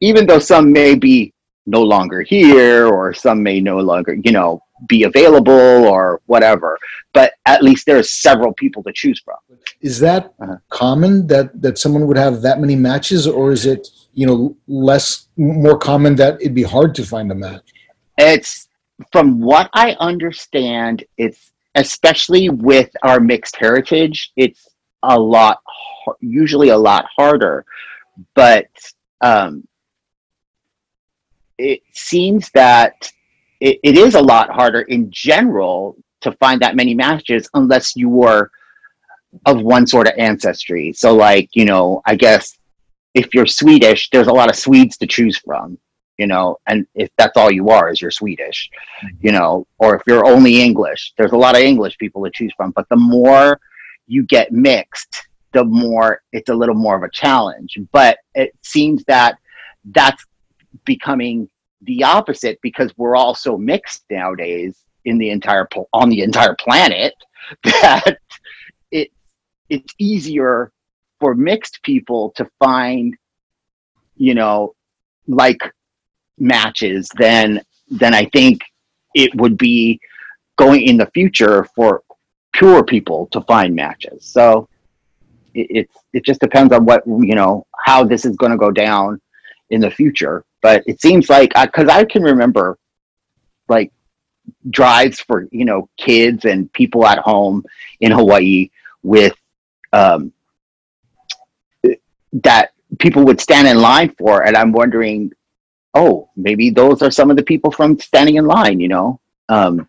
even 0.00 0.26
though 0.26 0.38
some 0.38 0.72
may 0.72 0.94
be 0.94 1.32
no 1.66 1.82
longer 1.82 2.22
here 2.22 2.86
or 2.86 3.14
some 3.14 3.42
may 3.42 3.60
no 3.60 3.78
longer 3.78 4.14
you 4.24 4.32
know 4.32 4.60
be 4.88 5.04
available 5.04 5.52
or 5.94 6.20
whatever 6.26 6.78
but 7.12 7.32
at 7.46 7.62
least 7.62 7.86
there's 7.86 8.10
several 8.10 8.52
people 8.54 8.82
to 8.82 8.92
choose 8.92 9.20
from 9.24 9.36
Is 9.80 9.98
that 10.00 10.22
Uh-huh. 10.42 10.56
common 10.70 11.26
that 11.32 11.46
that 11.64 11.78
someone 11.78 12.04
would 12.08 12.16
have 12.26 12.34
that 12.46 12.58
many 12.64 12.76
matches, 12.90 13.26
or 13.38 13.52
is 13.52 13.64
it 13.74 13.82
you 14.20 14.26
know 14.28 14.56
less 14.66 15.28
more 15.36 15.76
common 15.78 16.12
that 16.16 16.32
it'd 16.40 16.54
be 16.54 16.68
hard 16.76 16.90
to 16.98 17.02
find 17.14 17.30
a 17.30 17.34
match? 17.46 17.66
it's 18.18 18.68
from 19.14 19.40
what 19.40 19.66
i 19.84 19.88
understand 20.10 20.94
it's 21.24 21.42
especially 21.84 22.44
with 22.70 22.90
our 23.08 23.18
mixed 23.32 23.56
heritage 23.64 24.18
it's 24.44 24.62
a 25.14 25.18
lot 25.36 25.56
usually 26.20 26.68
a 26.68 26.80
lot 26.90 27.04
harder 27.16 27.64
but 28.34 28.68
um 29.30 29.66
it 31.58 31.80
seems 31.92 32.50
that 32.50 32.94
it, 33.62 33.78
it 33.82 33.96
is 33.96 34.14
a 34.14 34.20
lot 34.20 34.50
harder 34.50 34.82
in 34.82 35.08
general 35.10 35.96
to 36.20 36.32
find 36.32 36.60
that 36.60 36.76
many 36.76 36.94
matches 36.94 37.48
unless 37.54 37.96
you 37.96 38.08
were 38.08 38.50
of 39.46 39.62
one 39.62 39.86
sort 39.86 40.08
of 40.08 40.14
ancestry. 40.18 40.92
So 40.92 41.14
like 41.14 41.48
you 41.52 41.64
know 41.64 42.02
i 42.06 42.14
guess 42.14 42.58
if 43.14 43.34
you're 43.34 43.46
swedish 43.46 44.10
there's 44.10 44.26
a 44.26 44.32
lot 44.32 44.50
of 44.50 44.56
swedes 44.56 44.96
to 44.98 45.06
choose 45.06 45.38
from 45.38 45.78
you 46.18 46.26
know 46.26 46.56
and 46.66 46.86
if 46.94 47.10
that's 47.18 47.36
all 47.36 47.50
you 47.50 47.68
are 47.68 47.90
is 47.90 48.00
you're 48.00 48.10
swedish 48.10 48.70
mm-hmm. 49.04 49.26
you 49.26 49.32
know 49.32 49.66
or 49.78 49.94
if 49.96 50.02
you're 50.06 50.26
only 50.26 50.62
english 50.62 51.12
there's 51.16 51.32
a 51.32 51.36
lot 51.36 51.54
of 51.54 51.62
english 51.62 51.96
people 51.98 52.24
to 52.24 52.30
choose 52.30 52.52
from. 52.56 52.70
But 52.72 52.88
the 52.88 52.96
more 52.96 53.60
you 54.06 54.24
get 54.24 54.52
mixed 54.52 55.28
the 55.52 55.64
more 55.64 56.22
it's 56.32 56.48
a 56.48 56.54
little 56.54 56.74
more 56.74 56.96
of 56.96 57.02
a 57.02 57.10
challenge. 57.10 57.78
But 57.92 58.18
it 58.34 58.52
seems 58.62 59.04
that 59.04 59.38
that's 59.86 60.24
becoming 60.84 61.48
the 61.84 62.04
opposite 62.04 62.58
because 62.62 62.92
we're 62.96 63.16
all 63.16 63.34
so 63.34 63.56
mixed 63.56 64.04
nowadays 64.10 64.84
in 65.04 65.18
the 65.18 65.30
entire 65.30 65.68
on 65.92 66.08
the 66.08 66.22
entire 66.22 66.54
planet 66.56 67.14
that 67.64 68.18
it 68.90 69.10
it's 69.68 69.94
easier 69.98 70.72
for 71.18 71.34
mixed 71.34 71.82
people 71.82 72.30
to 72.36 72.48
find 72.58 73.16
you 74.16 74.34
know 74.34 74.74
like 75.26 75.60
matches 76.38 77.08
than 77.18 77.60
than 77.90 78.14
I 78.14 78.26
think 78.26 78.62
it 79.14 79.34
would 79.34 79.58
be 79.58 80.00
going 80.56 80.82
in 80.82 80.96
the 80.96 81.06
future 81.06 81.66
for 81.74 82.02
pure 82.52 82.84
people 82.84 83.26
to 83.32 83.40
find 83.42 83.74
matches. 83.74 84.24
So 84.24 84.68
it, 85.54 85.66
it's 85.70 85.98
it 86.12 86.24
just 86.24 86.40
depends 86.40 86.72
on 86.72 86.84
what 86.84 87.02
you 87.06 87.34
know 87.34 87.66
how 87.84 88.04
this 88.04 88.24
is 88.24 88.36
going 88.36 88.52
to 88.52 88.58
go 88.58 88.70
down 88.70 89.20
in 89.70 89.80
the 89.80 89.90
future. 89.90 90.44
But 90.62 90.84
it 90.86 91.00
seems 91.00 91.28
like 91.28 91.52
because 91.54 91.88
I 91.88 92.04
can 92.04 92.22
remember 92.22 92.78
like 93.68 93.92
drives 94.70 95.20
for 95.20 95.48
you 95.50 95.64
know 95.64 95.88
kids 95.96 96.44
and 96.44 96.72
people 96.72 97.06
at 97.06 97.18
home 97.18 97.64
in 98.00 98.12
Hawaii 98.12 98.70
with 99.02 99.34
um, 99.92 100.32
that 102.32 102.72
people 102.98 103.24
would 103.24 103.40
stand 103.40 103.68
in 103.68 103.78
line 103.80 104.14
for, 104.18 104.44
and 104.46 104.56
I'm 104.56 104.72
wondering 104.72 105.32
oh, 105.94 106.30
maybe 106.36 106.70
those 106.70 107.02
are 107.02 107.10
some 107.10 107.30
of 107.30 107.36
the 107.36 107.42
people 107.42 107.70
from 107.70 107.98
standing 107.98 108.36
in 108.36 108.46
line, 108.46 108.80
you 108.80 108.88
know. 108.88 109.20
Um, 109.48 109.86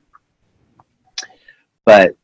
but 1.86 2.16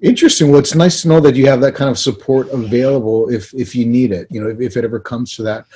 Interesting. 0.00 0.50
Well, 0.50 0.60
it's 0.60 0.76
nice 0.76 1.02
to 1.02 1.08
know 1.08 1.18
that 1.18 1.34
you 1.34 1.46
have 1.46 1.60
that 1.60 1.74
kind 1.74 1.90
of 1.90 1.98
support 1.98 2.48
available 2.50 3.28
if 3.30 3.52
if 3.52 3.74
you 3.74 3.84
need 3.84 4.12
it. 4.12 4.28
You 4.30 4.40
know, 4.40 4.48
if, 4.48 4.60
if 4.60 4.76
it 4.76 4.84
ever 4.84 5.00
comes 5.00 5.34
to 5.34 5.42
that. 5.42 5.66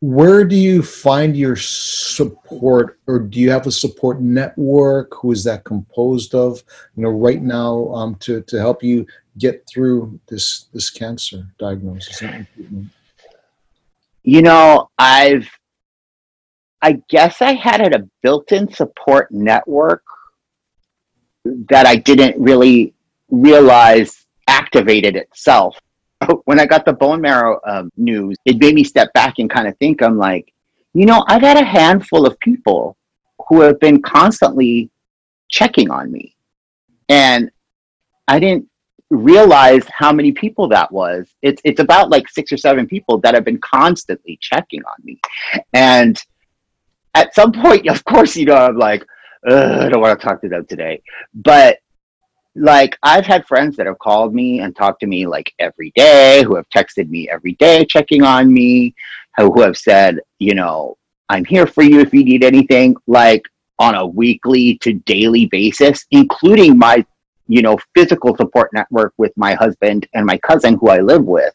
Where 0.00 0.44
do 0.44 0.56
you 0.56 0.82
find 0.82 1.36
your 1.36 1.56
support, 1.56 2.98
or 3.06 3.18
do 3.18 3.38
you 3.38 3.50
have 3.50 3.66
a 3.66 3.72
support 3.72 4.20
network? 4.20 5.14
Who 5.16 5.32
is 5.32 5.44
that 5.44 5.64
composed 5.64 6.34
of? 6.34 6.62
You 6.96 7.02
know, 7.02 7.10
right 7.10 7.42
now, 7.42 7.88
um, 7.88 8.14
to 8.20 8.40
to 8.42 8.58
help 8.58 8.82
you 8.82 9.06
get 9.38 9.66
through 9.68 10.18
this 10.28 10.68
this 10.72 10.88
cancer 10.88 11.46
diagnosis. 11.58 12.22
you 14.22 14.42
know, 14.42 14.88
I've 14.98 15.48
I 16.82 17.02
guess 17.08 17.42
I 17.42 17.52
had 17.52 17.94
a 17.94 18.08
built-in 18.22 18.72
support 18.72 19.30
network 19.30 20.02
that 21.44 21.86
I 21.86 21.96
didn't 21.96 22.40
really 22.42 22.94
realize 23.28 24.24
activated 24.48 25.16
itself. 25.16 25.78
When 26.44 26.60
I 26.60 26.66
got 26.66 26.84
the 26.84 26.92
bone 26.92 27.20
marrow 27.20 27.60
um, 27.66 27.90
news, 27.96 28.36
it 28.44 28.58
made 28.58 28.74
me 28.74 28.84
step 28.84 29.12
back 29.14 29.38
and 29.38 29.48
kind 29.48 29.66
of 29.66 29.76
think. 29.78 30.02
I'm 30.02 30.18
like, 30.18 30.52
you 30.92 31.06
know, 31.06 31.24
I 31.28 31.38
got 31.38 31.60
a 31.60 31.64
handful 31.64 32.26
of 32.26 32.38
people 32.40 32.96
who 33.48 33.60
have 33.60 33.80
been 33.80 34.02
constantly 34.02 34.90
checking 35.48 35.90
on 35.90 36.12
me, 36.12 36.34
and 37.08 37.50
I 38.28 38.38
didn't 38.38 38.68
realize 39.10 39.82
how 39.92 40.12
many 40.12 40.32
people 40.32 40.68
that 40.68 40.90
was. 40.92 41.28
It's 41.42 41.60
it's 41.64 41.80
about 41.80 42.10
like 42.10 42.28
six 42.28 42.52
or 42.52 42.56
seven 42.56 42.86
people 42.86 43.18
that 43.18 43.34
have 43.34 43.44
been 43.44 43.60
constantly 43.60 44.38
checking 44.40 44.82
on 44.84 44.96
me, 45.04 45.20
and 45.72 46.22
at 47.14 47.34
some 47.34 47.52
point, 47.52 47.88
of 47.94 48.04
course, 48.04 48.36
you 48.36 48.46
know, 48.46 48.56
I'm 48.56 48.76
like, 48.76 49.04
I 49.46 49.88
don't 49.88 50.00
want 50.00 50.18
to 50.18 50.26
talk 50.26 50.40
to 50.42 50.48
them 50.48 50.66
today. 50.66 51.02
But 51.34 51.78
like, 52.54 52.98
I've 53.02 53.26
had 53.26 53.46
friends 53.46 53.76
that 53.76 53.86
have 53.86 53.98
called 53.98 54.34
me 54.34 54.60
and 54.60 54.74
talked 54.74 55.00
to 55.00 55.06
me 55.06 55.26
like 55.26 55.52
every 55.58 55.92
day, 55.94 56.42
who 56.44 56.56
have 56.56 56.68
texted 56.68 57.08
me 57.08 57.28
every 57.28 57.52
day, 57.54 57.84
checking 57.84 58.22
on 58.22 58.52
me, 58.52 58.94
who, 59.36 59.60
have 59.62 59.76
said, 59.76 60.20
you 60.38 60.54
know, 60.54 60.96
I'm 61.28 61.44
here 61.44 61.66
for 61.66 61.82
you 61.82 62.00
if 62.00 62.12
you 62.12 62.24
need 62.24 62.44
anything, 62.44 62.96
like 63.06 63.44
on 63.78 63.94
a 63.94 64.06
weekly 64.06 64.76
to 64.78 64.94
daily 64.94 65.46
basis, 65.46 66.04
including 66.10 66.76
my, 66.76 67.04
you 67.48 67.62
know, 67.62 67.78
physical 67.94 68.36
support 68.36 68.70
network 68.72 69.14
with 69.16 69.32
my 69.36 69.54
husband 69.54 70.08
and 70.14 70.26
my 70.26 70.38
cousin 70.38 70.76
who 70.76 70.88
I 70.88 70.98
live 70.98 71.24
with. 71.24 71.54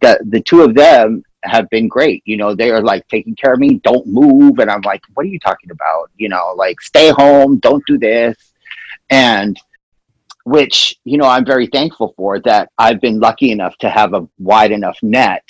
The 0.00 0.18
the 0.30 0.40
two 0.40 0.62
of 0.62 0.74
them 0.74 1.24
have 1.44 1.68
been 1.70 1.88
great. 1.88 2.22
You 2.26 2.36
know, 2.36 2.54
they 2.54 2.70
are 2.70 2.82
like 2.82 3.06
taking 3.08 3.34
care 3.34 3.52
of 3.52 3.58
me, 3.58 3.80
don't 3.84 4.06
move. 4.06 4.58
And 4.60 4.70
I'm 4.70 4.80
like, 4.82 5.02
what 5.14 5.26
are 5.26 5.28
you 5.28 5.38
talking 5.38 5.70
about? 5.70 6.10
You 6.16 6.28
know, 6.28 6.54
like 6.56 6.80
stay 6.80 7.10
home, 7.10 7.58
don't 7.58 7.84
do 7.86 7.98
this. 7.98 8.36
and 9.10 9.58
which 10.48 10.96
you 11.04 11.18
know 11.18 11.26
I'm 11.26 11.44
very 11.44 11.66
thankful 11.66 12.14
for 12.16 12.40
that 12.40 12.70
I've 12.78 13.00
been 13.00 13.20
lucky 13.20 13.50
enough 13.50 13.76
to 13.78 13.90
have 13.90 14.14
a 14.14 14.26
wide 14.38 14.72
enough 14.72 14.98
net 15.02 15.44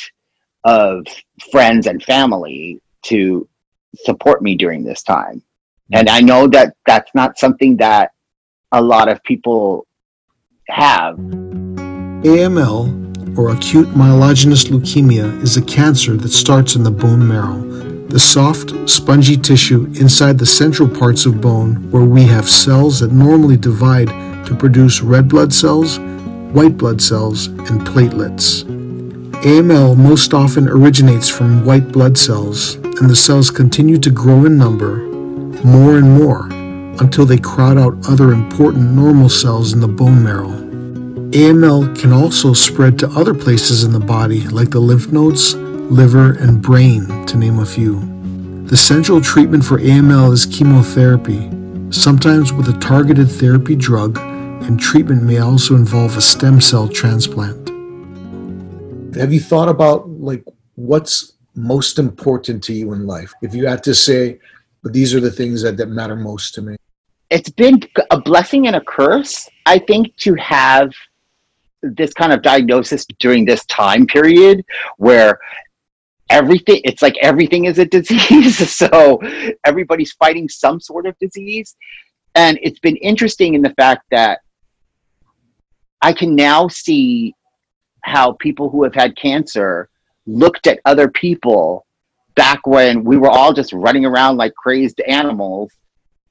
of 0.64 1.06
friends 1.52 1.86
and 1.86 2.02
family 2.02 2.80
to 3.02 3.48
support 3.96 4.42
me 4.42 4.56
during 4.56 4.84
this 4.84 5.02
time. 5.02 5.42
And 5.92 6.08
I 6.08 6.20
know 6.20 6.46
that 6.48 6.74
that's 6.84 7.14
not 7.14 7.38
something 7.38 7.76
that 7.78 8.10
a 8.72 8.82
lot 8.82 9.08
of 9.08 9.22
people 9.22 9.86
have. 10.68 11.16
AML, 11.16 13.38
or 13.38 13.52
acute 13.52 13.88
myelogenous 13.88 14.66
leukemia, 14.66 15.42
is 15.42 15.56
a 15.56 15.62
cancer 15.62 16.16
that 16.16 16.30
starts 16.30 16.74
in 16.74 16.82
the 16.82 16.90
bone 16.90 17.26
marrow, 17.26 17.62
the 18.08 18.18
soft, 18.18 18.74
spongy 18.88 19.36
tissue 19.36 19.84
inside 19.94 20.38
the 20.38 20.44
central 20.44 20.88
parts 20.88 21.24
of 21.24 21.40
bone 21.40 21.90
where 21.90 22.04
we 22.04 22.24
have 22.24 22.48
cells 22.48 23.00
that 23.00 23.12
normally 23.12 23.56
divide 23.56 24.10
to 24.48 24.56
produce 24.56 25.02
red 25.02 25.28
blood 25.28 25.52
cells, 25.52 25.98
white 26.52 26.78
blood 26.78 27.02
cells, 27.02 27.46
and 27.46 27.82
platelets. 27.82 28.64
AML 29.42 29.96
most 29.96 30.32
often 30.32 30.66
originates 30.68 31.28
from 31.28 31.64
white 31.66 31.92
blood 31.92 32.16
cells, 32.16 32.76
and 32.76 33.10
the 33.10 33.14
cells 33.14 33.50
continue 33.50 33.98
to 33.98 34.10
grow 34.10 34.46
in 34.46 34.56
number 34.56 35.06
more 35.64 35.98
and 35.98 36.10
more 36.10 36.46
until 37.00 37.26
they 37.26 37.36
crowd 37.36 37.76
out 37.76 37.94
other 38.08 38.32
important 38.32 38.92
normal 38.92 39.28
cells 39.28 39.72
in 39.72 39.80
the 39.80 39.88
bone 39.88 40.22
marrow. 40.22 40.48
AML 41.32 42.00
can 42.00 42.12
also 42.12 42.52
spread 42.52 42.98
to 42.98 43.08
other 43.10 43.34
places 43.34 43.84
in 43.84 43.92
the 43.92 44.00
body, 44.00 44.40
like 44.48 44.70
the 44.70 44.80
lymph 44.80 45.12
nodes, 45.12 45.54
liver, 45.56 46.32
and 46.38 46.62
brain, 46.62 47.26
to 47.26 47.36
name 47.36 47.58
a 47.58 47.66
few. 47.66 48.00
The 48.66 48.76
central 48.76 49.20
treatment 49.20 49.64
for 49.64 49.78
AML 49.78 50.32
is 50.32 50.46
chemotherapy, 50.46 51.50
sometimes 51.90 52.52
with 52.52 52.68
a 52.68 52.78
targeted 52.78 53.30
therapy 53.30 53.76
drug, 53.76 54.18
and 54.68 54.78
treatment 54.78 55.22
may 55.22 55.38
also 55.38 55.74
involve 55.74 56.16
a 56.16 56.20
stem 56.20 56.60
cell 56.60 56.86
transplant 56.86 57.68
have 59.18 59.32
you 59.32 59.40
thought 59.40 59.68
about 59.68 60.08
like 60.08 60.44
what's 60.76 61.32
most 61.54 61.98
important 61.98 62.62
to 62.64 62.72
you 62.72 62.92
in 62.92 63.06
life? 63.06 63.32
If 63.42 63.54
you 63.54 63.66
had 63.66 63.82
to 63.84 63.94
say, 63.94 64.38
but 64.82 64.92
these 64.92 65.14
are 65.14 65.20
the 65.20 65.30
things 65.30 65.62
that, 65.62 65.76
that 65.76 65.88
matter 65.88 66.16
most 66.16 66.54
to 66.54 66.62
me. 66.62 66.76
It's 67.30 67.50
been 67.50 67.80
a 68.10 68.20
blessing 68.20 68.66
and 68.68 68.76
a 68.76 68.80
curse, 68.80 69.48
I 69.66 69.78
think, 69.80 70.16
to 70.18 70.34
have 70.36 70.92
this 71.82 72.14
kind 72.14 72.32
of 72.32 72.42
diagnosis 72.42 73.04
during 73.18 73.44
this 73.44 73.64
time 73.66 74.06
period 74.06 74.64
where 74.96 75.38
everything 76.30 76.80
it's 76.84 77.02
like 77.02 77.16
everything 77.22 77.64
is 77.64 77.78
a 77.78 77.84
disease 77.84 78.70
so 78.76 79.20
everybody's 79.64 80.12
fighting 80.12 80.48
some 80.48 80.80
sort 80.80 81.06
of 81.06 81.16
disease 81.20 81.76
and 82.34 82.58
it's 82.62 82.80
been 82.80 82.96
interesting 82.96 83.54
in 83.54 83.62
the 83.62 83.72
fact 83.78 84.02
that 84.10 84.40
i 86.02 86.12
can 86.12 86.34
now 86.34 86.68
see 86.68 87.34
how 88.02 88.32
people 88.32 88.70
who 88.70 88.84
have 88.84 88.94
had 88.94 89.16
cancer 89.16 89.88
looked 90.26 90.66
at 90.66 90.80
other 90.84 91.08
people 91.08 91.86
back 92.38 92.66
when 92.66 93.02
we 93.02 93.16
were 93.16 93.28
all 93.28 93.52
just 93.52 93.72
running 93.72 94.06
around 94.06 94.36
like 94.36 94.54
crazed 94.54 95.00
animals, 95.00 95.72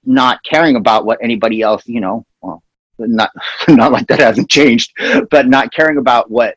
not 0.05 0.39
caring 0.43 0.77
about 0.77 1.05
what 1.05 1.19
anybody 1.21 1.61
else, 1.61 1.85
you 1.85 1.99
know, 1.99 2.25
well, 2.41 2.63
not 2.97 3.31
not 3.67 3.91
like 3.91 4.07
that 4.07 4.19
hasn't 4.19 4.49
changed, 4.49 4.93
but 5.29 5.47
not 5.47 5.73
caring 5.73 5.97
about 5.97 6.31
what 6.31 6.55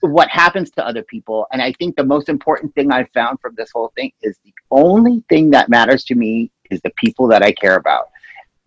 what 0.00 0.28
happens 0.28 0.70
to 0.72 0.84
other 0.84 1.02
people. 1.04 1.46
And 1.52 1.62
I 1.62 1.72
think 1.72 1.96
the 1.96 2.04
most 2.04 2.28
important 2.28 2.74
thing 2.74 2.92
I've 2.92 3.10
found 3.14 3.40
from 3.40 3.54
this 3.54 3.70
whole 3.72 3.92
thing 3.94 4.12
is 4.20 4.36
the 4.44 4.52
only 4.70 5.22
thing 5.28 5.50
that 5.50 5.68
matters 5.68 6.04
to 6.04 6.14
me 6.14 6.50
is 6.70 6.80
the 6.82 6.92
people 6.96 7.28
that 7.28 7.42
I 7.42 7.52
care 7.52 7.76
about. 7.76 8.10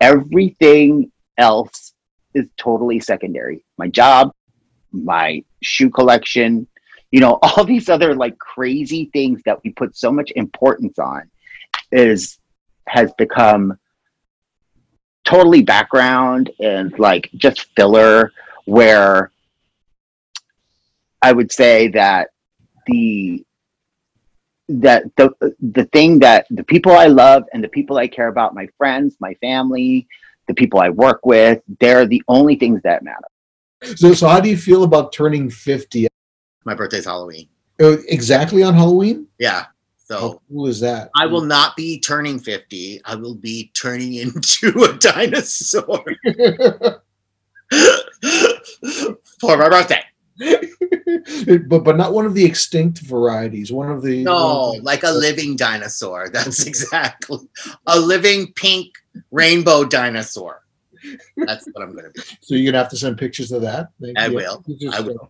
Everything 0.01 1.11
else 1.37 1.84
is 2.35 2.45
totally 2.57 2.99
secondary. 2.99 3.63
My 3.77 3.87
job, 3.87 4.31
my 4.91 5.43
shoe 5.63 5.89
collection, 5.89 6.67
you 7.11 7.19
know, 7.19 7.39
all 7.41 7.63
these 7.63 7.89
other 7.89 8.13
like 8.13 8.37
crazy 8.37 9.09
things 9.13 9.41
that 9.45 9.63
we 9.63 9.71
put 9.71 9.97
so 9.97 10.11
much 10.11 10.31
importance 10.35 10.99
on 10.99 11.29
is 11.91 12.37
has 12.87 13.11
become 13.17 13.77
totally 15.23 15.63
background 15.63 16.51
and 16.59 16.97
like 16.99 17.29
just 17.35 17.73
filler 17.75 18.31
where 18.65 19.31
I 21.21 21.31
would 21.31 21.51
say 21.51 21.87
that 21.89 22.29
the 22.85 23.43
that 24.67 25.03
the 25.15 25.29
the 25.59 25.85
thing 25.85 26.19
that 26.19 26.47
the 26.49 26.63
people 26.63 26.91
I 26.91 27.05
love 27.05 27.43
and 27.53 27.63
the 27.63 27.69
people 27.69 27.97
I 27.97 28.07
care 28.07 28.27
about, 28.27 28.55
my 28.55 28.67
friends, 28.77 29.15
my 29.19 29.33
family, 29.35 30.07
the 30.47 30.53
people 30.53 30.79
I 30.79 30.89
work 30.89 31.25
with, 31.25 31.61
they're 31.79 32.05
the 32.05 32.23
only 32.27 32.55
things 32.55 32.81
that 32.83 33.03
matter. 33.03 33.27
So, 33.95 34.13
so 34.13 34.27
how 34.27 34.39
do 34.39 34.49
you 34.49 34.57
feel 34.57 34.83
about 34.83 35.13
turning 35.13 35.49
50? 35.49 36.07
My 36.63 36.73
birthday's 36.73 37.05
Halloween. 37.05 37.47
Oh, 37.79 37.97
exactly 38.07 38.63
on 38.63 38.73
Halloween? 38.73 39.27
Yeah. 39.37 39.65
So 40.05 40.19
how 40.19 40.41
cool 40.49 40.67
is 40.67 40.79
that? 40.81 41.09
I 41.15 41.25
will 41.25 41.41
not 41.41 41.75
be 41.75 41.99
turning 41.99 42.39
50. 42.39 43.01
I 43.05 43.15
will 43.15 43.35
be 43.35 43.71
turning 43.73 44.13
into 44.15 44.83
a 44.83 44.93
dinosaur 44.97 46.03
for 49.39 49.57
my 49.57 49.69
birthday. 49.69 50.03
but 51.67 51.83
but 51.83 51.97
not 51.97 52.13
one 52.13 52.25
of 52.25 52.35
the 52.35 52.45
extinct 52.45 52.99
varieties. 52.99 53.71
One 53.71 53.89
of 53.89 54.03
the 54.03 54.23
no, 54.23 54.75
like 54.81 55.03
a 55.03 55.11
living 55.11 55.55
dinosaur. 55.55 56.29
That's 56.29 56.65
exactly 56.67 57.39
a 57.87 57.99
living 57.99 58.53
pink 58.53 58.93
rainbow 59.31 59.83
dinosaur. 59.83 60.61
That's 61.37 61.65
what 61.71 61.83
I'm 61.83 61.93
going 61.93 62.05
to 62.05 62.11
be. 62.11 62.21
So 62.41 62.55
you're 62.55 62.63
going 62.63 62.73
to 62.73 62.79
have 62.79 62.89
to 62.89 62.97
send 62.97 63.17
pictures 63.17 63.51
of 63.51 63.61
that. 63.61 63.89
I 64.17 64.27
will. 64.27 64.63
I 64.91 65.01
will. 65.01 65.29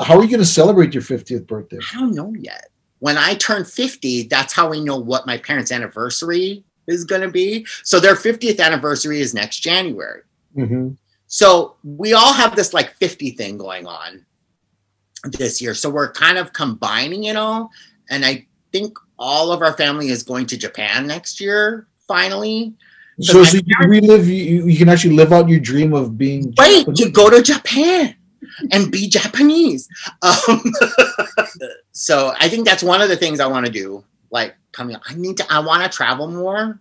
how 0.00 0.18
are 0.18 0.22
you 0.22 0.28
going 0.28 0.40
to 0.40 0.44
celebrate 0.44 0.92
your 0.94 1.02
50th 1.02 1.46
birthday? 1.46 1.78
I 1.94 1.98
don't 1.98 2.14
know 2.14 2.34
yet. 2.38 2.68
When 2.98 3.16
I 3.16 3.34
turn 3.34 3.64
50, 3.64 4.24
that's 4.24 4.52
how 4.52 4.68
we 4.68 4.80
know 4.80 4.98
what 4.98 5.26
my 5.26 5.38
parents' 5.38 5.72
anniversary 5.72 6.64
is 6.86 7.04
going 7.04 7.22
to 7.22 7.30
be. 7.30 7.66
So 7.82 7.98
their 8.00 8.14
50th 8.14 8.60
anniversary 8.60 9.20
is 9.20 9.32
next 9.32 9.60
January. 9.60 10.22
Mm-hmm. 10.56 10.90
So 11.26 11.76
we 11.84 12.12
all 12.12 12.32
have 12.32 12.56
this 12.56 12.74
like 12.74 12.94
50 12.96 13.30
thing 13.30 13.56
going 13.56 13.86
on 13.86 14.26
this 15.24 15.62
year. 15.62 15.74
So 15.74 15.88
we're 15.88 16.12
kind 16.12 16.38
of 16.38 16.52
combining 16.52 17.24
it 17.24 17.36
all. 17.36 17.70
And 18.10 18.24
I 18.24 18.46
think 18.72 18.98
all 19.20 19.52
of 19.52 19.60
our 19.60 19.74
family 19.74 20.08
is 20.08 20.22
going 20.22 20.46
to 20.46 20.56
Japan 20.56 21.06
next 21.06 21.40
year, 21.40 21.86
finally. 22.08 22.74
So, 23.20 23.44
so 23.44 23.58
you 23.58 23.62
can 23.62 23.88
relive, 23.88 24.26
you, 24.26 24.66
you 24.66 24.78
can 24.78 24.88
actually 24.88 25.14
live 25.14 25.32
out 25.32 25.48
your 25.48 25.60
dream 25.60 25.92
of 25.92 26.16
being. 26.16 26.54
Wait, 26.58 26.86
Japanese. 26.86 27.00
you 27.00 27.10
go 27.10 27.28
to 27.28 27.42
Japan 27.42 28.16
and 28.72 28.90
be 28.90 29.08
Japanese. 29.08 29.88
Um, 30.22 30.62
so 31.92 32.32
I 32.40 32.48
think 32.48 32.66
that's 32.66 32.82
one 32.82 33.02
of 33.02 33.10
the 33.10 33.16
things 33.16 33.40
I 33.40 33.46
want 33.46 33.66
to 33.66 33.72
do. 33.72 34.02
Like 34.30 34.56
coming, 34.72 34.96
I 35.06 35.14
need 35.14 35.36
to, 35.36 35.46
I 35.52 35.60
want 35.60 35.82
to 35.82 35.94
travel 35.94 36.28
more. 36.28 36.80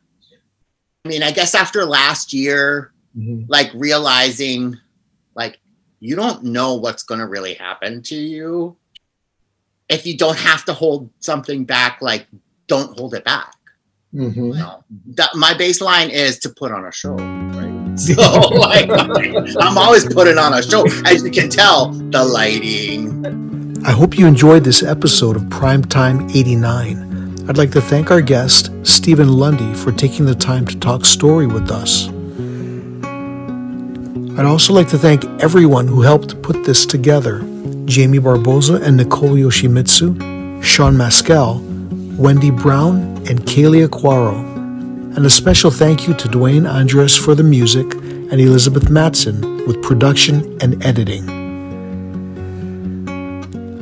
I 1.04 1.08
mean, 1.08 1.24
I 1.24 1.32
guess 1.32 1.56
after 1.56 1.84
last 1.84 2.32
year, 2.32 2.94
mm-hmm. 3.18 3.46
like 3.50 3.72
realizing, 3.74 4.78
like 5.36 5.60
you 6.00 6.16
don't 6.16 6.44
know 6.44 6.76
what's 6.76 7.04
going 7.04 7.20
to 7.20 7.28
really 7.28 7.56
happen 7.56 8.02
to 8.04 8.16
you. 8.16 8.78
If 9.90 10.06
you 10.06 10.16
don't 10.16 10.38
have 10.38 10.66
to 10.66 10.74
hold 10.74 11.10
something 11.20 11.66
back, 11.66 12.02
like 12.02 12.28
don't 12.68 12.98
hold 12.98 13.14
it 13.16 13.26
back. 13.26 13.56
Mm-hmm. 14.14 14.40
You 14.40 14.54
know, 14.54 14.84
that 15.16 15.32
my 15.36 15.54
baseline 15.54 16.10
is 16.10 16.40
to 16.40 16.50
put 16.50 16.72
on 16.72 16.86
a 16.86 16.92
show, 16.92 17.16
right? 17.16 17.76
So 18.00 18.14
like, 18.14 18.90
I'm 18.90 19.78
always 19.78 20.06
putting 20.14 20.38
on 20.38 20.54
a 20.54 20.64
show. 20.64 20.86
As 21.06 21.22
you 21.22 21.32
can 21.32 21.50
tell, 21.50 21.90
the 21.90 22.24
lighting. 22.24 23.26
I 23.86 23.92
hope 23.92 24.18
you 24.18 24.26
enjoyed 24.26 24.64
this 24.64 24.84
episode 24.84 25.36
of 25.36 25.44
Primetime 25.44 26.30
89. 26.34 27.50
I'd 27.50 27.58
like 27.58 27.72
to 27.72 27.82
thank 27.82 28.10
our 28.10 28.22
guest, 28.22 28.72
Stephen 28.84 29.34
Lundy, 29.34 29.74
for 29.74 29.92
taking 29.92 30.26
the 30.26 30.36
time 30.36 30.66
to 30.68 30.80
talk 30.80 31.04
story 31.04 31.48
with 31.48 31.72
us. 31.72 32.08
I'd 34.38 34.46
also 34.46 34.72
like 34.72 34.88
to 34.90 34.98
thank 34.98 35.26
everyone 35.42 35.88
who 35.88 36.02
helped 36.02 36.42
put 36.42 36.64
this 36.64 36.86
together 36.86 37.42
Jamie 37.90 38.20
Barboza 38.20 38.76
and 38.76 38.98
Nicole 38.98 39.32
Yoshimitsu, 39.32 40.64
Sean 40.64 40.96
Maskell, 40.96 41.60
Wendy 42.18 42.52
Brown, 42.52 43.00
and 43.28 43.42
Kaylee 43.42 43.88
Aquaro. 43.88 44.46
And 45.18 45.26
a 45.26 45.30
special 45.30 45.72
thank 45.72 46.08
you 46.08 46.14
to 46.14 46.28
Dwayne 46.28 46.70
Andres 46.70 47.18
for 47.18 47.34
the 47.34 47.44
music 47.44 47.92
and 47.96 48.34
Elizabeth 48.34 48.92
Matson 48.92 49.66
with 49.66 49.82
production 49.82 50.56
and 50.62 50.86
editing. 50.86 51.28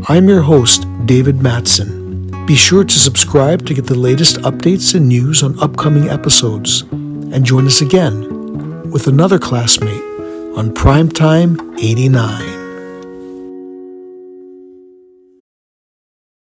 I'm 0.08 0.30
your 0.30 0.42
host, 0.42 0.86
David 1.06 1.42
Matson. 1.42 2.46
Be 2.46 2.56
sure 2.56 2.86
to 2.86 3.00
subscribe 3.00 3.66
to 3.66 3.74
get 3.74 3.88
the 3.88 4.00
latest 4.00 4.38
updates 4.38 4.96
and 4.96 5.10
news 5.10 5.44
on 5.44 5.60
upcoming 5.60 6.08
episodes. 6.08 6.84
And 6.84 7.44
join 7.44 7.66
us 7.68 7.82
again 7.82 8.90
with 8.90 9.08
another 9.08 9.38
classmate 9.38 10.02
on 10.58 10.74
Primetime 10.74 11.78
89. 11.78 12.57